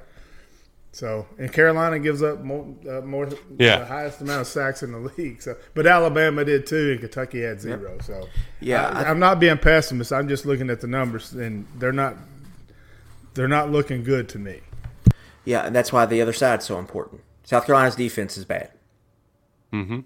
So, 0.93 1.27
and 1.39 1.53
Carolina 1.53 1.99
gives 1.99 2.23
up 2.23 2.41
more, 2.41 2.75
uh, 2.89 3.03
more 3.03 3.29
Yeah. 3.59 3.81
the 3.81 3.85
highest 3.87 4.21
amount 4.23 4.41
of 4.41 4.47
sacks 4.47 4.83
in 4.83 4.93
the 4.93 4.99
league. 5.19 5.43
So, 5.43 5.57
but 5.75 5.87
Alabama 5.87 6.45
did 6.45 6.67
too, 6.67 6.93
and 6.93 7.01
Kentucky 7.01 7.43
had 7.43 7.61
zero. 7.61 7.99
So, 8.03 8.27
Yeah, 8.61 8.89
I, 8.89 9.03
I- 9.03 9.11
I'm 9.11 9.19
not 9.19 9.39
being 9.39 9.59
pessimist. 9.59 10.13
I'm 10.13 10.29
just 10.29 10.47
looking 10.47 10.71
at 10.71 10.81
the 10.81 10.87
numbers, 10.87 11.33
and 11.33 11.67
they're 11.79 11.93
not 11.93 12.17
they're 13.35 13.49
not 13.49 13.71
looking 13.71 14.03
good 14.05 14.29
to 14.31 14.39
me. 14.39 14.61
Yeah, 15.45 15.67
and 15.67 15.75
that's 15.77 15.93
why 15.93 16.07
the 16.07 16.21
other 16.23 16.33
side's 16.33 16.65
so 16.65 16.79
important. 16.79 17.23
South 17.45 17.67
Carolina's 17.67 17.95
defense 17.97 18.37
is 18.39 18.45
bad. 18.45 18.71
Mm-hmm. 19.73 20.01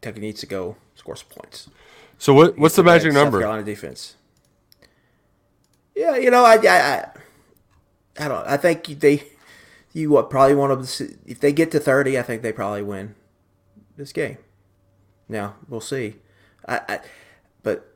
Kentucky 0.00 0.20
needs 0.20 0.40
to 0.40 0.46
go 0.46 0.76
score 0.94 1.16
some 1.16 1.28
points. 1.28 1.68
So 2.18 2.32
what? 2.34 2.58
What's 2.58 2.76
the 2.76 2.82
magic 2.82 3.12
South 3.12 3.22
number? 3.24 3.38
South 3.38 3.42
Carolina 3.42 3.64
defense. 3.64 4.16
Yeah, 5.94 6.16
you 6.16 6.30
know, 6.30 6.44
I, 6.44 6.54
I, 6.54 7.08
I, 8.18 8.28
don't. 8.28 8.46
I 8.46 8.56
think 8.56 8.84
they, 9.00 9.24
you 9.92 10.10
what 10.10 10.30
probably 10.30 10.54
want 10.54 10.80
to. 10.80 10.86
see- 10.86 11.16
If 11.26 11.40
they 11.40 11.52
get 11.52 11.70
to 11.72 11.80
thirty, 11.80 12.18
I 12.18 12.22
think 12.22 12.42
they 12.42 12.52
probably 12.52 12.82
win 12.82 13.14
this 13.96 14.12
game. 14.12 14.38
Now 15.28 15.56
we'll 15.68 15.80
see. 15.80 16.16
I, 16.66 16.80
I 16.88 17.00
but 17.62 17.88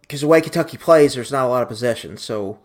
because 0.00 0.20
the 0.22 0.26
way 0.26 0.40
Kentucky 0.40 0.76
plays, 0.78 1.14
there's 1.14 1.32
not 1.32 1.44
a 1.46 1.48
lot 1.48 1.62
of 1.62 1.68
possession. 1.68 2.16
So 2.16 2.58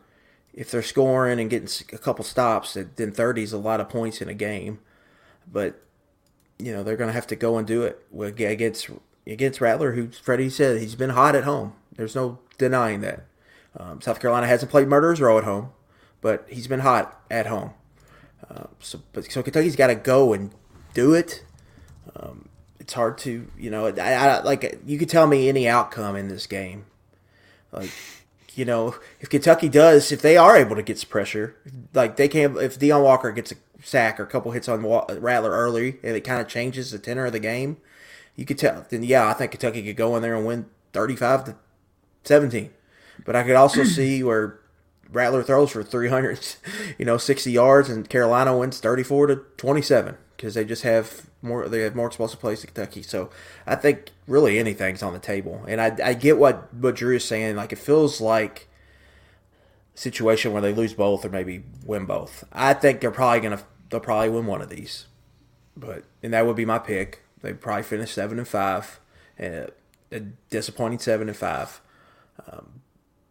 if 0.53 0.71
they're 0.71 0.81
scoring 0.81 1.39
and 1.39 1.49
getting 1.49 1.69
a 1.93 1.97
couple 1.97 2.23
stops, 2.23 2.73
then- 2.75 2.91
then 2.95 3.11
thirty 3.11 3.43
is 3.43 3.53
a 3.53 3.57
lot 3.57 3.81
of 3.81 3.89
points 3.89 4.21
in 4.21 4.29
a 4.29 4.33
game. 4.33 4.79
But 5.51 5.81
you 6.59 6.71
know 6.71 6.83
they're 6.83 6.95
going 6.97 7.09
to 7.09 7.13
have 7.13 7.27
to 7.27 7.35
go 7.35 7.57
and 7.57 7.67
do 7.67 7.83
it 7.83 8.01
against 8.39 8.89
against 9.27 9.59
Rattler, 9.61 9.93
who 9.93 10.09
Freddie 10.11 10.49
said 10.49 10.79
he's 10.79 10.95
been 10.95 11.09
hot 11.11 11.35
at 11.35 11.43
home. 11.43 11.73
There's 11.95 12.15
no 12.15 12.39
denying 12.57 13.01
that. 13.01 13.25
Um, 13.77 14.01
South 14.01 14.19
Carolina 14.19 14.47
hasn't 14.47 14.71
played 14.71 14.87
Murderers 14.87 15.19
Row 15.19 15.37
at 15.37 15.43
home, 15.43 15.71
but 16.21 16.45
he's 16.49 16.67
been 16.67 16.81
hot 16.81 17.21
at 17.31 17.47
home. 17.47 17.71
Uh, 18.49 18.65
so, 18.79 19.01
but 19.13 19.31
so 19.31 19.41
Kentucky's 19.41 19.75
got 19.75 19.87
to 19.87 19.95
go 19.95 20.33
and 20.33 20.51
do 20.93 21.13
it. 21.13 21.43
Um, 22.15 22.49
it's 22.79 22.93
hard 22.93 23.17
to, 23.19 23.47
you 23.57 23.71
know, 23.71 23.87
I, 23.87 24.13
I 24.13 24.41
like 24.41 24.79
you 24.85 24.99
could 24.99 25.09
tell 25.09 25.25
me 25.25 25.49
any 25.49 25.67
outcome 25.67 26.15
in 26.15 26.27
this 26.27 26.45
game. 26.45 26.85
Like, 27.71 27.89
you 28.53 28.65
know, 28.65 28.95
if 29.19 29.29
Kentucky 29.29 29.69
does, 29.69 30.11
if 30.11 30.21
they 30.21 30.37
are 30.37 30.55
able 30.55 30.75
to 30.75 30.83
get 30.83 30.99
some 30.99 31.09
pressure, 31.09 31.55
like 31.93 32.17
they 32.17 32.27
can, 32.27 32.57
if 32.57 32.77
Deone 32.77 33.01
Walker 33.01 33.31
gets 33.31 33.51
a 33.51 33.55
sack 33.81 34.19
or 34.19 34.23
a 34.23 34.27
couple 34.27 34.51
hits 34.51 34.69
on 34.69 34.83
Rattler 34.83 35.51
early, 35.51 35.97
and 36.03 36.15
it 36.15 36.21
kind 36.21 36.39
of 36.41 36.47
changes 36.47 36.91
the 36.91 36.99
tenor 36.99 37.25
of 37.25 37.31
the 37.31 37.39
game, 37.39 37.77
you 38.35 38.45
could 38.45 38.59
tell. 38.59 38.85
Then 38.89 39.03
yeah, 39.03 39.27
I 39.27 39.33
think 39.33 39.51
Kentucky 39.51 39.81
could 39.81 39.95
go 39.95 40.15
in 40.15 40.21
there 40.21 40.35
and 40.35 40.45
win 40.45 40.67
thirty-five 40.91 41.45
to 41.45 41.55
seventeen. 42.23 42.69
But 43.25 43.35
I 43.35 43.43
could 43.43 43.55
also 43.55 43.83
see 43.83 44.23
where 44.23 44.59
Rattler 45.11 45.43
throws 45.43 45.71
for 45.71 45.83
300, 45.83 46.39
you 46.97 47.05
know, 47.05 47.17
60 47.17 47.51
yards, 47.51 47.89
and 47.89 48.09
Carolina 48.09 48.57
wins 48.57 48.79
34 48.79 49.27
to 49.27 49.35
27 49.57 50.17
because 50.35 50.55
they 50.55 50.65
just 50.65 50.83
have 50.83 51.27
more. 51.41 51.69
They 51.69 51.81
have 51.81 51.95
more 51.95 52.07
explosive 52.07 52.39
plays 52.39 52.61
to 52.61 52.67
Kentucky. 52.67 53.01
So 53.01 53.29
I 53.65 53.75
think 53.75 54.09
really 54.27 54.57
anything's 54.57 55.03
on 55.03 55.13
the 55.13 55.19
table, 55.19 55.63
and 55.67 55.79
I, 55.79 55.95
I 56.03 56.13
get 56.13 56.37
what 56.37 56.73
what 56.73 56.95
Drew 56.95 57.15
is 57.15 57.25
saying. 57.25 57.55
Like 57.55 57.71
it 57.71 57.79
feels 57.79 58.19
like 58.19 58.67
situation 59.95 60.51
where 60.51 60.61
they 60.61 60.73
lose 60.73 60.93
both 60.93 61.23
or 61.23 61.29
maybe 61.29 61.63
win 61.85 62.05
both. 62.05 62.43
I 62.51 62.73
think 62.73 62.99
they're 62.99 63.11
probably 63.11 63.41
gonna 63.41 63.63
they'll 63.89 63.99
probably 63.99 64.29
win 64.29 64.45
one 64.47 64.61
of 64.61 64.69
these, 64.69 65.05
but 65.77 66.03
and 66.21 66.33
that 66.33 66.45
would 66.45 66.55
be 66.55 66.65
my 66.65 66.79
pick. 66.79 67.21
They 67.41 67.53
probably 67.53 67.83
finish 67.83 68.11
seven 68.11 68.39
and 68.39 68.47
five, 68.47 68.99
and 69.37 69.69
a 70.11 70.19
disappointing 70.49 70.99
seven 70.99 71.27
and 71.27 71.37
five 71.37 71.81
um, 72.47 72.81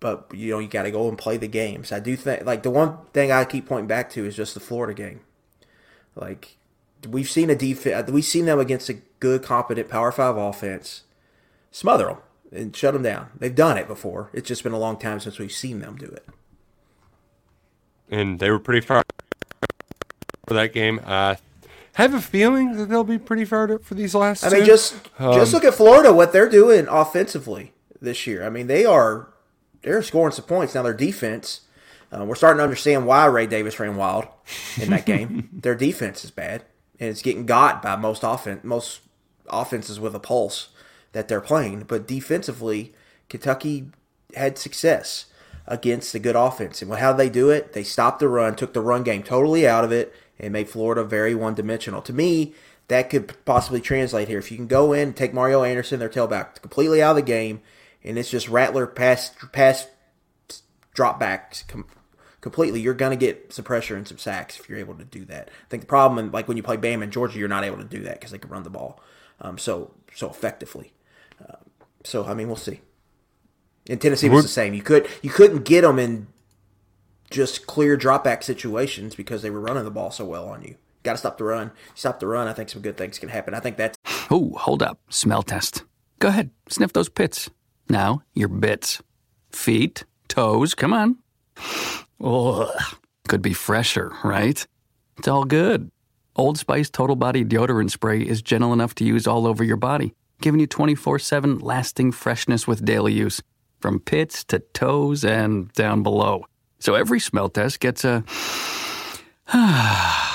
but 0.02 0.26
you 0.34 0.50
know 0.50 0.58
you 0.58 0.68
got 0.68 0.82
to 0.82 0.90
go 0.90 1.08
and 1.08 1.16
play 1.16 1.36
the 1.38 1.46
games. 1.48 1.92
I 1.92 2.00
do 2.00 2.16
think 2.16 2.44
like 2.44 2.62
the 2.64 2.70
one 2.70 2.98
thing 3.14 3.30
I 3.32 3.44
keep 3.46 3.66
pointing 3.68 3.86
back 3.86 4.10
to 4.10 4.26
is 4.26 4.36
just 4.36 4.52
the 4.54 4.60
Florida 4.60 4.92
game. 4.92 5.20
Like 6.16 6.56
we've 7.08 7.30
seen 7.30 7.48
a 7.48 7.54
defense, 7.54 8.10
we've 8.10 8.24
seen 8.24 8.44
them 8.46 8.58
against 8.58 8.88
a 8.88 8.94
good, 9.20 9.42
competent 9.44 9.88
Power 9.88 10.10
Five 10.12 10.36
offense, 10.36 11.04
smother 11.70 12.06
them 12.06 12.16
and 12.52 12.76
shut 12.76 12.92
them 12.92 13.02
down. 13.04 13.30
They've 13.38 13.54
done 13.54 13.78
it 13.78 13.86
before. 13.86 14.28
It's 14.34 14.48
just 14.48 14.62
been 14.62 14.72
a 14.72 14.78
long 14.78 14.98
time 14.98 15.20
since 15.20 15.38
we've 15.38 15.52
seen 15.52 15.78
them 15.78 15.96
do 15.96 16.06
it. 16.06 16.26
and 18.10 18.38
they 18.40 18.50
were 18.50 18.58
pretty 18.58 18.84
far 18.86 19.02
for 20.46 20.54
that 20.54 20.72
game. 20.74 21.00
I 21.06 21.38
have 21.94 22.12
a 22.14 22.20
feeling 22.20 22.76
that 22.76 22.88
they'll 22.88 23.04
be 23.04 23.18
pretty 23.18 23.44
fired 23.44 23.70
up 23.70 23.84
for 23.84 23.94
these 23.94 24.14
last. 24.14 24.44
I 24.44 24.50
mean, 24.50 24.60
two. 24.60 24.66
just 24.66 24.94
Um, 25.18 25.34
just 25.34 25.52
look 25.54 25.64
at 25.64 25.74
Florida, 25.74 26.12
what 26.12 26.32
they're 26.32 26.48
doing 26.48 26.86
offensively 26.88 27.72
this 28.00 28.26
year. 28.26 28.44
I 28.44 28.50
mean, 28.50 28.66
they 28.66 28.84
are 28.84 29.28
they're 29.82 30.02
scoring 30.02 30.32
some 30.32 30.44
points 30.44 30.74
now. 30.74 30.82
Their 30.82 30.94
defense, 30.94 31.62
uh, 32.12 32.24
we're 32.24 32.34
starting 32.34 32.58
to 32.58 32.64
understand 32.64 33.06
why 33.06 33.26
Ray 33.26 33.46
Davis 33.46 33.78
ran 33.78 33.96
wild 33.96 34.26
in 34.80 34.90
that 34.90 35.06
game. 35.06 35.48
their 35.52 35.74
defense 35.74 36.24
is 36.24 36.30
bad, 36.30 36.64
and 37.00 37.10
it's 37.10 37.22
getting 37.22 37.46
got 37.46 37.82
by 37.82 37.96
most 37.96 38.22
offense 38.22 38.64
most 38.64 39.00
offenses 39.48 40.00
with 40.00 40.14
a 40.14 40.20
pulse 40.20 40.68
that 41.12 41.28
they're 41.28 41.40
playing. 41.40 41.82
But 41.82 42.06
defensively, 42.06 42.94
Kentucky 43.28 43.90
had 44.34 44.58
success 44.58 45.26
against 45.66 46.12
the 46.12 46.18
good 46.18 46.36
offense. 46.36 46.82
And 46.82 46.92
how 46.94 47.12
they 47.12 47.28
do 47.28 47.50
it? 47.50 47.72
They 47.72 47.84
stopped 47.84 48.20
the 48.20 48.28
run, 48.28 48.56
took 48.56 48.72
the 48.72 48.80
run 48.80 49.02
game 49.02 49.22
totally 49.22 49.66
out 49.66 49.84
of 49.84 49.92
it, 49.92 50.14
and 50.38 50.52
made 50.52 50.68
Florida 50.68 51.04
very 51.04 51.34
one 51.34 51.54
dimensional. 51.54 52.02
To 52.02 52.12
me, 52.12 52.54
that 52.88 53.10
could 53.10 53.32
possibly 53.44 53.80
translate 53.80 54.28
here. 54.28 54.38
If 54.38 54.50
you 54.50 54.56
can 54.56 54.66
go 54.66 54.92
in 54.92 55.08
and 55.08 55.16
take 55.16 55.32
Mario 55.32 55.62
Anderson, 55.62 56.00
their 56.00 56.08
tailback, 56.08 56.60
completely 56.60 57.02
out 57.02 57.10
of 57.10 57.16
the 57.16 57.22
game, 57.22 57.62
and 58.04 58.18
it's 58.18 58.30
just 58.30 58.48
Rattler 58.48 58.86
pass 58.86 59.30
pass 59.52 59.86
drop 60.94 61.18
backs 61.18 61.64
com- 61.68 61.86
completely, 62.40 62.80
you're 62.80 62.94
going 62.94 63.16
to 63.18 63.26
get 63.26 63.52
some 63.52 63.64
pressure 63.64 63.96
and 63.96 64.06
some 64.06 64.18
sacks 64.18 64.58
if 64.58 64.68
you're 64.68 64.78
able 64.78 64.94
to 64.94 65.04
do 65.04 65.24
that. 65.24 65.48
I 65.48 65.68
think 65.70 65.82
the 65.82 65.86
problem, 65.86 66.30
like 66.32 66.48
when 66.48 66.56
you 66.56 66.62
play 66.62 66.76
Bam 66.76 67.02
in 67.02 67.10
Georgia, 67.10 67.38
you're 67.38 67.48
not 67.48 67.64
able 67.64 67.78
to 67.78 67.84
do 67.84 68.02
that 68.02 68.14
because 68.14 68.30
they 68.30 68.38
can 68.38 68.50
run 68.50 68.62
the 68.64 68.70
ball 68.70 69.00
um, 69.40 69.58
so 69.58 69.92
so 70.14 70.30
effectively. 70.30 70.92
Um, 71.40 71.56
so 72.04 72.24
I 72.24 72.34
mean, 72.34 72.46
we'll 72.46 72.56
see. 72.56 72.80
In 73.86 73.98
Tennessee 73.98 74.28
was 74.28 74.44
the 74.44 74.48
same. 74.48 74.74
You 74.74 74.82
could 74.82 75.08
you 75.22 75.30
couldn't 75.30 75.64
get 75.64 75.82
them 75.82 75.98
in 75.98 76.28
just 77.30 77.66
clear 77.66 77.96
drop 77.96 78.24
back 78.24 78.42
situations 78.42 79.14
because 79.14 79.42
they 79.42 79.50
were 79.50 79.60
running 79.60 79.84
the 79.84 79.90
ball 79.90 80.10
so 80.10 80.24
well 80.24 80.48
on 80.48 80.62
you. 80.62 80.76
Got 81.02 81.12
to 81.12 81.18
stop 81.18 81.38
the 81.38 81.44
run. 81.44 81.72
Stop 81.94 82.20
the 82.20 82.28
run. 82.28 82.46
I 82.46 82.52
think 82.52 82.68
some 82.68 82.82
good 82.82 82.96
things 82.96 83.18
can 83.18 83.28
happen. 83.28 83.54
I 83.54 83.60
think 83.60 83.76
that's 83.76 83.98
Oh, 84.30 84.54
hold 84.56 84.82
up. 84.82 85.00
Smell 85.08 85.42
test. 85.42 85.82
Go 86.20 86.28
ahead. 86.28 86.50
Sniff 86.68 86.92
those 86.92 87.08
pits. 87.08 87.50
Now, 87.88 88.22
your 88.34 88.48
bits. 88.48 89.02
Feet, 89.50 90.04
toes, 90.28 90.74
come 90.74 90.92
on. 90.92 91.18
Ugh. 92.22 92.68
Could 93.28 93.42
be 93.42 93.52
fresher, 93.52 94.12
right? 94.24 94.66
It's 95.18 95.28
all 95.28 95.44
good. 95.44 95.90
Old 96.34 96.58
Spice 96.58 96.88
Total 96.88 97.16
Body 97.16 97.44
Deodorant 97.44 97.90
Spray 97.90 98.22
is 98.22 98.40
gentle 98.42 98.72
enough 98.72 98.94
to 98.96 99.04
use 99.04 99.26
all 99.26 99.46
over 99.46 99.62
your 99.62 99.76
body, 99.76 100.14
giving 100.40 100.60
you 100.60 100.66
24 100.66 101.18
7 101.18 101.58
lasting 101.58 102.12
freshness 102.12 102.66
with 102.66 102.84
daily 102.84 103.12
use, 103.12 103.42
from 103.80 104.00
pits 104.00 104.42
to 104.44 104.60
toes 104.72 105.24
and 105.24 105.70
down 105.72 106.02
below. 106.02 106.46
So 106.78 106.94
every 106.94 107.20
smell 107.20 107.48
test 107.48 107.80
gets 107.80 108.04
a. 108.04 108.24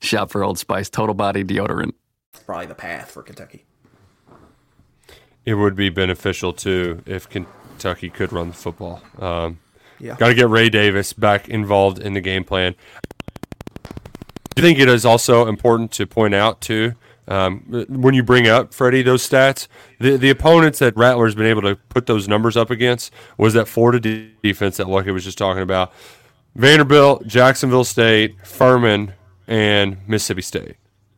Shop 0.00 0.30
for 0.30 0.44
Old 0.44 0.58
Spice 0.58 0.90
Total 0.90 1.14
Body 1.14 1.42
Deodorant. 1.44 1.92
probably 2.44 2.66
the 2.66 2.74
path 2.74 3.10
for 3.10 3.22
Kentucky. 3.22 3.64
It 5.44 5.54
would 5.54 5.76
be 5.76 5.90
beneficial 5.90 6.52
too 6.52 7.02
if 7.06 7.28
Kentucky 7.28 8.10
could 8.10 8.32
run 8.32 8.48
the 8.48 8.54
football. 8.54 9.02
Um, 9.18 9.58
Yeah. 10.00 10.16
Got 10.16 10.28
to 10.28 10.34
get 10.34 10.48
Ray 10.48 10.68
Davis 10.68 11.12
back 11.12 11.48
involved 11.48 11.98
in 11.98 12.14
the 12.14 12.20
game 12.20 12.44
plan. 12.44 12.74
I 14.56 14.60
think 14.60 14.78
it 14.78 14.88
is 14.88 15.04
also 15.04 15.46
important 15.46 15.90
to 15.92 16.06
point 16.06 16.34
out 16.34 16.60
too 16.60 16.94
um, 17.26 17.60
when 17.88 18.14
you 18.14 18.22
bring 18.22 18.46
up 18.46 18.72
Freddie 18.72 19.02
those 19.02 19.28
stats. 19.28 19.66
The 19.98 20.16
the 20.16 20.30
opponents 20.30 20.78
that 20.78 20.96
Rattler's 20.96 21.34
been 21.34 21.46
able 21.46 21.62
to 21.62 21.76
put 21.88 22.06
those 22.06 22.28
numbers 22.28 22.56
up 22.56 22.70
against 22.70 23.12
was 23.36 23.54
that 23.54 23.66
Florida 23.66 24.00
de- 24.00 24.30
defense 24.42 24.76
that 24.76 24.88
Lucky 24.88 25.10
was 25.10 25.24
just 25.24 25.38
talking 25.38 25.62
about. 25.62 25.92
Vanderbilt, 26.54 27.26
Jacksonville 27.26 27.84
State, 27.84 28.36
Furman, 28.46 29.12
and 29.48 29.98
Mississippi 30.06 30.42
State. 30.42 30.76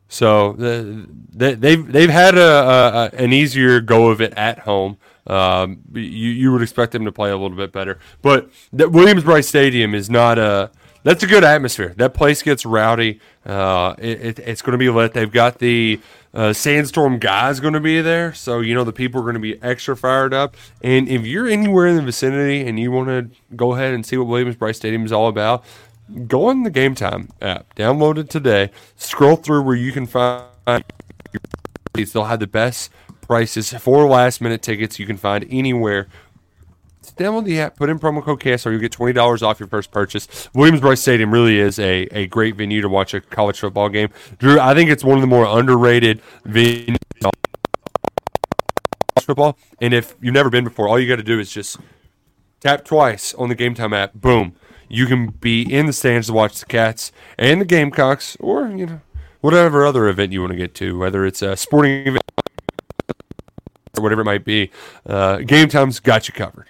So 0.09 0.53
the, 0.53 1.07
they, 1.33 1.53
they've 1.55 1.91
they've 1.91 2.09
had 2.09 2.37
a, 2.37 3.11
a, 3.13 3.17
an 3.17 3.33
easier 3.33 3.81
go 3.81 4.09
of 4.09 4.21
it 4.21 4.33
at 4.37 4.59
home. 4.59 4.97
Um, 5.25 5.81
you 5.93 6.01
you 6.01 6.51
would 6.53 6.61
expect 6.61 6.93
them 6.93 7.03
to 7.05 7.11
play 7.11 7.29
a 7.29 7.37
little 7.37 7.57
bit 7.57 7.73
better, 7.73 7.99
but 8.21 8.49
Williams 8.71 9.23
Brice 9.23 9.47
Stadium 9.47 9.93
is 9.93 10.09
not 10.09 10.39
a. 10.39 10.71
That's 11.03 11.23
a 11.23 11.27
good 11.27 11.45
atmosphere. 11.45 11.93
That 11.95 12.13
place 12.13 12.41
gets 12.41 12.65
rowdy. 12.65 13.21
Uh, 13.45 13.95
it, 13.97 14.21
it, 14.21 14.39
it's 14.39 14.61
going 14.61 14.73
to 14.73 14.77
be 14.77 14.89
lit. 14.89 15.13
They've 15.13 15.31
got 15.31 15.59
the 15.59 16.01
uh, 16.33 16.51
Sandstorm 16.51 17.17
guys 17.17 17.61
going 17.61 17.75
to 17.75 17.79
be 17.79 18.01
there, 18.01 18.33
so 18.33 18.59
you 18.59 18.75
know 18.75 18.83
the 18.83 18.91
people 18.91 19.21
are 19.21 19.23
going 19.23 19.35
to 19.35 19.39
be 19.39 19.61
extra 19.63 19.95
fired 19.95 20.33
up. 20.33 20.57
And 20.81 21.07
if 21.07 21.25
you're 21.25 21.47
anywhere 21.47 21.87
in 21.87 21.95
the 21.95 22.01
vicinity 22.01 22.67
and 22.67 22.77
you 22.77 22.91
want 22.91 23.07
to 23.07 23.55
go 23.55 23.73
ahead 23.73 23.93
and 23.93 24.05
see 24.05 24.17
what 24.17 24.27
Williams 24.27 24.55
Brice 24.55 24.75
Stadium 24.77 25.05
is 25.05 25.11
all 25.13 25.29
about, 25.29 25.63
go 26.27 26.47
on 26.47 26.63
the 26.63 26.71
Gametime 26.71 27.29
app, 27.41 27.75
download 27.75 28.17
it 28.17 28.29
today. 28.29 28.71
Scroll 28.95 29.35
through 29.35 29.63
where 29.63 29.75
you 29.75 29.91
can 29.91 30.05
find. 30.05 30.45
They'll 31.93 32.25
have 32.25 32.39
the 32.39 32.47
best 32.47 32.91
prices 33.21 33.73
for 33.73 34.07
last 34.07 34.39
minute 34.41 34.61
tickets 34.61 34.99
you 34.99 35.05
can 35.05 35.17
find 35.17 35.45
anywhere. 35.49 36.07
Download 37.15 37.45
the 37.45 37.59
app, 37.61 37.77
put 37.77 37.89
in 37.89 37.97
promo 37.97 38.21
code 38.21 38.39
KSR, 38.39 38.69
you'll 38.71 38.81
get 38.81 38.91
twenty 38.91 39.13
dollars 39.13 39.41
off 39.41 39.59
your 39.59 39.67
first 39.67 39.91
purchase. 39.91 40.49
Williams 40.53 40.81
Brice 40.81 41.01
Stadium 41.01 41.31
really 41.31 41.57
is 41.57 41.79
a, 41.79 42.03
a 42.11 42.27
great 42.27 42.55
venue 42.55 42.81
to 42.81 42.89
watch 42.89 43.13
a 43.13 43.21
college 43.21 43.59
football 43.59 43.89
game. 43.89 44.09
Drew, 44.37 44.59
I 44.59 44.75
think 44.75 44.91
it's 44.91 45.03
one 45.03 45.17
of 45.17 45.21
the 45.21 45.27
more 45.27 45.45
underrated 45.45 46.21
venues 46.45 46.97
football. 49.21 49.57
And 49.81 49.93
if 49.93 50.15
you've 50.21 50.33
never 50.33 50.49
been 50.49 50.63
before, 50.63 50.87
all 50.87 50.99
you 50.99 51.07
got 51.07 51.17
to 51.17 51.23
do 51.23 51.39
is 51.39 51.51
just 51.51 51.77
tap 52.59 52.85
twice 52.85 53.33
on 53.35 53.49
the 53.49 53.55
Gametime 53.55 53.95
app. 53.95 54.13
Boom, 54.13 54.55
you 54.89 55.05
can 55.05 55.27
be 55.31 55.61
in 55.61 55.85
the 55.85 55.93
stands 55.93 56.27
to 56.27 56.33
watch 56.33 56.59
the 56.59 56.65
Cats 56.65 57.11
and 57.37 57.61
the 57.61 57.65
Gamecocks, 57.65 58.37
or 58.39 58.67
you 58.69 58.85
know 58.85 59.01
whatever 59.41 59.85
other 59.85 60.07
event 60.07 60.31
you 60.33 60.41
want 60.41 60.51
to 60.51 60.57
get 60.57 60.73
to, 60.75 60.97
whether 60.97 61.25
it's 61.25 61.41
a 61.41 61.55
sporting 61.55 62.07
event 62.07 62.23
or 63.97 64.03
whatever 64.03 64.21
it 64.21 64.25
might 64.25 64.45
be. 64.45 64.71
Uh, 65.05 65.37
Gametime's 65.37 65.99
got 65.99 66.27
you 66.27 66.33
covered. 66.33 66.67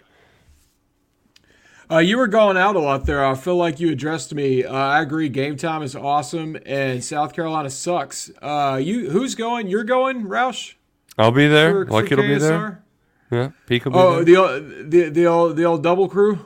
Uh, 1.89 1.99
you 1.99 2.17
were 2.17 2.27
going 2.27 2.57
out 2.57 2.75
a 2.75 2.79
lot 2.79 3.05
there. 3.05 3.25
I 3.25 3.33
feel 3.35 3.55
like 3.55 3.79
you 3.79 3.89
addressed 3.91 4.33
me. 4.33 4.65
Uh, 4.65 4.73
I 4.73 5.01
agree. 5.01 5.29
Game 5.29 5.55
time 5.55 5.81
is 5.83 5.95
awesome, 5.95 6.57
and 6.65 7.01
South 7.01 7.33
Carolina 7.33 7.69
sucks. 7.69 8.29
Uh, 8.41 8.77
you 8.81 9.09
who's 9.09 9.35
going? 9.35 9.67
You're 9.67 9.85
going, 9.85 10.23
Roush? 10.23 10.73
I'll 11.17 11.31
be 11.31 11.47
there. 11.47 11.85
For- 11.85 11.91
like 11.91 12.07
for 12.07 12.13
it'll 12.15 12.27
be 12.27 12.37
there. 12.37 12.83
Yeah, 13.31 13.51
Peak 13.67 13.85
will 13.85 13.91
be 13.93 13.97
Oh, 13.97 14.15
there. 14.15 14.23
the 14.25 14.35
old, 14.37 14.91
the 14.91 15.09
the 15.09 15.25
old 15.27 15.55
the 15.57 15.63
old 15.63 15.81
double 15.83 16.09
crew. 16.09 16.39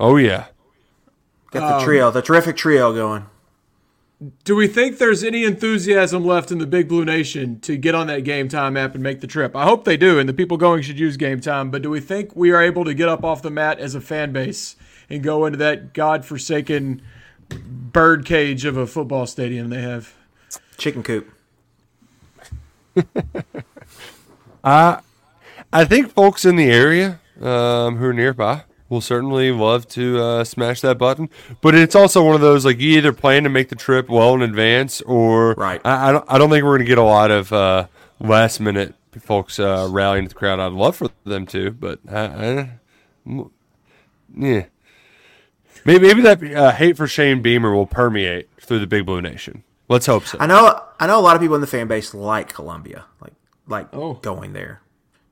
oh 0.00 0.16
yeah. 0.16 0.46
Got 1.52 1.78
the 1.78 1.84
trio, 1.84 2.10
the 2.10 2.22
terrific 2.22 2.56
trio 2.56 2.94
going. 2.94 3.26
Do 4.44 4.56
we 4.56 4.68
think 4.68 4.98
there's 4.98 5.22
any 5.22 5.44
enthusiasm 5.44 6.24
left 6.24 6.50
in 6.50 6.58
the 6.58 6.66
Big 6.66 6.88
Blue 6.88 7.04
Nation 7.04 7.60
to 7.60 7.76
get 7.76 7.94
on 7.94 8.06
that 8.06 8.24
Gametime 8.24 8.78
app 8.78 8.94
and 8.94 9.02
make 9.02 9.20
the 9.20 9.26
trip? 9.26 9.54
I 9.54 9.64
hope 9.64 9.84
they 9.84 9.96
do, 9.98 10.18
and 10.18 10.28
the 10.28 10.32
people 10.32 10.56
going 10.56 10.82
should 10.82 10.98
use 10.98 11.18
Gametime. 11.18 11.70
But 11.70 11.82
do 11.82 11.90
we 11.90 12.00
think 12.00 12.34
we 12.34 12.52
are 12.52 12.62
able 12.62 12.84
to 12.84 12.94
get 12.94 13.08
up 13.08 13.22
off 13.24 13.42
the 13.42 13.50
mat 13.50 13.78
as 13.80 13.94
a 13.94 14.00
fan 14.00 14.32
base 14.32 14.76
and 15.10 15.22
go 15.22 15.44
into 15.44 15.58
that 15.58 15.92
godforsaken 15.92 17.02
bird 17.48 18.24
cage 18.24 18.64
of 18.64 18.76
a 18.76 18.86
football 18.86 19.26
stadium 19.26 19.68
they 19.68 19.82
have? 19.82 20.14
Chicken 20.78 21.02
coop. 21.02 21.28
I 24.64 25.00
think 25.84 26.12
folks 26.12 26.44
in 26.44 26.56
the 26.56 26.70
area 26.70 27.20
um, 27.40 27.96
who 27.96 28.06
are 28.06 28.12
nearby 28.12 28.64
will 28.92 29.00
certainly 29.00 29.50
love 29.50 29.88
to 29.88 30.20
uh, 30.22 30.44
smash 30.44 30.80
that 30.82 30.98
button. 30.98 31.28
But 31.60 31.74
it's 31.74 31.94
also 31.96 32.22
one 32.22 32.34
of 32.34 32.40
those 32.40 32.64
like 32.64 32.78
you 32.78 32.96
either 32.98 33.12
plan 33.12 33.42
to 33.44 33.48
make 33.48 33.68
the 33.70 33.74
trip 33.76 34.08
well 34.08 34.34
in 34.34 34.42
advance, 34.42 35.00
or 35.00 35.54
Right. 35.54 35.80
I, 35.84 36.08
I 36.08 36.12
don't. 36.12 36.24
I 36.28 36.38
don't 36.38 36.50
think 36.50 36.62
we're 36.64 36.70
going 36.76 36.80
to 36.80 36.84
get 36.86 36.98
a 36.98 37.02
lot 37.02 37.30
of 37.30 37.52
uh, 37.52 37.86
last 38.20 38.60
minute 38.60 38.94
folks 39.20 39.58
uh, 39.58 39.88
rallying 39.90 40.24
to 40.24 40.28
the 40.28 40.34
crowd. 40.34 40.60
I'd 40.60 40.72
love 40.72 40.96
for 40.96 41.08
them 41.24 41.46
to, 41.46 41.70
but 41.72 41.98
I, 42.10 42.20
I, 43.26 43.44
yeah. 44.36 44.64
Maybe 45.84 46.06
maybe 46.06 46.22
that 46.22 46.42
uh, 46.54 46.70
hate 46.72 46.96
for 46.96 47.06
Shane 47.06 47.42
Beamer 47.42 47.74
will 47.74 47.86
permeate 47.86 48.48
through 48.60 48.78
the 48.78 48.86
Big 48.86 49.04
Blue 49.04 49.20
Nation. 49.20 49.64
Let's 49.88 50.06
hope 50.06 50.24
so. 50.26 50.38
I 50.40 50.46
know. 50.46 50.80
I 51.00 51.06
know 51.06 51.18
a 51.18 51.20
lot 51.22 51.34
of 51.34 51.42
people 51.42 51.56
in 51.56 51.60
the 51.60 51.66
fan 51.66 51.88
base 51.88 52.14
like 52.14 52.52
Columbia, 52.52 53.04
like 53.20 53.32
like 53.66 53.88
Oh. 53.92 54.14
going 54.14 54.52
there. 54.52 54.80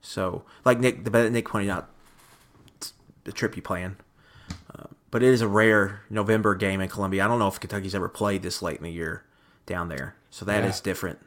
So 0.03 0.43
like 0.65 0.81
Nick, 0.81 1.05
the 1.05 1.31
Nick 1.31 1.49
pointed 1.49 1.71
out, 1.71 1.89
the 3.31 3.37
trip 3.37 3.57
you 3.57 3.63
plan. 3.63 3.97
Uh, 4.75 4.85
but 5.11 5.23
it 5.23 5.29
is 5.29 5.41
a 5.41 5.49
rare 5.49 6.03
November 6.11 6.55
game 6.55 6.81
in 6.81 6.89
Columbia. 6.89 7.25
I 7.25 7.29
don't 7.29 7.39
know 7.39 7.49
if 7.49 7.61
Kentucky's 7.61 7.95
ever 7.95 8.09
played 8.09 8.43
this 8.43 8.61
late 8.61 8.79
in 8.79 8.83
the 8.83 8.91
year 8.91 9.25
down 9.67 9.89
there, 9.89 10.17
so 10.31 10.45
that 10.45 10.65
is 10.65 10.81
different. 10.81 11.19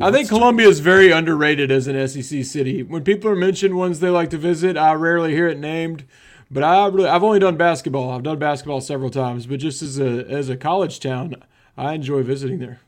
I 0.00 0.10
think 0.10 0.28
Columbia 0.28 0.68
is 0.68 0.80
very 0.80 1.10
underrated 1.10 1.70
as 1.70 1.86
an 1.86 2.08
SEC 2.08 2.44
city. 2.44 2.82
When 2.82 3.04
people 3.04 3.30
are 3.30 3.36
mentioned 3.36 3.74
ones 3.76 4.00
they 4.00 4.08
like 4.08 4.30
to 4.30 4.38
visit, 4.38 4.76
I 4.76 4.94
rarely 4.94 5.32
hear 5.32 5.48
it 5.48 5.58
named. 5.58 6.04
But 6.50 6.62
I 6.62 6.86
really, 6.86 7.08
I've 7.08 7.24
only 7.24 7.40
done 7.40 7.56
basketball. 7.56 8.10
I've 8.10 8.22
done 8.22 8.38
basketball 8.38 8.80
several 8.80 9.10
times, 9.10 9.46
but 9.46 9.58
just 9.58 9.82
as 9.82 9.98
a 9.98 10.24
as 10.28 10.48
a 10.48 10.56
college 10.56 11.00
town, 11.00 11.34
I 11.76 11.92
enjoy 11.94 12.22
visiting 12.22 12.58
there. 12.58 12.80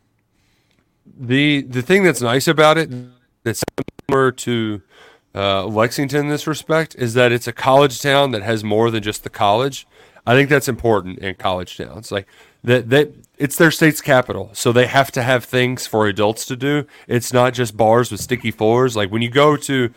the 1.04 1.62
the 1.62 1.82
thing 1.82 2.02
that's 2.04 2.20
nice 2.22 2.46
about 2.46 2.78
it 2.78 2.90
that's 3.42 3.62
similar 4.08 4.32
to 4.32 4.80
uh, 5.38 5.64
Lexington 5.64 6.22
in 6.22 6.28
this 6.28 6.48
respect 6.48 6.96
is 6.96 7.14
that 7.14 7.30
it's 7.30 7.46
a 7.46 7.52
college 7.52 8.02
town 8.02 8.32
that 8.32 8.42
has 8.42 8.64
more 8.64 8.90
than 8.90 9.02
just 9.02 9.22
the 9.22 9.30
college. 9.30 9.86
I 10.26 10.34
think 10.34 10.50
that's 10.50 10.68
important 10.68 11.20
in 11.20 11.36
college 11.36 11.76
towns. 11.76 12.10
Like 12.10 12.26
that 12.64 12.90
that 12.90 13.12
it's 13.38 13.56
their 13.56 13.70
state's 13.70 14.00
capital, 14.00 14.50
so 14.52 14.72
they 14.72 14.86
have 14.86 15.12
to 15.12 15.22
have 15.22 15.44
things 15.44 15.86
for 15.86 16.08
adults 16.08 16.44
to 16.46 16.56
do. 16.56 16.86
It's 17.06 17.32
not 17.32 17.54
just 17.54 17.76
bars 17.76 18.10
with 18.10 18.20
sticky 18.20 18.50
floors. 18.50 18.96
Like 18.96 19.12
when 19.12 19.22
you 19.22 19.30
go 19.30 19.56
to 19.56 19.94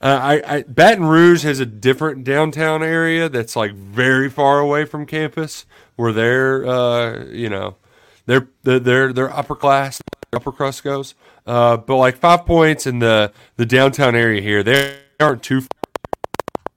uh, 0.00 0.20
I, 0.22 0.56
I 0.56 0.62
Baton 0.62 1.06
Rouge 1.06 1.42
has 1.44 1.60
a 1.60 1.66
different 1.66 2.24
downtown 2.24 2.82
area 2.82 3.28
that's 3.28 3.56
like 3.56 3.72
very 3.72 4.30
far 4.30 4.60
away 4.60 4.84
from 4.84 5.06
campus, 5.06 5.66
where 5.96 6.12
they're 6.12 6.66
uh, 6.66 7.24
you 7.24 7.48
know 7.48 7.76
they're 8.26 8.48
they're 8.62 9.12
they're, 9.12 9.34
upper 9.34 9.56
class, 9.56 10.00
upper 10.32 10.52
crust 10.52 10.84
goes. 10.84 11.14
Uh, 11.46 11.76
but 11.76 11.96
like 11.96 12.16
Five 12.16 12.46
Points 12.46 12.86
in 12.86 12.98
the 13.00 13.32
the 13.56 13.66
downtown 13.66 14.14
area 14.14 14.40
here, 14.40 14.62
they 14.62 14.98
aren't 15.20 15.42
too 15.42 15.60
far 15.60 15.68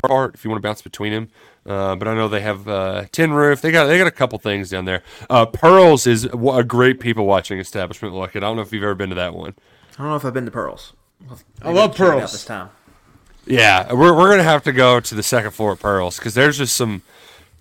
apart 0.03 0.35
if 0.35 0.43
you 0.43 0.49
want 0.49 0.61
to 0.61 0.67
bounce 0.67 0.81
between 0.81 1.13
them. 1.13 1.29
Uh, 1.65 1.95
but 1.95 2.07
I 2.07 2.15
know 2.15 2.27
they 2.29 2.41
have 2.41 2.67
uh, 2.67 3.05
Tin 3.11 3.33
Roof. 3.33 3.61
They 3.61 3.71
got 3.71 3.87
they 3.87 3.97
got 3.97 4.07
a 4.07 4.11
couple 4.11 4.39
things 4.39 4.69
down 4.69 4.85
there. 4.85 5.03
Uh, 5.29 5.45
Pearls 5.45 6.07
is 6.07 6.25
a 6.25 6.63
great 6.63 6.99
people 6.99 7.25
watching 7.25 7.59
establishment. 7.59 8.13
Look, 8.15 8.35
I 8.35 8.39
don't 8.39 8.55
know 8.55 8.61
if 8.61 8.71
you've 8.71 8.83
ever 8.83 8.95
been 8.95 9.09
to 9.09 9.15
that 9.15 9.33
one. 9.33 9.53
I 9.97 10.03
don't 10.03 10.09
know 10.09 10.15
if 10.15 10.25
I've 10.25 10.33
been 10.33 10.45
to 10.45 10.51
Pearls. 10.51 10.93
I 11.61 11.71
love 11.71 11.91
Check 11.91 12.07
it 12.07 12.11
pearls. 12.11 12.31
this 12.31 12.45
time. 12.45 12.69
Yeah, 13.45 13.91
we're 13.93 14.15
we're 14.15 14.29
gonna 14.29 14.43
have 14.43 14.63
to 14.63 14.71
go 14.71 14.99
to 14.99 15.15
the 15.15 15.23
second 15.23 15.51
floor 15.51 15.73
at 15.73 15.79
Pearls 15.79 16.17
because 16.17 16.33
there's 16.35 16.57
just 16.57 16.75
some 16.75 17.01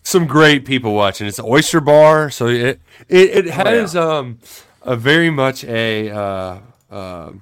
some 0.03 0.27
great 0.27 0.65
people 0.65 0.95
watching. 0.95 1.27
It's 1.27 1.39
an 1.39 1.47
oyster 1.49 1.81
bar, 1.81 2.31
so 2.31 2.49
it 2.49 2.81
it, 3.09 3.47
it 3.47 3.47
has 3.47 3.97
um 3.97 4.39
a 4.83 4.95
very 4.95 5.31
much 5.31 5.65
a 5.65 6.11
uh, 6.11 6.59
uh, 6.91 7.33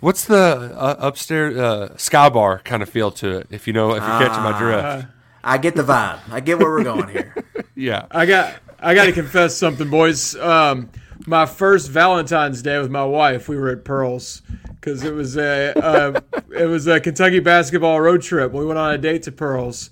what's 0.00 0.24
the 0.24 0.72
uh, 0.76 0.96
upstairs 0.98 1.56
uh, 1.56 1.96
sky 1.96 2.28
bar 2.28 2.60
kind 2.60 2.82
of 2.82 2.88
feel 2.88 3.10
to 3.12 3.38
it. 3.38 3.48
If 3.50 3.66
you 3.66 3.72
know, 3.72 3.90
if 3.90 4.02
you're 4.02 4.18
catching 4.18 4.42
my 4.42 4.58
drift. 4.58 5.08
I 5.46 5.58
get 5.58 5.76
the 5.76 5.84
vibe. 5.84 6.18
I 6.28 6.40
get 6.40 6.58
where 6.58 6.68
we're 6.70 6.84
going 6.84 7.08
here. 7.08 7.34
Yeah, 7.78 8.06
I 8.10 8.24
got 8.24 8.54
I 8.80 8.94
got 8.94 9.04
to 9.04 9.12
confess 9.12 9.54
something, 9.54 9.90
boys. 9.90 10.34
Um, 10.36 10.88
my 11.26 11.44
first 11.44 11.90
Valentine's 11.90 12.62
Day 12.62 12.78
with 12.78 12.90
my 12.90 13.04
wife, 13.04 13.50
we 13.50 13.56
were 13.56 13.68
at 13.68 13.84
Pearls 13.84 14.40
because 14.70 15.02
it 15.04 15.12
was 15.12 15.36
a 15.36 15.78
uh, 15.78 16.18
it 16.56 16.64
was 16.64 16.86
a 16.86 16.98
Kentucky 16.98 17.40
basketball 17.40 18.00
road 18.00 18.22
trip. 18.22 18.52
We 18.52 18.64
went 18.64 18.78
on 18.78 18.94
a 18.94 18.98
date 18.98 19.24
to 19.24 19.32
Pearls. 19.32 19.90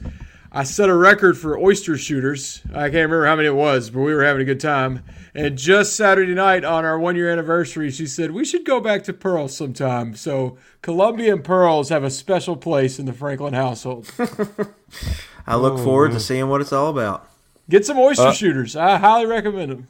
I 0.50 0.64
set 0.64 0.88
a 0.88 0.94
record 0.94 1.36
for 1.36 1.58
oyster 1.58 1.98
shooters. 1.98 2.62
I 2.70 2.84
can't 2.84 2.94
remember 2.94 3.26
how 3.26 3.36
many 3.36 3.48
it 3.48 3.54
was, 3.54 3.90
but 3.90 4.00
we 4.00 4.14
were 4.14 4.24
having 4.24 4.40
a 4.40 4.46
good 4.46 4.60
time. 4.60 5.02
And 5.36 5.58
just 5.58 5.96
Saturday 5.96 6.32
night 6.34 6.64
on 6.64 6.84
our 6.84 6.98
one 6.98 7.16
year 7.16 7.28
anniversary, 7.30 7.90
she 7.90 8.06
said 8.06 8.30
we 8.30 8.44
should 8.44 8.64
go 8.64 8.80
back 8.80 9.02
to 9.04 9.12
Pearls 9.12 9.56
sometime. 9.56 10.14
So 10.14 10.56
Columbia 10.80 11.32
and 11.34 11.42
Pearls 11.42 11.88
have 11.88 12.04
a 12.04 12.10
special 12.10 12.56
place 12.56 13.00
in 13.00 13.06
the 13.06 13.12
Franklin 13.12 13.52
household. 13.54 14.08
I 15.46 15.56
look 15.56 15.78
forward 15.78 16.12
to 16.12 16.20
seeing 16.20 16.48
what 16.48 16.60
it's 16.60 16.72
all 16.72 16.88
about. 16.88 17.28
Get 17.68 17.84
some 17.84 17.98
oyster 17.98 18.32
shooters. 18.32 18.76
I 18.76 18.96
highly 18.98 19.26
recommend 19.26 19.72
them. 19.72 19.88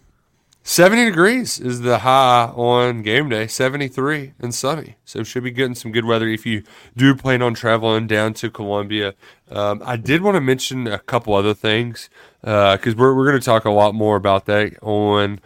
seventy 0.63 1.05
degrees 1.05 1.61
is 1.61 1.83
the 1.83 1.99
high 1.99 2.47
on 2.55 3.03
game 3.03 3.29
day. 3.29 3.47
Seventy 3.47 3.89
three 3.89 4.33
and 4.39 4.55
sunny, 4.55 4.97
so 5.05 5.23
should 5.25 5.45
be 5.45 5.51
getting 5.51 5.75
some 5.75 5.93
good 5.93 6.05
weather 6.07 6.27
if 6.27 6.47
you 6.47 6.63
do 6.97 7.15
plan 7.15 7.43
on 7.43 7.53
traveling 7.53 8.07
down 8.07 8.33
to 8.35 8.51
Columbia. 8.51 9.15
Um, 9.51 9.83
I 9.85 9.97
did 9.97 10.23
want 10.23 10.37
to 10.37 10.41
mention 10.41 10.87
a 10.87 10.99
couple 11.01 11.35
other 11.35 11.53
things 11.53 12.09
because 12.45 12.95
we're 12.95 13.15
we're 13.15 13.27
going 13.27 13.41
to 13.41 13.45
talk 13.45 13.65
a 13.65 13.71
lot 13.71 13.95
more 13.95 14.17
about 14.17 14.47
that 14.47 14.77
on 14.83 15.41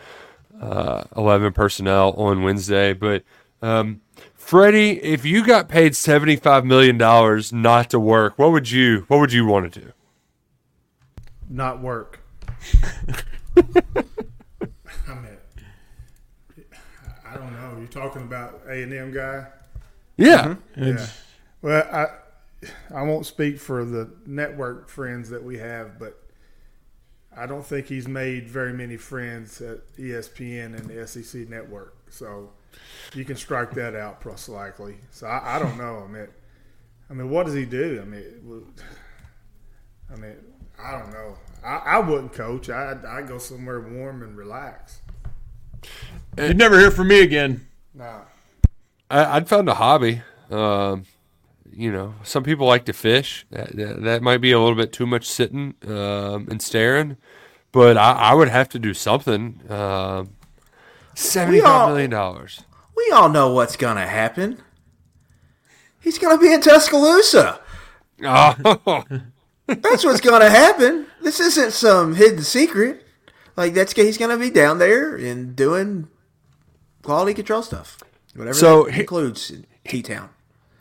uh, 0.61 1.05
eleven 1.17 1.53
personnel 1.53 2.13
on 2.13 2.43
Wednesday, 2.43 2.93
but. 2.93 3.25
Um, 3.61 4.03
Freddie, 4.35 5.03
if 5.03 5.27
you 5.27 5.45
got 5.45 5.69
paid 5.69 5.95
seventy 5.95 6.37
five 6.37 6.65
million 6.65 6.97
dollars 6.97 7.53
not 7.53 7.91
to 7.91 8.01
work, 8.01 8.39
what 8.39 8.51
would 8.53 8.71
you 8.71 9.05
what 9.09 9.19
would 9.19 9.33
you 9.33 9.45
want 9.45 9.71
to 9.73 9.81
do? 9.81 9.93
not 11.49 11.81
work. 11.81 12.21
I 13.57 13.65
mean, 15.15 15.39
I 17.27 17.35
don't 17.35 17.53
know. 17.53 17.77
You're 17.79 17.87
talking 17.89 18.23
about 18.23 18.63
A 18.69 18.83
and 18.83 18.93
M 18.93 19.13
guy. 19.13 19.47
Yeah, 20.17 20.57
Yeah. 20.77 21.07
Well, 21.63 21.87
I 21.93 22.07
I 22.95 23.03
won't 23.03 23.27
speak 23.27 23.59
for 23.59 23.85
the 23.85 24.11
network 24.27 24.89
friends 24.89 25.31
that 25.31 25.43
we 25.43 25.59
have, 25.59 25.99
but 25.99 26.21
I 27.39 27.47
don't 27.47 27.65
think 27.65 27.87
he's 27.87 28.09
made 28.09 28.49
very 28.49 28.73
many 28.73 28.97
friends 28.97 29.61
at 29.61 29.79
ESPN 29.97 30.77
and 30.77 30.89
the 30.89 31.07
SEC 31.07 31.49
network. 31.49 31.97
So 32.11 32.51
you 33.15 33.25
can 33.25 33.37
strike 33.37 33.73
that 33.75 33.95
out, 33.95 34.25
most 34.25 34.49
likely. 34.49 34.97
So 35.11 35.27
I, 35.27 35.57
I 35.57 35.59
don't 35.61 35.79
know. 35.79 36.05
I 36.05 36.11
mean, 36.11 36.29
I 37.09 37.15
mean, 37.15 37.31
what 37.31 37.47
does 37.47 37.55
he 37.55 37.65
do? 37.65 38.01
I 38.03 38.05
mean, 38.05 38.65
I 40.13 40.17
mean, 40.17 40.37
I 40.83 40.93
don't 40.93 41.13
know. 41.13 41.37
I, 41.65 41.77
I 41.77 41.99
wouldn't 42.01 42.33
coach. 42.33 42.71
I 42.71 42.97
I 43.07 43.23
go 43.23 43.39
somewhere 43.39 43.81
warm 43.81 44.23
and 44.23 44.37
relax. 44.37 45.01
You'd 46.37 46.59
never 46.59 46.79
hear 46.79 46.91
from 46.91 47.09
me 47.09 47.21
again. 47.21 47.67
Nah. 47.95 48.23
I, 49.11 49.37
I'd 49.37 49.49
found 49.49 49.69
a 49.69 49.75
hobby. 49.75 50.23
Um, 50.51 51.05
you 51.73 51.93
know, 51.93 52.15
some 52.25 52.43
people 52.43 52.67
like 52.67 52.85
to 52.87 52.93
fish. 52.93 53.47
That, 53.51 53.77
that, 53.77 54.03
that 54.03 54.23
might 54.23 54.39
be 54.39 54.53
a 54.53 54.59
little 54.59 54.75
bit 54.75 54.93
too 54.93 55.07
much 55.07 55.29
sitting 55.29 55.75
um, 55.87 56.49
and 56.51 56.61
staring, 56.61 57.17
but 57.73 57.97
I, 57.97 58.13
I 58.13 58.35
would 58.35 58.49
have 58.49 58.69
to 58.71 58.79
do 58.79 58.95
something. 58.95 59.61
Um, 59.71 60.31
Seventy-five 61.15 61.89
million 61.89 62.11
dollars. 62.11 62.63
We 62.97 63.11
all 63.13 63.29
know 63.29 63.53
what's 63.53 63.77
gonna 63.77 64.07
happen. 64.07 64.63
He's 66.01 66.19
gonna 66.19 66.39
be 66.39 66.53
in 66.53 66.61
Tuscaloosa. 66.61 67.61
Oh, 68.25 69.05
That's 69.67 70.05
what's 70.05 70.21
gonna 70.21 70.51
happen. 70.51 71.07
This 71.23 71.41
isn't 71.41 71.73
some 71.73 72.15
hidden 72.15 72.43
secret. 72.43 73.05
Like 73.57 73.75
that's 73.75 73.93
he's 73.93 74.17
gonna 74.17 74.39
be 74.39 74.51
down 74.51 74.79
there 74.79 75.17
and 75.17 75.55
doing 75.57 76.09
quality 77.03 77.35
control 77.35 77.63
stuff, 77.63 77.99
whatever 78.35 78.55
So 78.55 78.85
that 78.85 78.99
includes 79.01 79.53
T 79.87 80.01
Town. 80.01 80.31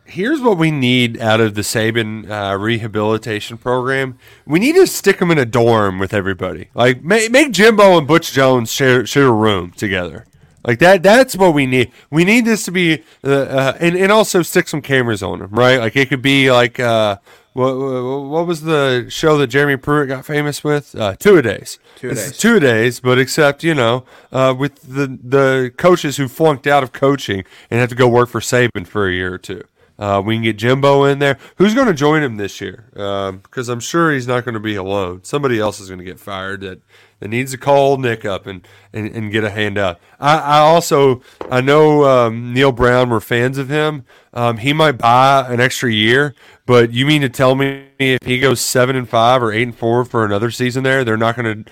Here's 0.08 0.41
what 0.41 0.58
we 0.58 0.72
need 0.72 1.20
out 1.22 1.39
of 1.39 1.55
the 1.55 1.62
Saban 1.62 2.30
uh, 2.30 2.58
rehabilitation 2.58 3.58
program. 3.58 4.18
We 4.45 4.60
need 4.60 4.76
to 4.76 4.88
stick 4.88 5.20
them 5.20 5.32
in 5.32 5.38
a 5.38 5.45
dorm 5.45 5.99
with 5.99 6.14
everybody. 6.14 6.70
Like 6.74 7.03
make, 7.03 7.32
make 7.32 7.51
Jimbo 7.51 7.97
and 7.97 8.08
Butch 8.08 8.32
Jones 8.32 8.72
share 8.72 9.05
share 9.05 9.28
a 9.28 9.32
room 9.32 9.72
together. 9.72 10.26
Like 10.66 10.80
that. 10.80 11.03
That's 11.03 11.36
what 11.36 11.53
we 11.53 11.66
need. 11.66 11.91
We 12.10 12.26
need 12.26 12.45
this 12.45 12.66
to 12.66 12.72
be, 12.72 13.03
uh, 13.24 13.30
uh, 13.32 13.78
and 13.80 13.95
and 13.95 14.12
also 14.12 14.41
stick 14.41 14.68
some 14.68 14.82
cameras 14.82 15.24
on 15.24 15.39
them, 15.39 15.51
right? 15.51 15.80
Like 15.80 15.95
it 15.95 16.10
could 16.10 16.22
be 16.22 16.51
like. 16.51 16.80
Uh, 16.80 17.18
what, 17.53 17.76
what 17.76 18.45
was 18.45 18.62
the 18.62 19.08
show 19.10 19.36
that 19.39 19.47
Jeremy 19.47 19.78
Pruitt 19.78 20.10
got 20.10 20.26
famous 20.26 20.64
with? 20.64 20.93
Uh, 20.93 21.16
two 21.16 21.38
a 21.38 21.41
days. 21.41 21.80
Two 21.95 22.14
days. 22.14 22.38
Two 22.38 22.60
days, 22.60 22.99
but 22.99 23.18
except 23.18 23.64
you 23.64 23.74
know, 23.74 24.03
uh, 24.32 24.53
with 24.55 24.80
the 24.84 25.08
the 25.08 25.74
coaches 25.76 26.18
who 26.18 26.28
flunked 26.28 26.68
out 26.68 26.84
of 26.84 26.91
coaching 26.91 27.45
and 27.72 27.80
have 27.80 27.89
to 27.89 27.95
go 27.95 28.08
work 28.08 28.30
for 28.30 28.41
Saban 28.41 28.86
for 28.86 29.08
a 29.08 29.12
year 29.12 29.34
or 29.34 29.39
two. 29.39 29.64
Uh, 30.00 30.22
we 30.24 30.36
can 30.36 30.43
get 30.43 30.58
Jimbo 30.58 31.06
in 31.06 31.18
there. 31.18 31.39
Who's 31.56 31.74
going 31.74 31.88
to 31.88 31.93
join 31.93 32.22
him 32.22 32.38
this 32.38 32.62
year? 32.62 32.89
Because 32.91 33.68
I'm 33.68 33.80
sure 33.80 34.12
he's 34.12 34.28
not 34.28 34.45
going 34.45 34.54
to 34.54 34.60
be 34.60 34.76
alone. 34.76 35.24
Somebody 35.24 35.60
else 35.60 35.80
is 35.80 35.88
going 35.88 35.98
to 35.98 36.06
get 36.06 36.20
fired 36.20 36.62
that, 36.62 36.82
that 37.20 37.30
needs 37.30 37.52
to 37.52 37.58
call 37.58 37.98
Nick 37.98 38.24
up 38.24 38.45
and, 38.45 38.68
and, 38.93 39.10
and 39.10 39.32
get 39.32 39.43
a 39.43 39.50
hand 39.50 39.76
out. 39.78 40.00
I, 40.20 40.38
I 40.38 40.58
also 40.60 41.22
I 41.50 41.62
know 41.62 42.04
um, 42.06 42.54
Neal 42.54 42.72
Brown. 42.72 43.10
We're 43.10 43.20
fans 43.20 43.58
of 43.58 43.70
him. 43.70 44.06
Um, 44.34 44.58
he 44.58 44.72
might 44.72 45.00
buy 45.00 45.52
an 45.52 45.60
extra 45.60 45.91
year, 45.91 46.36
but 46.68 46.93
you 46.93 47.08
mean 47.08 47.22
to 47.24 47.30
tell 47.30 47.56
me 47.56 47.88
if 47.98 48.24
he 48.24 48.39
goes 48.39 48.62
seven 48.62 48.95
and 48.95 49.10
five 49.10 49.41
or 49.41 49.52
eight 49.52 49.64
and 49.64 49.76
four 49.76 50.06
for 50.06 50.24
another 50.24 50.52
season 50.52 50.84
there, 50.84 51.04
they're 51.04 51.18
not 51.18 51.36
going 51.36 51.64
to 51.64 51.72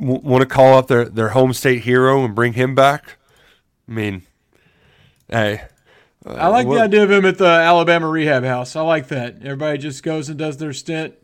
w- 0.00 0.20
want 0.22 0.40
to 0.40 0.46
call 0.46 0.78
up 0.78 0.86
their 0.86 1.04
their 1.04 1.28
home 1.30 1.52
state 1.52 1.82
hero 1.82 2.24
and 2.24 2.34
bring 2.34 2.54
him 2.54 2.74
back? 2.74 3.18
I 3.86 3.92
mean, 3.92 4.22
hey. 5.28 5.64
I 6.26 6.48
like 6.48 6.66
what- 6.66 6.76
the 6.76 6.82
idea 6.82 7.02
of 7.04 7.10
him 7.10 7.24
at 7.24 7.38
the 7.38 7.46
Alabama 7.46 8.08
rehab 8.08 8.44
house. 8.44 8.76
I 8.76 8.80
like 8.82 9.08
that. 9.08 9.36
Everybody 9.42 9.78
just 9.78 10.02
goes 10.02 10.28
and 10.28 10.38
does 10.38 10.56
their 10.58 10.72
stint, 10.72 11.14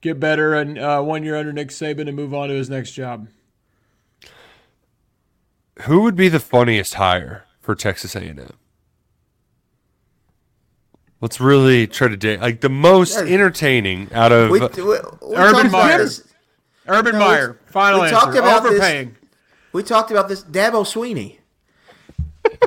get 0.00 0.18
better, 0.20 0.54
and 0.54 0.78
uh, 0.78 1.00
one 1.02 1.22
year 1.24 1.36
under 1.36 1.52
Nick 1.52 1.68
Saban 1.68 2.08
and 2.08 2.16
move 2.16 2.34
on 2.34 2.48
to 2.48 2.54
his 2.54 2.68
next 2.68 2.92
job. 2.92 3.28
Who 5.82 6.02
would 6.02 6.16
be 6.16 6.28
the 6.28 6.40
funniest 6.40 6.94
hire 6.94 7.44
for 7.60 7.74
Texas 7.74 8.14
A&M? 8.14 8.38
Let's 11.20 11.40
really 11.40 11.86
try 11.86 12.08
to 12.08 12.16
date 12.16 12.40
like 12.40 12.60
the 12.60 12.68
most 12.68 13.16
entertaining 13.16 14.12
out 14.12 14.32
of. 14.32 14.50
We, 14.50 14.58
we, 14.60 14.66
we 14.82 14.96
Urban 15.36 15.62
talked 15.70 15.72
Meyer. 15.72 15.98
this- 15.98 16.28
Urban 16.88 17.12
No, 17.12 17.18
Meyer, 17.20 17.52
we- 17.64 17.72
final 17.72 18.00
we 18.00 18.08
answer. 18.08 18.16
talked 18.20 18.36
about 18.36 18.62
this- 18.64 18.72
Overpaying. 18.72 19.16
We 19.72 19.82
talked 19.84 20.10
about 20.10 20.28
this. 20.28 20.42
Dabo 20.42 20.84
Swinney. 20.84 21.38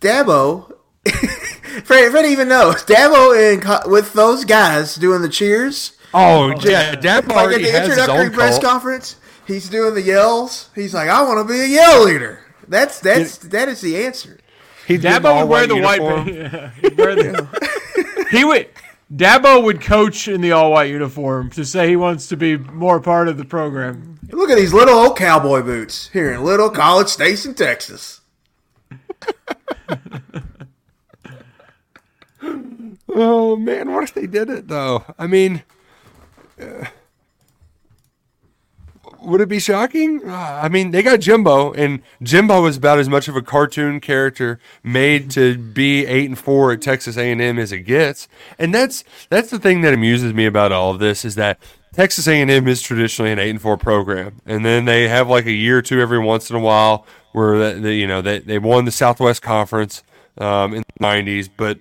Dabo. 0.00 0.70
Freddie, 1.84 2.10
Freddie 2.10 2.28
even 2.28 2.48
knows. 2.48 2.76
Dabo 2.84 3.34
and 3.52 3.90
with 3.90 4.12
those 4.12 4.44
guys 4.44 4.94
doing 4.96 5.22
the 5.22 5.28
cheers. 5.28 5.96
oh 6.14 6.50
yeah, 6.60 6.94
Dabo 6.94 7.28
Like 7.34 7.56
at 7.56 7.62
the 7.62 7.70
has 7.70 7.88
his 7.88 7.98
introductory 7.98 8.26
own 8.26 8.32
press 8.32 8.58
cult. 8.58 8.64
conference, 8.64 9.16
he's 9.46 9.68
doing 9.68 9.94
the 9.94 10.02
yells. 10.02 10.70
He's 10.74 10.94
like, 10.94 11.08
"I 11.08 11.22
want 11.22 11.46
to 11.46 11.52
be 11.52 11.60
a 11.60 11.66
yell 11.66 12.04
leader." 12.04 12.40
That's 12.68 13.00
that's 13.00 13.38
that 13.38 13.68
is 13.68 13.80
the 13.80 14.04
answer. 14.04 14.38
He'd 14.86 15.00
get 15.02 15.16
an 15.16 15.22
Dabo 15.22 15.40
would 15.40 15.48
wear 15.48 15.62
all-white 15.62 15.68
the 15.68 15.80
white. 15.80 16.00
uniform. 16.00 16.28
Yeah, 16.52 16.70
he'd 16.80 16.96
wear 16.98 17.14
the- 17.16 18.26
he 18.30 18.44
would. 18.44 18.68
Dabo 19.14 19.62
would 19.62 19.80
coach 19.80 20.28
in 20.28 20.40
the 20.40 20.52
all 20.52 20.70
white 20.72 20.90
uniform 20.90 21.50
to 21.50 21.64
say 21.64 21.88
he 21.88 21.96
wants 21.96 22.26
to 22.28 22.36
be 22.36 22.56
more 22.56 23.00
part 23.00 23.28
of 23.28 23.36
the 23.36 23.44
program. 23.44 24.18
Look 24.30 24.50
at 24.50 24.56
these 24.56 24.72
little 24.72 24.94
old 24.94 25.16
cowboy 25.18 25.62
boots 25.62 26.08
here 26.12 26.32
in 26.32 26.42
little 26.42 26.70
College 26.70 27.08
Station, 27.08 27.54
Texas. 27.54 28.20
Oh 33.14 33.56
man, 33.56 33.92
what 33.92 34.02
if 34.02 34.12
they 34.12 34.26
did 34.26 34.50
it 34.50 34.66
though? 34.66 35.04
I 35.16 35.28
mean, 35.28 35.62
uh, 36.60 36.86
would 39.22 39.40
it 39.40 39.48
be 39.48 39.60
shocking? 39.60 40.28
Uh, 40.28 40.60
I 40.62 40.68
mean, 40.68 40.90
they 40.90 41.02
got 41.02 41.20
Jimbo, 41.20 41.72
and 41.72 42.02
Jimbo 42.22 42.62
was 42.62 42.76
about 42.76 42.98
as 42.98 43.08
much 43.08 43.28
of 43.28 43.36
a 43.36 43.42
cartoon 43.42 44.00
character 44.00 44.58
made 44.82 45.30
to 45.32 45.56
be 45.56 46.04
eight 46.06 46.26
and 46.26 46.38
four 46.38 46.72
at 46.72 46.82
Texas 46.82 47.16
A 47.16 47.30
and 47.30 47.40
M 47.40 47.58
as 47.58 47.70
it 47.70 47.80
gets. 47.80 48.28
And 48.58 48.74
that's 48.74 49.04
that's 49.30 49.50
the 49.50 49.60
thing 49.60 49.82
that 49.82 49.94
amuses 49.94 50.34
me 50.34 50.44
about 50.46 50.72
all 50.72 50.90
of 50.90 50.98
this 50.98 51.24
is 51.24 51.36
that 51.36 51.58
Texas 51.92 52.26
A 52.26 52.40
and 52.40 52.50
M 52.50 52.66
is 52.66 52.82
traditionally 52.82 53.30
an 53.30 53.38
eight 53.38 53.50
and 53.50 53.62
four 53.62 53.76
program, 53.76 54.40
and 54.44 54.64
then 54.64 54.86
they 54.86 55.08
have 55.08 55.28
like 55.28 55.46
a 55.46 55.52
year 55.52 55.78
or 55.78 55.82
two 55.82 56.00
every 56.00 56.18
once 56.18 56.50
in 56.50 56.56
a 56.56 56.60
while 56.60 57.06
where 57.32 57.78
they, 57.78 57.94
you 57.94 58.08
know 58.08 58.20
they 58.20 58.40
they 58.40 58.58
won 58.58 58.84
the 58.84 58.90
Southwest 58.90 59.40
Conference 59.40 60.02
um, 60.38 60.74
in 60.74 60.82
the 60.98 61.04
'90s, 61.04 61.48
but 61.56 61.78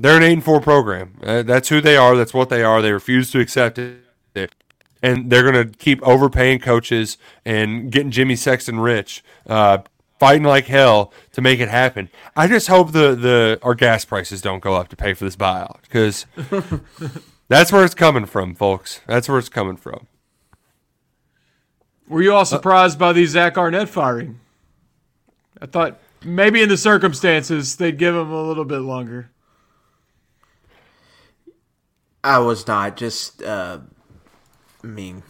they're 0.00 0.16
an 0.16 0.22
eight 0.22 0.32
and 0.32 0.44
four 0.44 0.60
program. 0.60 1.14
Uh, 1.22 1.42
that's 1.42 1.68
who 1.68 1.80
they 1.80 1.96
are. 1.96 2.16
That's 2.16 2.34
what 2.34 2.48
they 2.48 2.62
are. 2.62 2.82
They 2.82 2.92
refuse 2.92 3.30
to 3.32 3.40
accept 3.40 3.78
it, 3.78 4.54
and 5.02 5.30
they're 5.30 5.50
going 5.50 5.68
to 5.68 5.78
keep 5.78 6.02
overpaying 6.02 6.60
coaches 6.60 7.18
and 7.44 7.90
getting 7.90 8.10
Jimmy 8.10 8.36
Sexton 8.36 8.80
rich, 8.80 9.22
uh, 9.46 9.78
fighting 10.18 10.44
like 10.44 10.66
hell 10.66 11.12
to 11.32 11.40
make 11.40 11.60
it 11.60 11.68
happen. 11.68 12.08
I 12.36 12.46
just 12.46 12.68
hope 12.68 12.92
the 12.92 13.14
the 13.14 13.58
our 13.62 13.74
gas 13.74 14.04
prices 14.04 14.42
don't 14.42 14.60
go 14.60 14.74
up 14.74 14.88
to 14.88 14.96
pay 14.96 15.14
for 15.14 15.24
this 15.24 15.36
buyout 15.36 15.82
because 15.82 16.26
that's 17.48 17.72
where 17.72 17.84
it's 17.84 17.94
coming 17.94 18.26
from, 18.26 18.54
folks. 18.54 19.00
That's 19.06 19.28
where 19.28 19.38
it's 19.38 19.48
coming 19.48 19.76
from. 19.76 20.06
Were 22.08 22.22
you 22.22 22.34
all 22.34 22.44
surprised 22.44 22.98
by 22.98 23.12
the 23.12 23.24
Zach 23.26 23.56
Arnett 23.56 23.88
firing? 23.88 24.40
I 25.62 25.66
thought 25.66 26.00
maybe 26.24 26.62
in 26.62 26.68
the 26.68 26.76
circumstances 26.76 27.76
they'd 27.76 27.98
give 27.98 28.14
him 28.14 28.30
a 28.32 28.42
little 28.42 28.64
bit 28.64 28.80
longer. 28.80 29.30
I 32.22 32.38
was 32.38 32.66
not 32.66 32.96
just. 32.96 33.42
Uh, 33.42 33.78
I 34.82 34.86
mean, 34.86 35.22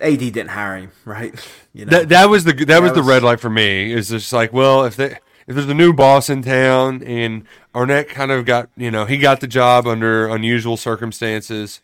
AD 0.00 0.18
didn't 0.18 0.48
hire 0.48 0.76
him, 0.76 0.92
right? 1.04 1.34
You 1.72 1.84
know, 1.84 1.90
That 1.90 2.08
that 2.10 2.30
was 2.30 2.44
the 2.44 2.52
that, 2.52 2.82
was, 2.82 2.92
the 2.92 3.02
red 3.02 3.22
light 3.22 3.40
for 3.40 3.50
me. 3.50 3.92
Is 3.92 4.08
just 4.08 4.32
like, 4.32 4.52
well, 4.52 4.84
if 4.84 4.96
they 4.96 5.18
if 5.46 5.54
there's 5.54 5.68
a 5.68 5.74
new 5.74 5.92
boss 5.92 6.28
in 6.28 6.42
town 6.42 7.02
and 7.02 7.44
Arnett 7.74 8.08
kind 8.08 8.30
of 8.30 8.44
got 8.44 8.70
you 8.76 8.90
know 8.90 9.04
he 9.04 9.18
got 9.18 9.40
the 9.40 9.46
job 9.46 9.86
under 9.86 10.28
unusual 10.28 10.76
circumstances. 10.76 11.80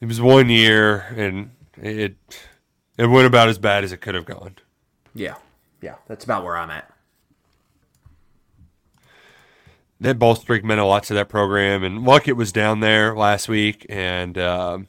It 0.00 0.06
was 0.06 0.20
one 0.20 0.48
year 0.48 1.06
and 1.16 1.50
it 1.76 2.16
it 2.98 3.06
went 3.06 3.26
about 3.26 3.48
as 3.48 3.58
bad 3.58 3.84
as 3.84 3.92
it 3.92 4.00
could 4.00 4.14
have 4.14 4.24
gone. 4.24 4.56
yeah, 5.14 5.36
yeah, 5.80 5.96
that's 6.08 6.24
about 6.24 6.44
where 6.44 6.56
I'm 6.56 6.70
at. 6.70 6.91
That 10.02 10.18
ball 10.18 10.34
streak 10.34 10.64
meant 10.64 10.80
a 10.80 10.84
lot 10.84 11.04
to 11.04 11.14
that 11.14 11.28
program, 11.28 11.84
and 11.84 12.00
Luckett 12.00 12.34
was 12.34 12.50
down 12.52 12.80
there 12.80 13.14
last 13.16 13.48
week, 13.48 13.86
and 13.88 14.36
um, 14.36 14.88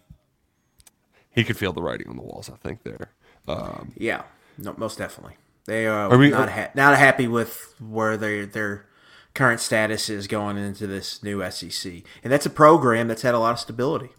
he 1.31 1.43
could 1.43 1.57
feel 1.57 1.71
the 1.73 1.81
writing 1.81 2.07
on 2.09 2.15
the 2.15 2.23
walls. 2.23 2.49
I 2.49 2.55
think 2.57 2.83
there. 2.83 3.11
Um, 3.47 3.91
Yeah, 3.97 4.23
no, 4.57 4.73
most 4.77 4.97
definitely. 4.97 5.35
They 5.65 5.85
are, 5.87 6.09
Are 6.11 6.17
we- 6.17 6.29
not 6.29 6.49
ha- 6.49 6.71
not 6.75 6.97
happy 6.97 7.27
with 7.27 7.75
where 7.79 8.17
their 8.17 8.45
their 8.45 8.85
current 9.33 9.59
status 9.59 10.09
is 10.09 10.27
going 10.27 10.57
into 10.57 10.87
this 10.87 11.21
new 11.23 11.41
SEC, 11.49 12.03
and 12.23 12.33
that's 12.33 12.45
a 12.45 12.49
program 12.49 13.07
that's 13.07 13.21
had 13.21 13.33
a 13.33 13.39
lot 13.39 13.51
of 13.53 13.59
stability 13.59 14.09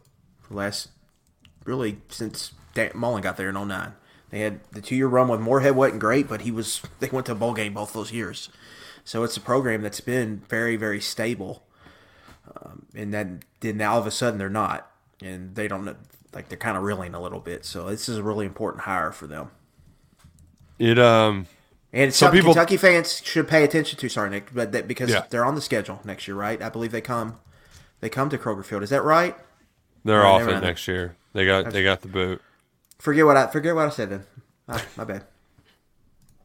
for 0.40 0.50
the 0.54 0.58
last 0.58 0.88
really 1.64 1.98
since 2.08 2.52
Dan 2.74 2.92
Mullen 2.94 3.22
got 3.22 3.36
there 3.36 3.48
in 3.48 3.54
09. 3.54 3.94
They 4.30 4.40
had 4.40 4.60
the 4.72 4.80
two 4.80 4.96
year 4.96 5.06
run 5.06 5.28
with 5.28 5.40
Moorhead 5.40 5.76
wasn't 5.76 6.00
great, 6.00 6.28
but 6.28 6.40
he 6.42 6.50
was 6.50 6.82
they 7.00 7.08
went 7.08 7.26
to 7.26 7.32
a 7.32 7.36
bowl 7.36 7.52
game 7.54 7.74
both 7.74 7.92
those 7.92 8.10
years. 8.12 8.48
So 9.04 9.22
it's 9.22 9.36
a 9.36 9.40
program 9.40 9.82
that's 9.82 10.00
been 10.00 10.42
very 10.48 10.76
very 10.76 11.00
stable, 11.00 11.62
um, 12.56 12.86
and 12.94 13.12
then 13.12 13.42
then 13.60 13.76
now 13.76 13.94
all 13.94 14.00
of 14.00 14.06
a 14.06 14.10
sudden 14.10 14.38
they're 14.38 14.48
not, 14.48 14.90
and 15.22 15.54
they 15.54 15.68
don't 15.68 15.84
know 15.84 15.96
like 16.32 16.48
they're 16.48 16.58
kind 16.58 16.76
of 16.76 16.82
reeling 16.82 17.14
a 17.14 17.20
little 17.20 17.40
bit. 17.40 17.64
So 17.64 17.88
this 17.90 18.08
is 18.08 18.16
a 18.18 18.22
really 18.22 18.46
important 18.46 18.84
hire 18.84 19.12
for 19.12 19.26
them. 19.26 19.50
it 20.78 20.98
um 20.98 21.46
And 21.92 22.12
Some 22.12 22.32
people- 22.32 22.52
Kentucky 22.54 22.76
fans 22.76 23.20
should 23.22 23.46
pay 23.46 23.62
attention 23.62 23.96
to. 24.00 24.08
Sorry, 24.08 24.28
Nick, 24.30 24.52
but 24.52 24.72
that, 24.72 24.88
because 24.88 25.10
Yeah. 25.10 25.24
they're 25.30 25.44
on 25.44 25.54
the 25.54 25.60
schedule 25.60 26.00
next 26.04 26.26
year, 26.26 26.34
right? 26.36 26.60
I 26.60 26.68
believe 26.68 26.90
they 26.90 27.00
come, 27.00 27.38
they 28.00 28.08
come 28.08 28.28
to 28.30 28.38
Kroger 28.38 28.64
Field. 28.64 28.82
Is 28.82 28.90
that 28.90 29.02
right? 29.04 29.36
they're 30.04 30.18
Right, 30.20 30.42
off 30.42 30.48
it 30.48 30.60
next 30.60 30.88
year. 30.88 31.14
They 31.34 31.46
got 31.46 31.70
they 31.72 31.82
got 31.84 32.00
the 32.02 32.08
boot. 32.08 32.42
Forget 32.98 33.24
what 33.26 33.36
I 33.36 33.46
forget 33.48 33.74
what 33.76 33.86
I 33.86 33.90
said 33.90 34.10
then. 34.10 34.24
Ah, 34.68 34.82
my 34.96 35.04
bad. 35.04 35.24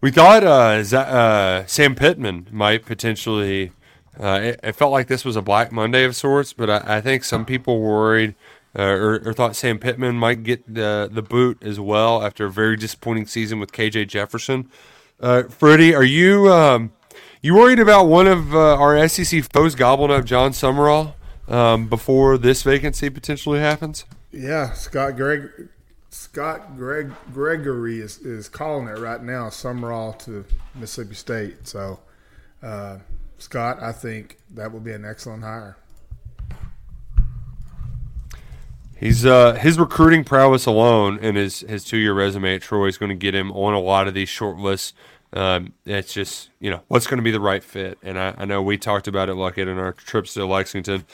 We 0.01 0.11
thought 0.11 0.43
uh, 0.43 0.83
Z- 0.83 0.95
uh, 0.95 1.65
Sam 1.65 1.95
Pittman 1.95 2.47
might 2.51 2.85
potentially 2.85 3.71
Uh, 4.19 4.39
it, 4.43 4.59
it 4.63 4.71
felt 4.73 4.91
like 4.91 5.07
this 5.07 5.23
was 5.23 5.37
a 5.37 5.41
Black 5.41 5.71
Monday 5.71 6.03
of 6.03 6.13
sorts, 6.13 6.51
but 6.51 6.69
I, 6.69 6.97
I 6.97 7.01
think 7.01 7.23
some 7.23 7.45
people 7.45 7.79
worried 7.79 8.35
uh, 8.77 8.81
or, 8.83 9.21
or 9.25 9.33
thought 9.33 9.55
Sam 9.55 9.79
Pittman 9.79 10.15
might 10.15 10.43
get 10.43 10.73
the 10.73 11.09
the 11.11 11.21
boot 11.21 11.57
as 11.63 11.79
well 11.79 12.21
after 12.21 12.45
a 12.45 12.51
very 12.51 12.75
disappointing 12.75 13.27
season 13.27 13.59
with 13.61 13.71
KJ 13.71 14.07
Jefferson. 14.09 14.69
Uh, 15.21 15.43
Freddie, 15.43 15.95
are 15.95 16.03
you 16.03 16.51
um, 16.51 16.91
you 17.41 17.55
worried 17.55 17.79
about 17.79 18.05
one 18.05 18.27
of 18.27 18.53
uh, 18.53 18.75
our 18.75 19.07
SEC 19.07 19.43
foes 19.53 19.73
gobbling 19.73 20.11
up 20.11 20.25
Jon 20.25 20.51
Sumrall 20.51 21.13
um, 21.47 21.87
before 21.87 22.37
this 22.37 22.61
vacancy 22.63 23.09
potentially 23.09 23.59
happens? 23.59 24.03
Yeah, 24.31 24.73
Scott 24.73 25.15
Greg, 25.15 25.49
Scott 26.09 26.75
Greg 26.75 27.11
Gregory 27.33 27.99
is, 27.99 28.17
is 28.19 28.49
calling 28.49 28.87
it 28.87 28.97
right 28.97 29.21
now. 29.21 29.49
Sumrall 29.49 30.17
to 30.25 30.45
Mississippi 30.75 31.15
State. 31.15 31.67
So, 31.67 31.99
uh, 32.63 32.97
Scott, 33.37 33.81
I 33.81 33.91
think 33.91 34.37
that 34.51 34.71
will 34.71 34.79
be 34.79 34.91
an 34.91 35.05
excellent 35.05 35.43
hire. 35.43 35.77
He's 38.99 39.25
uh, 39.25 39.53
his 39.53 39.79
recruiting 39.79 40.25
prowess 40.25 40.65
alone 40.65 41.19
and 41.21 41.37
his 41.37 41.61
his 41.61 41.85
two 41.85 41.97
year 41.97 42.13
resume 42.13 42.55
at 42.55 42.61
Troy 42.61 42.87
is 42.87 42.97
going 42.97 43.09
to 43.09 43.15
get 43.15 43.33
him 43.33 43.51
on 43.53 43.73
a 43.73 43.79
lot 43.79 44.07
of 44.07 44.13
these 44.13 44.27
short 44.27 44.57
lists. 44.57 44.93
Um, 45.31 45.73
it's 45.85 46.11
just 46.11 46.49
you 46.59 46.69
know 46.69 46.81
what's 46.87 47.07
going 47.07 47.19
to 47.19 47.23
be 47.23 47.31
the 47.31 47.39
right 47.39 47.63
fit, 47.63 47.97
and 48.03 48.19
I, 48.19 48.33
I 48.37 48.45
know 48.45 48.61
we 48.61 48.77
talked 48.77 49.07
about 49.07 49.29
it, 49.29 49.35
Luckett, 49.35 49.69
in 49.69 49.77
our 49.77 49.93
trips 49.93 50.33
to 50.33 50.45
Lexington. 50.45 51.05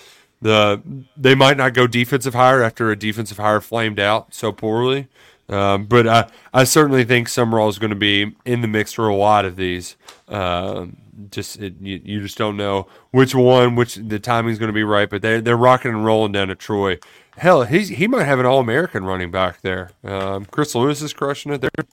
The 0.41 0.81
they 1.17 1.33
might 1.33 1.57
not 1.57 1.73
go 1.73 1.87
defensive 1.87 2.33
hire 2.33 2.61
after 2.61 2.91
a 2.91 2.95
defensive 2.95 3.37
hire 3.37 3.61
flamed 3.61 3.99
out 3.99 4.33
so 4.33 4.51
poorly, 4.51 5.07
um, 5.49 5.85
but 5.85 6.07
I 6.07 6.29
I 6.53 6.63
certainly 6.65 7.03
think 7.03 7.27
Sumrall 7.27 7.69
is 7.69 7.79
going 7.79 7.91
to 7.91 7.95
be 7.95 8.35
in 8.45 8.61
the 8.61 8.67
mix 8.67 8.93
for 8.93 9.07
a 9.07 9.15
lot 9.15 9.45
of 9.45 9.55
these. 9.55 9.95
Um, 10.27 10.97
just 11.31 11.59
it, 11.59 11.75
you, 11.79 12.01
you 12.03 12.21
just 12.21 12.37
don't 12.37 12.57
know 12.57 12.87
which 13.11 13.33
one, 13.33 13.75
which 13.75 13.95
the 13.95 14.19
timing 14.19 14.51
is 14.51 14.59
going 14.59 14.67
to 14.67 14.73
be 14.73 14.83
right. 14.83 15.09
But 15.09 15.21
they 15.21 15.39
they're 15.39 15.57
rocking 15.57 15.91
and 15.91 16.05
rolling 16.05 16.33
down 16.33 16.49
to 16.49 16.55
Troy. 16.55 16.99
Hell, 17.37 17.63
he's 17.63 17.89
he 17.89 18.07
might 18.07 18.25
have 18.25 18.39
an 18.39 18.45
All 18.45 18.59
American 18.59 19.05
running 19.05 19.31
back 19.31 19.61
there. 19.61 19.91
Um, 20.03 20.45
Chris 20.45 20.75
Lewis 20.75 21.01
is 21.01 21.13
crushing 21.13 21.53
it. 21.53 21.61
They're 21.61 21.85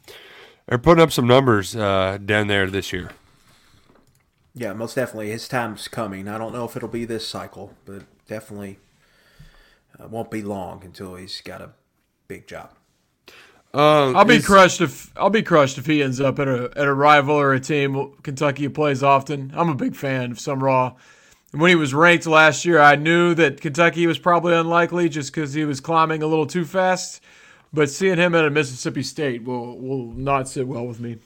they're 0.66 0.78
putting 0.78 1.02
up 1.02 1.12
some 1.12 1.26
numbers 1.26 1.76
uh, 1.76 2.18
down 2.24 2.46
there 2.48 2.68
this 2.68 2.92
year. 2.92 3.10
Yeah, 4.54 4.72
most 4.74 4.94
definitely. 4.94 5.30
His 5.30 5.48
time's 5.48 5.88
coming. 5.88 6.28
I 6.28 6.38
don't 6.38 6.52
know 6.52 6.64
if 6.64 6.76
it'll 6.76 6.88
be 6.88 7.04
this 7.04 7.26
cycle, 7.26 7.72
but 7.86 8.02
definitely 8.28 8.78
uh, 9.98 10.08
won't 10.08 10.30
be 10.30 10.42
long 10.42 10.82
until 10.84 11.14
he's 11.16 11.40
got 11.40 11.60
a 11.60 11.70
big 12.28 12.46
job. 12.46 12.70
Um, 13.74 14.14
I'll 14.16 14.26
be 14.26 14.40
crushed 14.42 14.82
if 14.82 15.10
I'll 15.16 15.30
be 15.30 15.42
crushed 15.42 15.78
if 15.78 15.86
he 15.86 16.02
ends 16.02 16.20
up 16.20 16.38
at 16.38 16.46
a 16.46 16.70
at 16.76 16.86
a 16.86 16.92
rival 16.92 17.36
or 17.36 17.54
a 17.54 17.60
team 17.60 18.12
Kentucky 18.22 18.68
plays 18.68 19.02
often. 19.02 19.50
I'm 19.54 19.70
a 19.70 19.74
big 19.74 19.96
fan 19.96 20.30
of 20.32 20.36
Sumrall. 20.38 20.96
And 21.52 21.60
when 21.60 21.70
he 21.70 21.74
was 21.74 21.92
ranked 21.94 22.26
last 22.26 22.64
year, 22.66 22.78
I 22.80 22.96
knew 22.96 23.34
that 23.34 23.60
Kentucky 23.62 24.06
was 24.06 24.18
probably 24.18 24.54
unlikely 24.54 25.08
just 25.08 25.32
because 25.32 25.54
he 25.54 25.64
was 25.64 25.80
climbing 25.80 26.22
a 26.22 26.26
little 26.26 26.46
too 26.46 26.64
fast. 26.66 27.22
But 27.74 27.88
seeing 27.88 28.18
him 28.18 28.34
at 28.34 28.44
a 28.44 28.50
Mississippi 28.50 29.02
State 29.02 29.44
will 29.44 29.78
will 29.78 30.06
not 30.12 30.48
sit 30.48 30.66
well 30.68 30.86
with 30.86 31.00
me. 31.00 31.16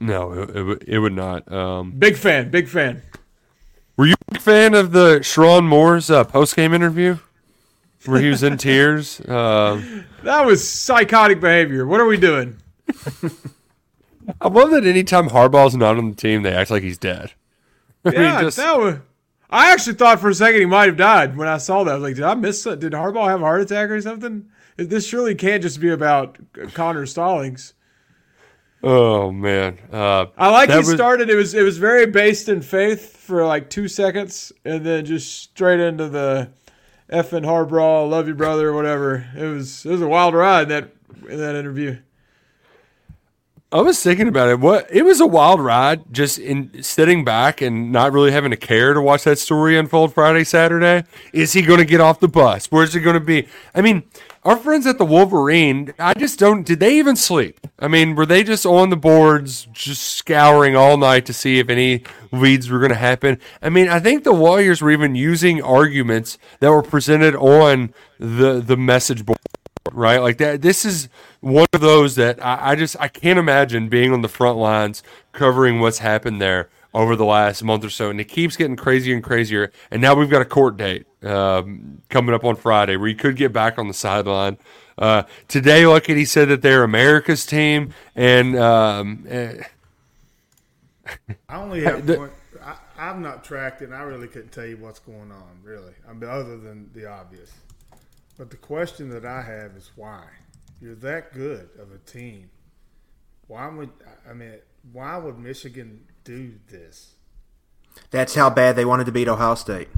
No, 0.00 0.32
it, 0.32 0.50
it, 0.50 0.62
would- 0.64 0.82
it 0.88 0.98
would 0.98 1.14
not. 1.14 1.50
Um, 1.50 1.92
Big 1.92 2.16
fan, 2.16 2.50
big 2.50 2.68
fan. 2.68 3.02
Were 3.96 4.06
you 4.06 4.14
a 4.28 4.32
big 4.32 4.42
fan 4.42 4.74
of 4.74 4.92
the 4.92 5.20
Sherrone 5.20 5.66
Moore's 5.66 6.10
uh, 6.10 6.24
post 6.24 6.54
game 6.56 6.74
interview 6.74 7.18
where 8.04 8.20
he 8.20 8.28
was 8.28 8.42
in 8.42 8.56
tears? 8.58 9.20
Um, 9.28 10.04
That 10.22 10.44
was 10.44 10.68
psychotic 10.68 11.40
behavior. 11.40 11.86
What 11.86 12.00
are 12.00 12.06
we 12.06 12.16
doing? 12.16 12.58
I 14.40 14.48
love 14.48 14.70
that 14.72 14.84
anytime 14.84 15.28
Harbaugh's 15.28 15.76
not 15.76 15.96
on 15.96 16.10
the 16.10 16.16
team, 16.16 16.42
they 16.42 16.52
act 16.52 16.70
like 16.70 16.82
he's 16.82 16.98
dead. 16.98 17.32
I 18.04 18.10
mean, 18.10 18.20
Yeah, 18.20 18.40
just- 18.42 18.56
that 18.58 18.78
was. 18.78 18.96
I 19.48 19.72
actually 19.72 19.94
thought 19.94 20.18
for 20.20 20.28
a 20.28 20.34
second 20.34 20.58
he 20.60 20.66
might 20.66 20.88
have 20.88 20.96
died 20.96 21.36
when 21.36 21.46
I 21.46 21.58
saw 21.58 21.84
that. 21.84 21.92
I 21.92 21.94
was 21.94 22.02
like, 22.02 22.16
did 22.16 22.24
I 22.24 22.34
miss? 22.34 22.64
Did 22.64 22.80
Harbaugh 22.80 23.28
have 23.28 23.40
a 23.40 23.44
heart 23.44 23.60
attack 23.60 23.90
or 23.90 24.00
something? 24.02 24.46
This 24.76 25.06
surely 25.06 25.36
can't 25.36 25.62
just 25.62 25.80
be 25.80 25.88
about 25.90 26.36
Connor 26.74 27.06
Stalions. 27.06 27.72
Oh 28.82 29.32
man, 29.32 29.78
uh, 29.92 30.26
I 30.36 30.50
like 30.50 30.70
he 30.70 30.76
was- 30.76 30.92
started. 30.92 31.30
It 31.30 31.34
was 31.36 31.54
it 31.54 31.62
was 31.62 31.78
very 31.78 32.06
based 32.06 32.48
in 32.48 32.60
faith 32.62 33.16
for 33.16 33.44
like 33.46 33.70
two 33.70 33.88
seconds, 33.88 34.52
and 34.64 34.84
then 34.84 35.04
just 35.04 35.42
straight 35.42 35.80
into 35.80 36.08
the 36.08 36.50
effing 37.10 37.44
Harbaugh, 37.44 38.08
love 38.08 38.28
you 38.28 38.34
brother, 38.34 38.72
whatever. 38.72 39.26
It 39.36 39.46
was 39.46 39.84
it 39.86 39.90
was 39.90 40.02
a 40.02 40.08
wild 40.08 40.34
ride 40.34 40.68
that 40.68 40.90
in 41.28 41.38
that 41.38 41.56
interview. 41.56 41.98
I 43.72 43.80
was 43.80 44.00
thinking 44.00 44.28
about 44.28 44.48
it. 44.48 44.60
What 44.60 44.86
it 44.92 45.02
was 45.02 45.20
a 45.20 45.26
wild 45.26 45.60
ride, 45.60 46.12
just 46.12 46.38
in 46.38 46.84
sitting 46.84 47.24
back 47.24 47.60
and 47.60 47.90
not 47.90 48.12
really 48.12 48.30
having 48.30 48.52
to 48.52 48.56
care 48.56 48.94
to 48.94 49.00
watch 49.00 49.24
that 49.24 49.40
story 49.40 49.76
unfold 49.76 50.14
Friday, 50.14 50.44
Saturday. 50.44 51.02
Is 51.32 51.52
he 51.52 51.62
going 51.62 51.80
to 51.80 51.84
get 51.84 52.00
off 52.00 52.20
the 52.20 52.28
bus? 52.28 52.66
Where's 52.66 52.94
he 52.94 53.00
going 53.00 53.14
to 53.14 53.20
be? 53.20 53.48
I 53.74 53.80
mean, 53.80 54.04
our 54.44 54.56
friends 54.56 54.86
at 54.86 54.98
the 54.98 55.04
Wolverine, 55.04 55.92
I 55.98 56.14
just 56.14 56.38
don't. 56.38 56.64
Did 56.64 56.78
they 56.78 56.96
even 56.96 57.16
sleep? 57.16 57.58
I 57.80 57.88
mean, 57.88 58.14
were 58.14 58.24
they 58.24 58.44
just 58.44 58.64
on 58.64 58.90
the 58.90 58.96
boards, 58.96 59.66
just 59.72 60.02
scouring 60.02 60.76
all 60.76 60.96
night 60.96 61.26
to 61.26 61.32
see 61.32 61.58
if 61.58 61.68
any 61.68 62.04
leads 62.30 62.70
were 62.70 62.78
going 62.78 62.90
to 62.90 62.94
happen? 62.94 63.40
I 63.60 63.68
mean, 63.68 63.88
I 63.88 63.98
think 63.98 64.22
the 64.22 64.32
Warriors 64.32 64.80
were 64.80 64.92
even 64.92 65.16
using 65.16 65.60
arguments 65.60 66.38
that 66.60 66.70
were 66.70 66.82
presented 66.82 67.34
on 67.34 67.92
the 68.20 68.60
the 68.60 68.76
message 68.76 69.26
board 69.26 69.38
right? 69.92 70.18
Like 70.18 70.38
that. 70.38 70.62
This 70.62 70.84
is 70.84 71.08
one 71.46 71.66
of 71.72 71.80
those 71.80 72.16
that 72.16 72.44
I, 72.44 72.72
I 72.72 72.74
just 72.74 72.96
I 72.98 73.08
can't 73.08 73.38
imagine 73.38 73.88
being 73.88 74.12
on 74.12 74.22
the 74.22 74.28
front 74.28 74.58
lines 74.58 75.02
covering 75.32 75.78
what's 75.80 75.98
happened 75.98 76.40
there 76.40 76.68
over 76.92 77.14
the 77.14 77.24
last 77.24 77.62
month 77.62 77.84
or 77.84 77.90
so, 77.90 78.10
and 78.10 78.20
it 78.20 78.24
keeps 78.24 78.56
getting 78.56 78.74
crazier 78.74 79.14
and 79.14 79.22
crazier. 79.22 79.70
And 79.90 80.02
now 80.02 80.14
we've 80.14 80.30
got 80.30 80.42
a 80.42 80.46
court 80.46 80.76
date 80.76 81.06
um, 81.22 82.02
coming 82.08 82.34
up 82.34 82.44
on 82.44 82.56
Friday 82.56 82.96
where 82.96 83.08
you 83.08 83.14
could 83.14 83.36
get 83.36 83.52
back 83.52 83.78
on 83.78 83.86
the 83.86 83.94
sideline. 83.94 84.58
Uh, 84.98 85.22
today, 85.46 85.84
at 85.84 86.06
he 86.06 86.24
said 86.24 86.48
that 86.48 86.62
they're 86.62 86.82
America's 86.82 87.44
team, 87.46 87.92
and 88.16 88.56
um, 88.56 89.24
eh, 89.28 89.62
I 91.48 91.56
only 91.56 91.82
have 91.82 92.06
The- 92.06 92.18
one. 92.18 92.30
I, 92.64 92.76
I've 92.98 93.20
not 93.20 93.44
tracked 93.44 93.82
it. 93.82 93.86
and 93.86 93.94
I 93.94 94.02
really 94.02 94.26
couldn't 94.26 94.50
tell 94.50 94.66
you 94.66 94.78
what's 94.78 94.98
going 94.98 95.30
on, 95.30 95.60
really. 95.62 95.92
I 96.08 96.12
mean, 96.12 96.28
other 96.28 96.56
than 96.58 96.90
the 96.94 97.06
obvious. 97.08 97.52
But 98.38 98.50
the 98.50 98.56
question 98.56 99.10
that 99.10 99.24
I 99.24 99.42
have 99.42 99.76
is 99.76 99.90
why? 99.94 100.24
You're 100.80 100.94
that 100.96 101.32
good 101.32 101.68
of 101.80 101.92
a 101.92 101.98
team. 101.98 102.50
Why 103.48 103.68
would 103.68 103.90
I 104.28 104.32
mean? 104.32 104.54
Why 104.92 105.16
would 105.16 105.38
Michigan 105.38 106.04
do 106.24 106.54
this? 106.68 107.14
That's 108.10 108.34
how 108.34 108.50
bad 108.50 108.76
they 108.76 108.84
wanted 108.84 109.06
to 109.06 109.12
beat 109.12 109.28
Ohio 109.28 109.54
State. 109.54 109.88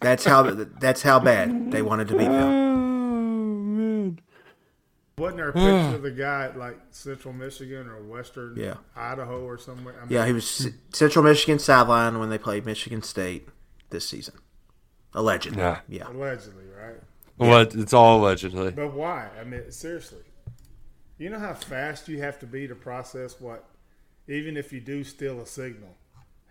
That's 0.00 0.24
how 0.24 0.42
that's 0.80 1.02
how 1.02 1.20
bad 1.20 1.72
they 1.72 1.82
wanted 1.82 2.08
to 2.08 2.16
beat 2.16 2.24
them. 2.28 2.48
Oh 2.48 3.54
man! 3.58 4.18
Wasn't 5.18 5.36
there 5.36 5.50
a 5.50 5.52
picture 5.52 5.96
of 5.96 6.02
the 6.02 6.10
guy 6.10 6.44
at 6.46 6.58
like 6.58 6.78
Central 6.90 7.34
Michigan 7.34 7.86
or 7.86 8.02
Western 8.02 8.56
Yeah. 8.56 8.76
Idaho 8.96 9.44
or 9.44 9.58
somewhere? 9.58 9.94
I 9.98 10.04
mean, 10.06 10.12
Yeah, 10.12 10.24
he 10.24 10.32
was 10.32 10.68
Central 10.94 11.22
Michigan 11.22 11.58
sideline 11.58 12.18
when 12.18 12.30
they 12.30 12.38
played 12.38 12.64
Michigan 12.64 13.02
State 13.02 13.48
this 13.90 14.08
season. 14.08 14.36
Allegedly. 15.12 15.58
Yeah. 15.58 15.80
Yeah. 15.86 16.08
allegedly, 16.08 16.64
right? 17.40 17.72
well, 17.74 17.82
it's 17.82 17.92
all 17.92 18.20
allegedly. 18.20 18.70
But 18.70 18.92
why? 18.92 19.28
I 19.40 19.44
mean, 19.44 19.70
seriously. 19.70 20.22
You 21.18 21.30
know 21.30 21.38
how 21.38 21.54
fast 21.54 22.08
you 22.08 22.20
have 22.22 22.38
to 22.40 22.46
be 22.46 22.66
to 22.66 22.74
process 22.74 23.40
what, 23.40 23.64
even 24.26 24.56
if 24.56 24.72
you 24.72 24.80
do 24.80 25.04
steal 25.04 25.40
a 25.40 25.46
signal, 25.46 25.94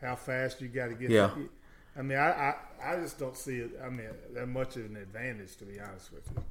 how 0.01 0.15
fast 0.15 0.61
you 0.61 0.67
got 0.67 0.87
to 0.87 0.93
get. 0.95 1.09
Yeah. 1.09 1.27
that- 1.27 1.49
I 1.97 2.01
mean, 2.01 2.17
I, 2.17 2.29
I, 2.29 2.55
I 2.93 2.95
just 2.97 3.17
don't 3.19 3.35
see 3.35 3.57
it. 3.57 3.71
I 3.83 3.89
mean, 3.89 4.07
that 4.33 4.47
much 4.47 4.77
of 4.77 4.85
an 4.85 4.95
advantage, 4.95 5.57
to 5.57 5.65
be 5.65 5.79
honest 5.79 6.13
with 6.13 6.29
you. 6.33 6.43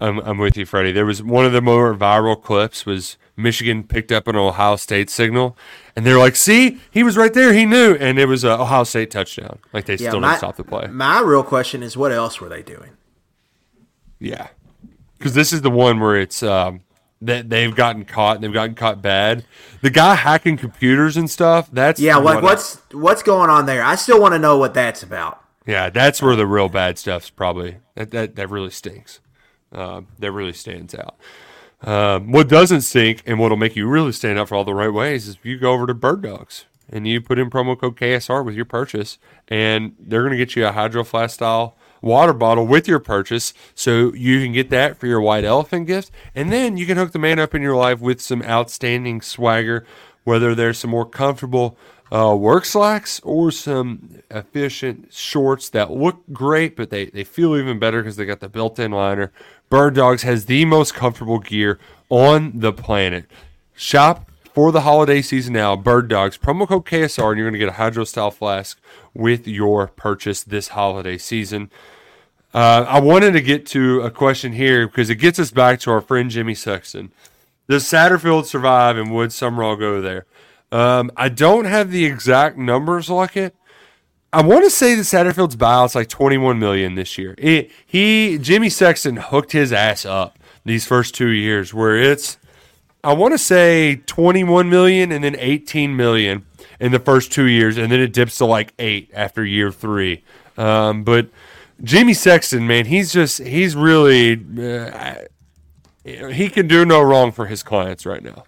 I'm, 0.00 0.18
I'm 0.20 0.38
with 0.38 0.56
you, 0.56 0.66
Freddie. 0.66 0.90
There 0.92 1.06
was 1.06 1.22
one 1.22 1.44
of 1.44 1.52
the 1.52 1.60
more 1.60 1.94
viral 1.94 2.40
clips 2.42 2.84
was 2.84 3.16
Michigan 3.36 3.84
picked 3.84 4.10
up 4.10 4.26
an 4.26 4.34
Ohio 4.34 4.74
State 4.76 5.08
signal, 5.08 5.56
and 5.94 6.04
they're 6.04 6.18
like, 6.18 6.34
"See, 6.36 6.80
he 6.90 7.04
was 7.04 7.16
right 7.16 7.32
there. 7.32 7.52
He 7.52 7.64
knew," 7.64 7.94
and 7.94 8.18
it 8.18 8.26
was 8.26 8.42
a 8.42 8.58
Ohio 8.60 8.82
State 8.84 9.10
touchdown. 9.12 9.60
Like 9.72 9.84
they 9.84 9.94
Yeah, 9.94 10.08
still 10.08 10.20
my, 10.20 10.30
didn't 10.30 10.38
stop 10.38 10.56
the 10.56 10.64
play. 10.64 10.88
My 10.88 11.20
real 11.20 11.44
question 11.44 11.82
is 11.84 11.96
what 11.96 12.10
else 12.10 12.40
were 12.40 12.48
they 12.48 12.62
doing? 12.62 12.90
Yeah, 14.24 14.48
because 15.18 15.34
this 15.34 15.52
is 15.52 15.62
the 15.62 15.70
one 15.70 16.00
where 16.00 16.16
it's 16.16 16.42
um, 16.42 16.80
that 17.22 17.48
they've 17.50 17.74
gotten 17.74 18.04
caught. 18.04 18.36
and 18.36 18.44
They've 18.44 18.52
gotten 18.52 18.74
caught 18.74 19.00
bad. 19.02 19.44
The 19.82 19.90
guy 19.90 20.14
hacking 20.14 20.56
computers 20.56 21.16
and 21.16 21.30
stuff. 21.30 21.68
That's 21.72 22.00
Yeah, 22.00 22.16
like 22.16 22.36
what 22.36 22.44
I- 22.44 22.46
what's 22.46 22.74
what's 22.92 23.22
going 23.22 23.50
on 23.50 23.66
there? 23.66 23.82
I 23.84 23.94
still 23.96 24.20
want 24.20 24.34
to 24.34 24.38
know 24.38 24.56
what 24.58 24.74
that's 24.74 25.02
about. 25.02 25.40
yeah, 25.66 25.90
that's 25.90 26.20
where 26.22 26.36
the 26.36 26.46
real 26.46 26.68
bad 26.68 26.98
stuff's 26.98 27.30
probably 27.30 27.76
that 27.94 28.10
that, 28.10 28.36
that 28.36 28.50
really 28.50 28.70
stinks. 28.70 29.20
Uh, 29.72 30.02
that 30.20 30.30
really 30.32 30.52
stands 30.52 30.94
out. 30.94 31.16
Um, 31.82 32.32
what 32.32 32.48
doesn't 32.48 32.82
stink 32.82 33.22
and 33.26 33.38
what'll 33.38 33.56
make 33.56 33.76
you 33.76 33.86
really 33.88 34.12
stand 34.12 34.38
out 34.38 34.48
for 34.48 34.54
all 34.54 34.64
the 34.64 34.72
right 34.74 34.92
ways 34.92 35.26
is 35.28 35.34
if 35.34 35.44
you 35.44 35.58
go 35.58 35.72
over 35.72 35.86
to 35.86 35.94
Birddogs 35.94 36.64
and 36.88 37.06
you 37.08 37.20
put 37.20 37.38
in 37.38 37.50
promo 37.50 37.78
code 37.78 37.96
KSR 37.96 38.44
with 38.44 38.54
your 38.54 38.64
purchase, 38.64 39.18
and 39.48 39.94
they're 39.98 40.20
going 40.22 40.30
to 40.32 40.36
get 40.38 40.54
you 40.56 40.64
a 40.66 40.72
Hydro 40.72 41.02
Flask 41.04 41.34
style 41.34 41.76
water 42.04 42.32
bottle 42.32 42.66
with 42.66 42.86
your 42.86 43.00
purchase, 43.00 43.54
so 43.74 44.12
you 44.14 44.40
can 44.40 44.52
get 44.52 44.70
that 44.70 44.98
for 44.98 45.06
your 45.06 45.20
white 45.20 45.44
elephant 45.44 45.86
gift, 45.86 46.10
and 46.34 46.52
then 46.52 46.76
you 46.76 46.86
can 46.86 46.96
hook 46.96 47.12
the 47.12 47.18
man 47.18 47.38
up 47.38 47.54
in 47.54 47.62
your 47.62 47.76
life 47.76 48.00
with 48.00 48.20
some 48.20 48.42
outstanding 48.42 49.20
swagger. 49.20 49.86
whether 50.24 50.54
there's 50.54 50.78
some 50.78 50.90
more 50.90 51.04
comfortable 51.04 51.76
uh, 52.10 52.34
work 52.34 52.64
slacks 52.64 53.20
or 53.24 53.50
some 53.50 54.22
efficient 54.30 55.12
shorts 55.12 55.68
that 55.70 55.90
look 55.90 56.22
great, 56.32 56.76
but 56.76 56.88
they, 56.90 57.06
they 57.06 57.24
feel 57.24 57.56
even 57.56 57.78
better 57.78 58.02
because 58.02 58.16
they 58.16 58.24
got 58.24 58.40
the 58.40 58.48
built 58.48 58.78
in 58.78 58.92
liner. 58.92 59.32
Birddogs 59.70 60.22
has 60.22 60.46
the 60.46 60.64
most 60.64 60.94
comfortable 60.94 61.38
gear 61.40 61.78
on 62.08 62.52
the 62.60 62.72
planet. 62.72 63.26
Shop 63.74 64.30
for 64.54 64.70
the 64.70 64.82
holiday 64.82 65.20
season 65.20 65.52
now. 65.52 65.74
Birddogs, 65.74 66.38
promo 66.38 66.68
code 66.68 66.84
KSR, 66.84 67.30
and 67.30 67.38
you're 67.38 67.46
going 67.46 67.54
to 67.54 67.58
get 67.58 67.68
a 67.68 67.72
hydro 67.72 68.04
style 68.04 68.30
flask 68.30 68.80
with 69.12 69.48
your 69.48 69.88
purchase 69.88 70.44
this 70.44 70.68
holiday 70.68 71.18
season. 71.18 71.70
Uh, 72.54 72.86
I 72.88 73.00
wanted 73.00 73.32
to 73.32 73.40
get 73.40 73.66
to 73.66 74.00
a 74.02 74.10
question 74.12 74.52
here 74.52 74.86
because 74.86 75.10
it 75.10 75.16
gets 75.16 75.40
us 75.40 75.50
back 75.50 75.80
to 75.80 75.90
our 75.90 76.00
friend 76.00 76.30
Jimmy 76.30 76.54
Sexton. 76.54 77.12
Does 77.68 77.84
Satterfield 77.84 78.44
survive 78.44 78.96
and 78.96 79.12
would 79.12 79.30
Sumrall 79.30 79.76
go 79.76 80.00
there? 80.00 80.26
Um, 80.70 81.10
I 81.16 81.30
don't 81.30 81.64
have 81.64 81.90
the 81.90 82.04
exact 82.04 82.56
numbers 82.56 83.10
like 83.10 83.36
it. 83.36 83.56
I 84.32 84.42
want 84.42 84.64
to 84.64 84.70
say 84.70 84.94
that 84.94 85.02
Satterfield's 85.02 85.56
buyout's 85.56 85.94
like 85.94 86.08
21 86.08 86.58
million 86.58 86.94
this 86.94 87.18
year. 87.18 87.34
It, 87.38 87.70
he 87.86 88.38
Jimmy 88.38 88.68
Sexton 88.68 89.16
hooked 89.16 89.52
his 89.52 89.72
ass 89.72 90.04
up 90.04 90.38
these 90.64 90.86
first 90.86 91.14
two 91.14 91.28
years, 91.28 91.72
where 91.74 91.96
it's 91.96 92.38
I 93.02 93.14
want 93.14 93.34
to 93.34 93.38
say 93.38 93.96
21 94.06 94.68
million 94.68 95.12
and 95.12 95.22
then 95.22 95.36
18 95.38 95.94
million 95.96 96.46
in 96.80 96.92
the 96.92 96.98
first 96.98 97.32
two 97.32 97.46
years, 97.46 97.78
and 97.78 97.92
then 97.92 98.00
it 98.00 98.12
dips 98.12 98.38
to 98.38 98.46
like 98.46 98.74
eight 98.78 99.10
after 99.14 99.44
year 99.44 99.70
three. 99.70 100.24
Um, 100.56 101.04
but 101.04 101.28
Jimmy 101.82 102.14
Sexton, 102.14 102.66
man, 102.66 102.86
he's 102.86 103.12
just 103.12 103.42
he's 103.42 103.74
really 103.74 104.34
uh, 104.58 105.14
he 106.04 106.48
can 106.48 106.68
do 106.68 106.84
no 106.84 107.02
wrong 107.02 107.32
for 107.32 107.46
his 107.46 107.62
clients 107.62 108.06
right 108.06 108.22
now. 108.22 108.44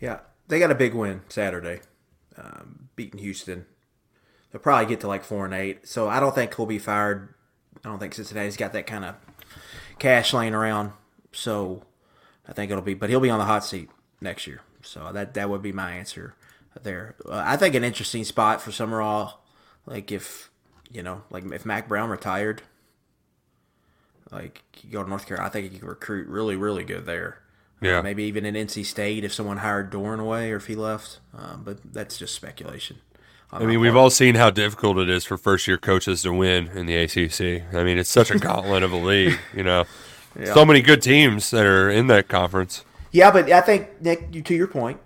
Yeah, 0.00 0.20
they 0.48 0.58
got 0.58 0.70
a 0.70 0.74
big 0.74 0.94
win 0.94 1.22
Saturday, 1.28 1.80
um, 2.36 2.88
beating 2.96 3.20
Houston. 3.20 3.66
They'll 4.52 4.60
probably 4.60 4.86
get 4.86 5.00
to 5.00 5.08
like 5.08 5.24
four 5.24 5.44
and 5.44 5.54
eight. 5.54 5.86
So 5.86 6.08
I 6.08 6.20
don't 6.20 6.34
think 6.34 6.54
he'll 6.54 6.66
be 6.66 6.78
fired. 6.78 7.34
I 7.84 7.88
don't 7.88 7.98
think 7.98 8.14
Cincinnati's 8.14 8.56
got 8.56 8.72
that 8.72 8.86
kind 8.86 9.04
of 9.04 9.14
cash 9.98 10.32
laying 10.32 10.54
around. 10.54 10.92
So 11.32 11.82
I 12.48 12.52
think 12.52 12.70
it'll 12.70 12.82
be, 12.82 12.94
but 12.94 13.10
he'll 13.10 13.20
be 13.20 13.30
on 13.30 13.38
the 13.38 13.44
hot 13.44 13.64
seat 13.64 13.90
next 14.20 14.46
year. 14.46 14.62
So 14.82 15.12
that 15.12 15.34
that 15.34 15.50
would 15.50 15.62
be 15.62 15.72
my 15.72 15.92
answer 15.92 16.34
there. 16.82 17.16
Uh, 17.26 17.42
I 17.44 17.56
think 17.56 17.74
an 17.74 17.84
interesting 17.84 18.24
spot 18.24 18.62
for 18.62 18.70
Sumrall, 18.70 19.34
like 19.86 20.12
if 20.12 20.47
you 20.90 21.02
know, 21.02 21.22
like 21.30 21.44
if 21.52 21.66
Mack 21.66 21.88
Brown 21.88 22.10
retired, 22.10 22.62
like 24.30 24.62
you 24.82 24.90
go 24.90 25.02
to 25.02 25.08
North 25.08 25.26
Carolina, 25.26 25.48
I 25.48 25.52
think 25.52 25.72
you 25.72 25.78
could 25.78 25.88
recruit 25.88 26.28
really, 26.28 26.56
really 26.56 26.84
good 26.84 27.06
there. 27.06 27.40
Yeah. 27.80 27.98
Uh, 27.98 28.02
maybe 28.02 28.24
even 28.24 28.44
in 28.44 28.54
NC 28.54 28.84
State 28.84 29.22
if 29.22 29.32
someone 29.32 29.58
hired 29.58 29.92
Doeren 29.92 30.18
away 30.18 30.50
or 30.50 30.56
if 30.56 30.66
he 30.66 30.74
left. 30.74 31.20
Um, 31.36 31.62
but 31.64 31.78
that's 31.92 32.18
just 32.18 32.34
speculation. 32.34 32.98
I 33.50 33.64
mean, 33.64 33.80
we've 33.80 33.96
all 33.96 34.10
seen 34.10 34.34
how 34.34 34.50
difficult 34.50 34.98
it 34.98 35.08
is 35.08 35.24
for 35.24 35.38
first 35.38 35.66
year 35.66 35.78
coaches 35.78 36.20
to 36.22 36.32
win 36.34 36.68
in 36.74 36.84
the 36.84 36.96
ACC. 36.96 37.74
I 37.74 37.82
mean, 37.82 37.96
it's 37.96 38.10
such 38.10 38.30
a 38.30 38.38
gauntlet 38.38 38.82
of 38.82 38.92
a 38.92 38.96
league, 38.96 39.38
you 39.54 39.62
know. 39.62 39.84
Yeah. 40.38 40.52
So 40.52 40.66
many 40.66 40.82
good 40.82 41.00
teams 41.00 41.50
that 41.50 41.64
are 41.64 41.88
in 41.88 42.08
that 42.08 42.28
conference. 42.28 42.84
Yeah, 43.10 43.30
but 43.30 43.50
I 43.50 43.62
think 43.62 44.02
Nick, 44.02 44.44
to 44.44 44.54
your 44.54 44.66
point, 44.66 45.00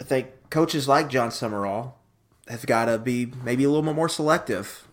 I 0.00 0.04
think 0.04 0.28
coaches 0.48 0.88
like 0.88 1.10
Jon 1.10 1.28
Sumrall 1.28 1.92
have 2.48 2.66
got 2.66 2.86
to 2.86 2.98
be 2.98 3.32
maybe 3.44 3.64
a 3.64 3.68
little 3.68 3.82
bit 3.82 3.94
more 3.94 4.08
selective 4.08 4.86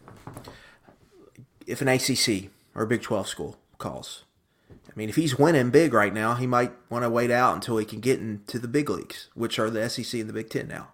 if 1.65 1.81
an 1.81 1.87
ACC 1.87 2.51
or 2.75 2.83
a 2.83 2.87
Big 2.87 3.01
Twelve 3.01 3.27
school 3.27 3.57
calls. 3.77 4.23
I 4.71 4.93
mean, 4.95 5.09
if 5.09 5.15
he's 5.15 5.39
winning 5.39 5.71
big 5.71 5.91
right 5.91 6.13
now, 6.13 6.35
he 6.35 6.45
might 6.45 6.71
want 6.89 7.03
to 7.03 7.09
wait 7.09 7.31
out 7.31 7.55
until 7.55 7.77
he 7.77 7.85
can 7.85 7.99
get 7.99 8.19
into 8.19 8.59
the 8.59 8.67
big 8.67 8.89
leagues, 8.89 9.29
which 9.33 9.57
are 9.57 9.69
the 9.69 9.89
SEC 9.89 10.19
and 10.19 10.29
the 10.29 10.33
Big 10.33 10.49
Ten 10.49 10.67
now. 10.67 10.89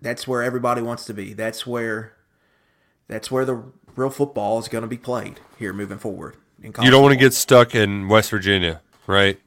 That's 0.00 0.26
where 0.26 0.42
everybody 0.42 0.80
wants 0.80 1.04
to 1.06 1.14
be. 1.14 1.34
That's 1.34 1.66
where 1.66 2.14
that's 3.08 3.30
where 3.30 3.44
the 3.44 3.64
real 3.96 4.10
football 4.10 4.58
is 4.58 4.68
going 4.68 4.82
to 4.82 4.88
be 4.88 4.96
played 4.96 5.40
here 5.58 5.72
moving 5.72 5.98
forward. 5.98 6.36
in 6.62 6.72
You 6.82 6.90
don't 6.90 7.02
want 7.02 7.12
to 7.12 7.18
get 7.18 7.34
stuck 7.34 7.74
in 7.74 8.08
West 8.08 8.30
Virginia, 8.30 8.80
right? 9.06 9.38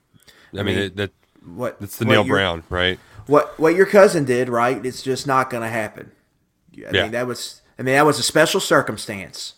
I, 0.53 0.57
mean, 0.57 0.65
mean, 0.65 0.77
it, 0.77 0.95
that 0.97 1.11
what 1.45 1.79
that's 1.79 1.97
the 1.97 2.05
Neal 2.05 2.23
Brown, 2.23 2.63
right? 2.69 2.99
What 3.29 3.59
what 3.59 3.75
your 3.75 3.85
cousin 3.85 4.25
did, 4.25 4.49
right? 4.49 4.83
It's 4.83 5.03
just 5.03 5.27
not 5.27 5.49
going 5.49 5.61
to 5.63 5.69
happen. 5.69 6.11
I 6.75 6.79
Yeah. 6.91 7.03
mean, 7.03 7.11
that 7.11 7.27
was 7.27 7.61
I 7.77 7.83
mean 7.83 7.93
that 7.95 8.05
was 8.05 8.17
a 8.17 8.23
special 8.23 8.59
circumstance, 8.59 9.53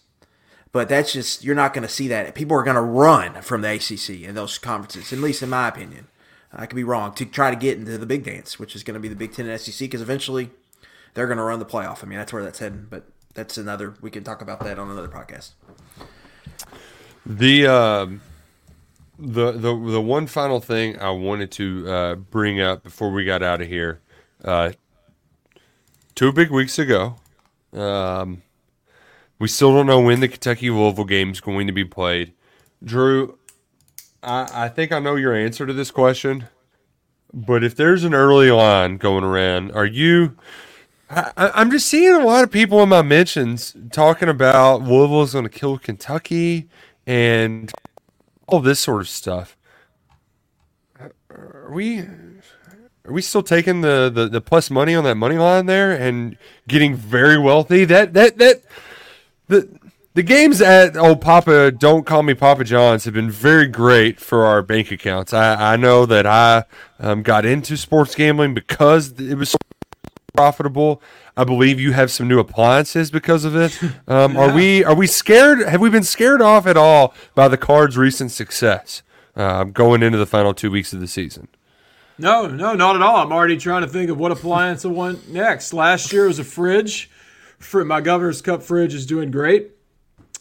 but 0.73 0.89
that's 0.89 1.13
just 1.13 1.43
you're 1.43 1.55
not 1.55 1.73
going 1.73 1.83
to 1.83 1.89
see 1.89 2.07
that. 2.09 2.35
People 2.35 2.57
are 2.57 2.63
going 2.63 2.75
to 2.75 2.81
run 2.81 3.41
from 3.41 3.61
the 3.61 3.71
ACC 3.73 4.27
and 4.27 4.35
those 4.35 4.57
conferences, 4.57 5.13
at 5.13 5.19
least 5.19 5.41
in 5.41 5.49
my 5.49 5.69
opinion. 5.69 6.07
I 6.53 6.65
could 6.65 6.75
be 6.75 6.83
wrong 6.83 7.13
to 7.13 7.25
try 7.25 7.49
to 7.49 7.55
get 7.55 7.77
into 7.77 7.97
the 7.97 8.05
big 8.05 8.25
dance, 8.25 8.59
which 8.59 8.75
is 8.75 8.83
going 8.83 8.95
to 8.95 8.99
be 8.99 9.07
the 9.07 9.15
Big 9.15 9.31
Ten 9.33 9.47
and 9.47 9.57
SEC, 9.61 9.79
because 9.79 10.01
eventually 10.01 10.49
they're 11.13 11.27
going 11.27 11.37
to 11.37 11.43
run 11.43 11.59
the 11.59 11.65
playoff. 11.65 12.03
I 12.03 12.07
mean, 12.07 12.17
that's 12.19 12.33
where 12.33 12.43
that's 12.43 12.59
heading. 12.59 12.87
But 12.89 13.05
that's 13.35 13.57
another. 13.57 13.93
We 14.01 14.11
can 14.11 14.25
talk 14.25 14.41
about 14.41 14.59
that 14.65 14.77
on 14.77 14.89
another 14.91 15.07
podcast. 15.07 15.51
The 17.25 17.67
um, 17.67 18.21
the 19.21 19.51
the 19.51 19.75
the 19.75 20.01
one 20.01 20.25
final 20.25 20.59
thing 20.59 20.99
I 20.99 21.11
wanted 21.11 21.51
to 21.51 21.87
uh, 21.87 22.15
bring 22.15 22.59
up 22.59 22.83
before 22.83 23.11
we 23.11 23.23
got 23.23 23.43
out 23.43 23.61
of 23.61 23.67
here, 23.67 24.01
uh, 24.43 24.71
two 26.15 26.31
big 26.31 26.49
weeks 26.49 26.79
ago, 26.79 27.15
um, 27.73 28.41
we 29.37 29.47
still 29.47 29.73
don't 29.73 29.85
know 29.85 29.99
when 29.99 30.21
the 30.21 30.27
Kentucky 30.27 30.71
Louisville 30.71 31.05
game 31.05 31.31
is 31.31 31.39
going 31.39 31.67
to 31.67 31.73
be 31.73 31.85
played. 31.85 32.33
Drew, 32.83 33.37
I, 34.23 34.65
I 34.65 34.69
think 34.69 34.91
I 34.91 34.99
know 34.99 35.15
your 35.15 35.35
answer 35.35 35.67
to 35.67 35.73
this 35.73 35.91
question, 35.91 36.45
but 37.31 37.63
if 37.63 37.75
there's 37.75 38.03
an 38.03 38.15
early 38.15 38.49
line 38.49 38.97
going 38.97 39.23
around, 39.23 39.71
are 39.73 39.85
you? 39.85 40.35
I, 41.11 41.51
I'm 41.53 41.69
just 41.69 41.87
seeing 41.87 42.13
a 42.13 42.25
lot 42.25 42.43
of 42.43 42.51
people 42.51 42.81
in 42.81 42.89
my 42.89 43.03
mentions 43.03 43.75
talking 43.91 44.29
about 44.29 44.81
Louisville's 44.81 45.33
going 45.33 45.43
to 45.43 45.49
kill 45.49 45.77
Kentucky 45.77 46.69
and 47.05 47.71
all 48.51 48.59
this 48.59 48.79
sort 48.79 49.01
of 49.01 49.09
stuff. 49.09 49.57
Are 51.29 51.71
we 51.71 51.99
are 51.99 53.13
we 53.13 53.21
still 53.21 53.41
taking 53.41 53.81
the, 53.81 54.11
the, 54.13 54.27
the 54.27 54.41
plus 54.41 54.69
money 54.69 54.93
on 54.93 55.03
that 55.05 55.15
money 55.15 55.37
line 55.37 55.65
there 55.65 55.91
and 55.91 56.37
getting 56.67 56.95
very 56.95 57.39
wealthy? 57.39 57.85
That 57.85 58.13
that 58.13 58.37
that 58.37 58.61
the 59.47 59.79
the 60.13 60.23
games 60.23 60.61
at 60.61 60.97
old 60.97 61.21
Papa 61.21 61.71
Don't 61.71 62.05
Call 62.05 62.23
Me 62.23 62.33
Papa 62.33 62.65
John's 62.65 63.05
have 63.05 63.13
been 63.13 63.31
very 63.31 63.67
great 63.67 64.19
for 64.19 64.45
our 64.45 64.61
bank 64.61 64.91
accounts. 64.91 65.33
I, 65.33 65.73
I 65.73 65.77
know 65.77 66.05
that 66.05 66.25
I 66.27 66.65
um, 66.99 67.23
got 67.23 67.45
into 67.45 67.77
sports 67.77 68.13
gambling 68.13 68.53
because 68.53 69.19
it 69.19 69.35
was 69.35 69.55
profitable. 70.41 70.99
I 71.37 71.43
believe 71.43 71.79
you 71.79 71.91
have 71.91 72.09
some 72.09 72.27
new 72.27 72.39
appliances 72.39 73.11
because 73.11 73.45
of 73.45 73.55
it. 73.55 73.77
Um, 74.07 74.35
Are 74.35 74.53
we 74.53 74.83
are 74.83 74.95
we 74.95 75.07
scared? 75.07 75.59
Have 75.61 75.79
we 75.79 75.89
been 75.89 76.03
scared 76.03 76.41
off 76.41 76.65
at 76.65 76.75
all 76.75 77.13
by 77.35 77.47
the 77.47 77.57
Cards' 77.57 77.95
recent 77.97 78.31
success 78.31 79.03
um, 79.35 79.71
going 79.71 80.01
into 80.03 80.17
the 80.17 80.25
final 80.25 80.53
two 80.53 80.69
weeks 80.71 80.91
of 80.91 80.99
the 80.99 81.07
season? 81.07 81.47
No, 82.17 82.47
no, 82.47 82.73
not 82.73 82.95
at 82.95 83.01
all. 83.01 83.17
I'm 83.17 83.31
already 83.31 83.57
trying 83.57 83.83
to 83.83 83.87
think 83.87 84.09
of 84.09 84.17
what 84.17 84.31
appliance 84.31 84.83
I 84.83 84.89
want 84.89 85.29
next. 85.29 85.71
Last 85.73 86.11
year 86.11 86.27
was 86.27 86.39
a 86.39 86.43
fridge. 86.43 87.09
Fr- 87.59 87.83
My 87.83 88.01
Governor's 88.01 88.41
Cup 88.41 88.63
fridge 88.63 88.93
is 88.93 89.05
doing 89.05 89.31
great. 89.31 89.71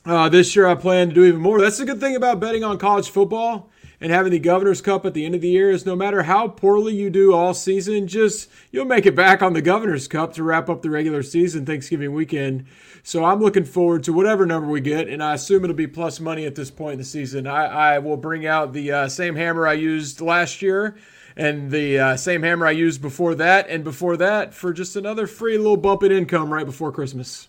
Uh, 0.05 0.29
this 0.29 0.57
year 0.57 0.67
I 0.67 0.75
plan 0.75 1.09
to 1.11 1.15
do 1.15 1.25
even 1.25 1.41
more. 1.41 1.61
That's 1.61 1.79
the 1.79 1.85
good 1.85 2.01
thing 2.01 2.17
about 2.17 2.41
betting 2.41 2.65
on 2.65 2.79
college 2.79 3.11
football 3.11 3.71
and 4.01 4.11
having 4.11 4.33
the 4.33 4.39
Governor's 4.39 4.81
Cup 4.81 5.05
at 5.05 5.13
the 5.13 5.27
end 5.27 5.35
of 5.35 5.43
the 5.43 5.49
year 5.49 5.71
is 5.71 5.85
no 5.85 5.95
matter 5.95 6.23
how 6.23 6.49
poorly 6.49 6.95
you 6.95 7.11
do 7.11 7.35
all 7.35 7.53
season, 7.53 8.07
just 8.07 8.49
you'll 8.71 8.87
make 8.87 9.05
it 9.05 9.15
back 9.15 9.43
on 9.43 9.53
the 9.53 9.61
Governor's 9.61 10.09
Cup 10.09 10.33
to 10.35 10.43
wrap 10.43 10.71
up 10.71 10.81
the 10.81 10.91
regular 10.91 11.23
season 11.23 11.67
Thanksgiving 11.67 12.15
weekend. 12.15 12.65
So 13.03 13.25
I'm 13.25 13.41
looking 13.41 13.65
forward 13.65 14.03
to 14.05 14.13
whatever 14.13 14.47
number 14.47 14.69
we 14.69 14.81
get, 14.81 15.09
and 15.09 15.23
I 15.23 15.35
assume 15.35 15.65
it'll 15.65 15.77
be 15.77 15.87
plus 15.87 16.19
money 16.19 16.47
at 16.47 16.55
this 16.55 16.71
point 16.71 16.95
in 16.95 16.99
the 16.99 17.05
season. 17.05 17.47
I, 17.47 17.95
I 17.95 17.99
will 17.99 18.17
bring 18.17 18.47
out 18.47 18.73
the 18.73 18.93
uh, 18.93 19.09
same 19.09 19.37
hammer 19.37 19.67
I 19.67 19.75
used 19.75 20.21
last 20.21 20.63
year 20.63 20.97
and 21.37 21.71
the 21.71 21.99
uh, 21.99 22.17
same 22.17 22.43
hammer 22.43 22.67
I 22.67 22.73
used 22.73 23.01
before 23.01 23.35
that, 23.37 23.69
and 23.69 23.85
before 23.85 24.17
that 24.17 24.53
for 24.53 24.73
just 24.73 24.97
another 24.97 25.27
free 25.27 25.57
little 25.57 25.77
bump 25.77 26.03
in 26.03 26.13
income 26.13 26.53
right 26.53 26.67
before 26.67 26.93
Christmas. 26.93 27.49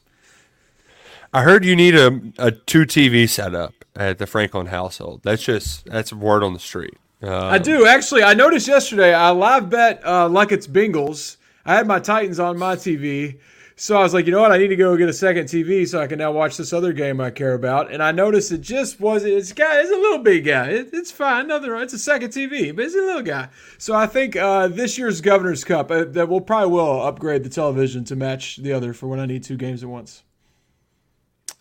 I 1.33 1.43
heard 1.43 1.65
you 1.65 1.75
need 1.75 1.95
a, 1.95 2.21
a 2.37 2.51
two 2.51 2.81
TV 2.81 3.27
setup 3.27 3.80
at 3.95 4.17
the 4.17 4.27
Franklin 4.27 4.67
household. 4.67 5.21
That's 5.23 5.43
just 5.43 5.85
that's 5.85 6.11
a 6.11 6.15
word 6.15 6.43
on 6.43 6.53
the 6.53 6.59
street. 6.59 6.97
Uh, 7.23 7.47
I 7.47 7.57
do 7.57 7.85
actually. 7.85 8.23
I 8.23 8.33
noticed 8.33 8.67
yesterday. 8.67 9.13
I 9.13 9.29
live 9.31 9.69
bet 9.69 10.05
uh, 10.05 10.27
like 10.29 10.51
it's 10.51 10.67
Bengals. 10.67 11.37
I 11.65 11.75
had 11.75 11.85
my 11.85 11.99
Titans 11.99 12.39
on 12.39 12.57
my 12.57 12.75
TV, 12.75 13.39
so 13.75 13.97
I 13.97 14.03
was 14.03 14.13
like, 14.13 14.25
you 14.25 14.31
know 14.31 14.41
what? 14.41 14.51
I 14.51 14.57
need 14.57 14.67
to 14.67 14.75
go 14.75 14.97
get 14.97 15.09
a 15.09 15.13
second 15.13 15.45
TV 15.45 15.87
so 15.87 15.99
I 16.01 16.07
can 16.07 16.19
now 16.19 16.31
watch 16.31 16.57
this 16.57 16.73
other 16.73 16.93
game 16.93 17.21
I 17.21 17.29
care 17.29 17.53
about. 17.53 17.91
And 17.91 18.01
I 18.01 18.11
noticed 18.11 18.51
it 18.51 18.61
just 18.61 18.99
was 18.99 19.23
it's 19.23 19.53
guy. 19.53 19.79
It's 19.79 19.91
a 19.91 19.95
little 19.95 20.19
big 20.19 20.45
guy. 20.45 20.69
It, 20.69 20.89
it's 20.93 21.11
fine. 21.11 21.47
Nothing 21.47 21.71
wrong. 21.71 21.83
It's 21.83 21.93
a 21.93 21.99
second 21.99 22.29
TV, 22.29 22.75
but 22.75 22.85
it's 22.85 22.95
a 22.95 22.99
little 22.99 23.21
guy. 23.21 23.49
So 23.77 23.93
I 23.93 24.07
think 24.07 24.35
uh, 24.35 24.67
this 24.67 24.97
year's 24.97 25.21
Governor's 25.21 25.63
Cup 25.63 25.91
uh, 25.91 26.05
that 26.05 26.29
we'll 26.29 26.41
probably 26.41 26.71
will 26.71 27.01
upgrade 27.01 27.43
the 27.43 27.49
television 27.49 28.03
to 28.05 28.15
match 28.15 28.57
the 28.57 28.73
other 28.73 28.93
for 28.93 29.07
when 29.07 29.19
I 29.19 29.25
need 29.25 29.43
two 29.43 29.57
games 29.57 29.83
at 29.83 29.89
once. 29.89 30.23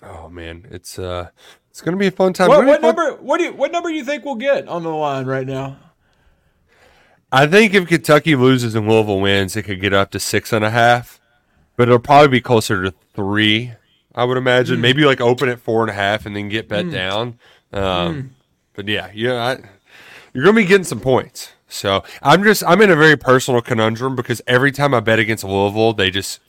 Oh 0.03 0.29
man, 0.29 0.67
it's 0.71 0.99
uh, 0.99 1.31
it's 1.71 1.81
gonna 1.81 1.97
be 1.97 2.07
a 2.09 2.11
fun 2.11 2.33
time. 2.33 2.49
What, 2.49 2.67
what 2.67 2.81
fun- 2.81 2.97
number? 2.97 3.23
What 3.23 3.39
do 3.39 3.45
you? 3.45 3.53
What 3.53 3.73
number 3.73 3.89
do 3.89 3.95
you 3.95 4.05
think 4.05 4.25
we'll 4.25 4.35
get 4.37 4.69
on 4.69 4.83
the 4.83 4.91
line 4.91 5.27
right 5.27 5.47
now? 5.47 5.77
I 7.33 7.47
think 7.47 7.75
if 7.75 7.87
Kentucky 7.87 8.35
loses 8.35 8.75
and 8.75 8.89
Louisville 8.89 9.21
wins, 9.21 9.57
it 9.57 9.63
could 9.63 9.81
get 9.81 9.93
up 9.93 10.11
to 10.13 10.21
six 10.21 10.53
and 10.53 10.65
a 10.65 10.71
half, 10.71 11.21
but 11.77 11.85
it'll 11.89 12.01
probably 12.01 12.29
be 12.29 12.41
closer 12.41 12.83
to 12.83 12.95
three. 13.15 13.73
I 14.15 14.25
would 14.25 14.37
imagine 14.37 14.77
Hmm. 14.77 14.83
maybe 14.83 15.05
like 15.05 15.21
open 15.21 15.49
at 15.49 15.61
four 15.61 15.83
and 15.83 15.91
a 15.91 15.95
half 15.95 16.27
and 16.27 16.35
then 16.35 16.49
get 16.49 16.69
bet 16.69 16.91
down. 16.91 17.39
Um, 17.73 18.35
But 18.75 18.89
yeah, 18.89 19.11
yeah, 19.15 19.35
I, 19.35 19.59
you're 20.35 20.45
gonna 20.45 20.57
be 20.57 20.65
getting 20.65 20.85
some 20.85 21.01
points. 21.01 21.51
So 21.69 22.03
I'm 22.21 22.43
just 22.43 22.65
I'm 22.67 22.81
in 22.83 22.91
a 22.91 22.97
very 22.97 23.17
personal 23.17 23.61
conundrum 23.61 24.17
because 24.17 24.43
every 24.49 24.73
time 24.73 24.93
I 24.93 24.99
bet 24.99 25.21
against 25.21 25.45
Louisville, 25.45 25.93
they 25.93 26.11
just 26.11 26.41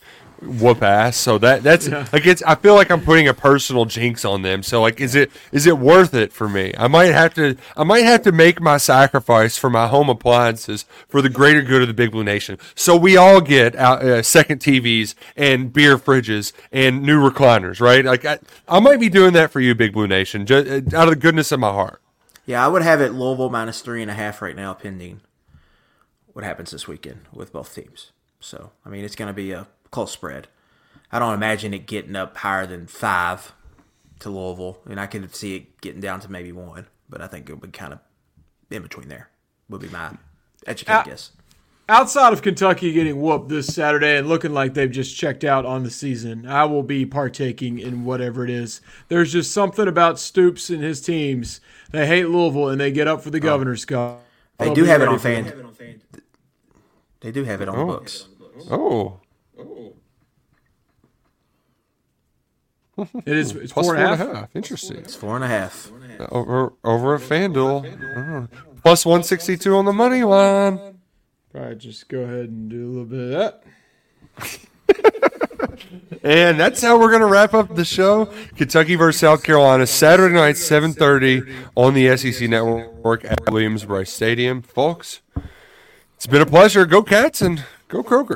whoop 0.41 0.81
ass. 0.81 1.17
So 1.17 1.37
that 1.37 1.63
that's 1.63 1.87
like 1.87 2.25
it's 2.25 2.41
I 2.43 2.55
feel 2.55 2.75
like 2.75 2.89
I'm 2.89 3.01
putting 3.01 3.27
a 3.27 3.33
personal 3.33 3.85
jinx 3.85 4.25
on 4.25 4.41
them. 4.41 4.63
So 4.63 4.81
like 4.81 4.99
is 4.99 5.15
it 5.15 5.31
is 5.51 5.65
it 5.65 5.77
worth 5.77 6.13
it 6.13 6.33
for 6.33 6.49
me? 6.49 6.73
I 6.77 6.87
might 6.87 7.11
have 7.11 7.33
to 7.35 7.55
I 7.77 7.83
might 7.83 8.03
have 8.03 8.21
to 8.23 8.31
make 8.31 8.61
my 8.61 8.77
sacrifice 8.77 9.57
for 9.57 9.69
my 9.69 9.87
home 9.87 10.09
appliances 10.09 10.85
for 11.07 11.21
the 11.21 11.29
greater 11.29 11.61
good 11.61 11.81
of 11.81 11.87
the 11.87 11.93
Big 11.93 12.11
Blue 12.11 12.23
Nation. 12.23 12.57
So 12.75 12.95
we 12.95 13.17
all 13.17 13.41
get 13.41 13.75
out, 13.75 14.03
uh, 14.03 14.23
second 14.23 14.59
TVs 14.59 15.15
and 15.35 15.71
beer 15.71 15.97
fridges 15.97 16.53
and 16.71 17.03
new 17.03 17.19
recliners, 17.19 17.79
right? 17.79 18.03
Like 18.03 18.25
I, 18.25 18.39
I 18.67 18.79
might 18.79 18.99
be 18.99 19.09
doing 19.09 19.33
that 19.33 19.51
for 19.51 19.59
you, 19.59 19.75
Big 19.75 19.93
Blue 19.93 20.07
Nation, 20.07 20.45
just 20.45 20.93
out 20.93 21.07
of 21.07 21.09
the 21.09 21.15
goodness 21.15 21.51
of 21.51 21.59
my 21.59 21.71
heart. 21.71 22.01
Yeah, 22.45 22.65
I 22.65 22.67
would 22.67 22.81
have 22.81 23.01
it 23.01 23.13
Louisville 23.13 23.49
minus 23.49 23.81
three 23.81 24.01
and 24.01 24.09
a 24.09 24.15
half 24.15 24.41
right 24.41 24.55
now, 24.55 24.73
pending 24.73 25.21
what 26.33 26.43
happens 26.43 26.71
this 26.71 26.87
weekend 26.87 27.21
with 27.31 27.53
both 27.53 27.73
teams. 27.73 28.11
So, 28.39 28.71
I 28.85 28.89
mean, 28.89 29.05
it's 29.05 29.15
going 29.15 29.27
to 29.27 29.33
be 29.33 29.51
a 29.51 29.67
close 29.91 30.11
spread. 30.11 30.47
I 31.11 31.19
don't 31.19 31.33
imagine 31.33 31.73
it 31.73 31.85
getting 31.85 32.15
up 32.15 32.37
higher 32.37 32.65
than 32.65 32.87
five 32.87 33.53
to 34.19 34.29
Louisville, 34.29 34.79
and 34.89 34.99
I 34.99 35.07
could 35.07 35.35
see 35.35 35.55
it 35.55 35.81
getting 35.81 36.01
down 36.01 36.21
to 36.21 36.31
maybe 36.31 36.51
one, 36.51 36.87
but 37.09 37.21
I 37.21 37.27
think 37.27 37.49
it 37.49 37.59
would 37.61 37.73
kind 37.73 37.93
of 37.93 37.99
in 38.69 38.81
between 38.81 39.09
there. 39.09 39.29
Would 39.69 39.81
be 39.81 39.89
my 39.89 40.11
educated 40.65 41.05
guess. 41.05 41.31
Outside 41.89 42.31
of 42.31 42.41
Kentucky 42.41 42.93
getting 42.93 43.19
whooped 43.19 43.49
this 43.49 43.67
Saturday 43.67 44.17
and 44.17 44.29
looking 44.29 44.53
like 44.53 44.73
they've 44.73 44.91
just 44.91 45.17
checked 45.17 45.43
out 45.43 45.65
on 45.65 45.83
the 45.83 45.89
season, 45.89 46.45
I 46.45 46.63
will 46.63 46.83
be 46.83 47.05
partaking 47.05 47.79
in 47.79 48.05
whatever 48.05 48.45
it 48.45 48.49
is. 48.49 48.79
There's 49.09 49.33
just 49.33 49.51
something 49.51 49.87
about 49.87 50.19
Stoops 50.19 50.69
and 50.69 50.81
his 50.81 51.01
teams. 51.01 51.59
They 51.91 52.07
hate 52.07 52.29
Louisville 52.29 52.69
and 52.69 52.79
they 52.79 52.91
get 52.91 53.07
up 53.07 53.21
for 53.21 53.29
the 53.29 53.39
oh. 53.39 53.41
Governor's 53.41 53.83
Cup. 53.83 54.23
They 54.57 54.67
I'll 54.67 54.73
do 54.73 54.85
have 54.85 55.01
it 55.01 55.07
on 55.09 55.15
for 55.15 55.23
fan. 55.23 56.01
They 57.19 57.31
do 57.31 57.43
have 57.43 57.61
it 57.61 57.67
on 57.67 57.75
the 57.75 57.83
oh. 57.83 57.87
books. 57.87 58.27
Oh, 58.69 59.19
It 63.25 63.37
is 63.37 63.51
it's 63.55 63.73
plus 63.73 63.85
four 63.85 63.95
and 63.95 64.13
a 64.13 64.17
half. 64.17 64.49
Interesting. 64.55 64.97
It's 64.97 65.15
four 65.15 65.35
and 65.35 65.43
a 65.43 65.47
half. 65.47 65.91
Over 66.31 66.73
over 66.83 67.15
at 67.15 67.21
FanDuel, 67.21 68.47
Oh. 68.53 68.57
plus 68.83 69.05
one 69.05 69.23
sixty 69.23 69.57
two 69.57 69.75
on 69.75 69.85
the 69.85 69.93
money 69.93 70.23
line. 70.23 70.77
All 71.53 71.61
right, 71.61 71.77
just 71.77 72.07
go 72.09 72.19
ahead 72.19 72.45
and 72.49 72.69
do 72.69 72.85
a 72.85 72.89
little 72.89 73.05
bit 73.05 73.33
of 73.33 73.53
that. 74.37 74.71
And 76.23 76.59
that's 76.59 76.81
how 76.81 76.99
we're 76.99 77.09
going 77.09 77.21
to 77.21 77.27
wrap 77.27 77.53
up 77.55 77.75
the 77.75 77.83
show. 77.83 78.25
Kentucky 78.55 78.93
versus 78.95 79.19
South 79.19 79.43
Carolina, 79.43 79.87
Saturday 79.87 80.35
night, 80.35 80.55
7.30 80.55 81.51
on 81.75 81.95
the 81.95 82.15
SEC 82.15 82.47
Network 82.47 83.25
at 83.25 83.39
Williams 83.49 83.85
Brice 83.85 84.11
Stadium. 84.13 84.61
Folks, 84.61 85.21
it's 86.15 86.27
been 86.27 86.41
a 86.41 86.45
pleasure. 86.45 86.85
Go 86.85 87.01
Cats 87.01 87.41
and 87.41 87.63
go 87.87 88.03
Kroger. 88.03 88.35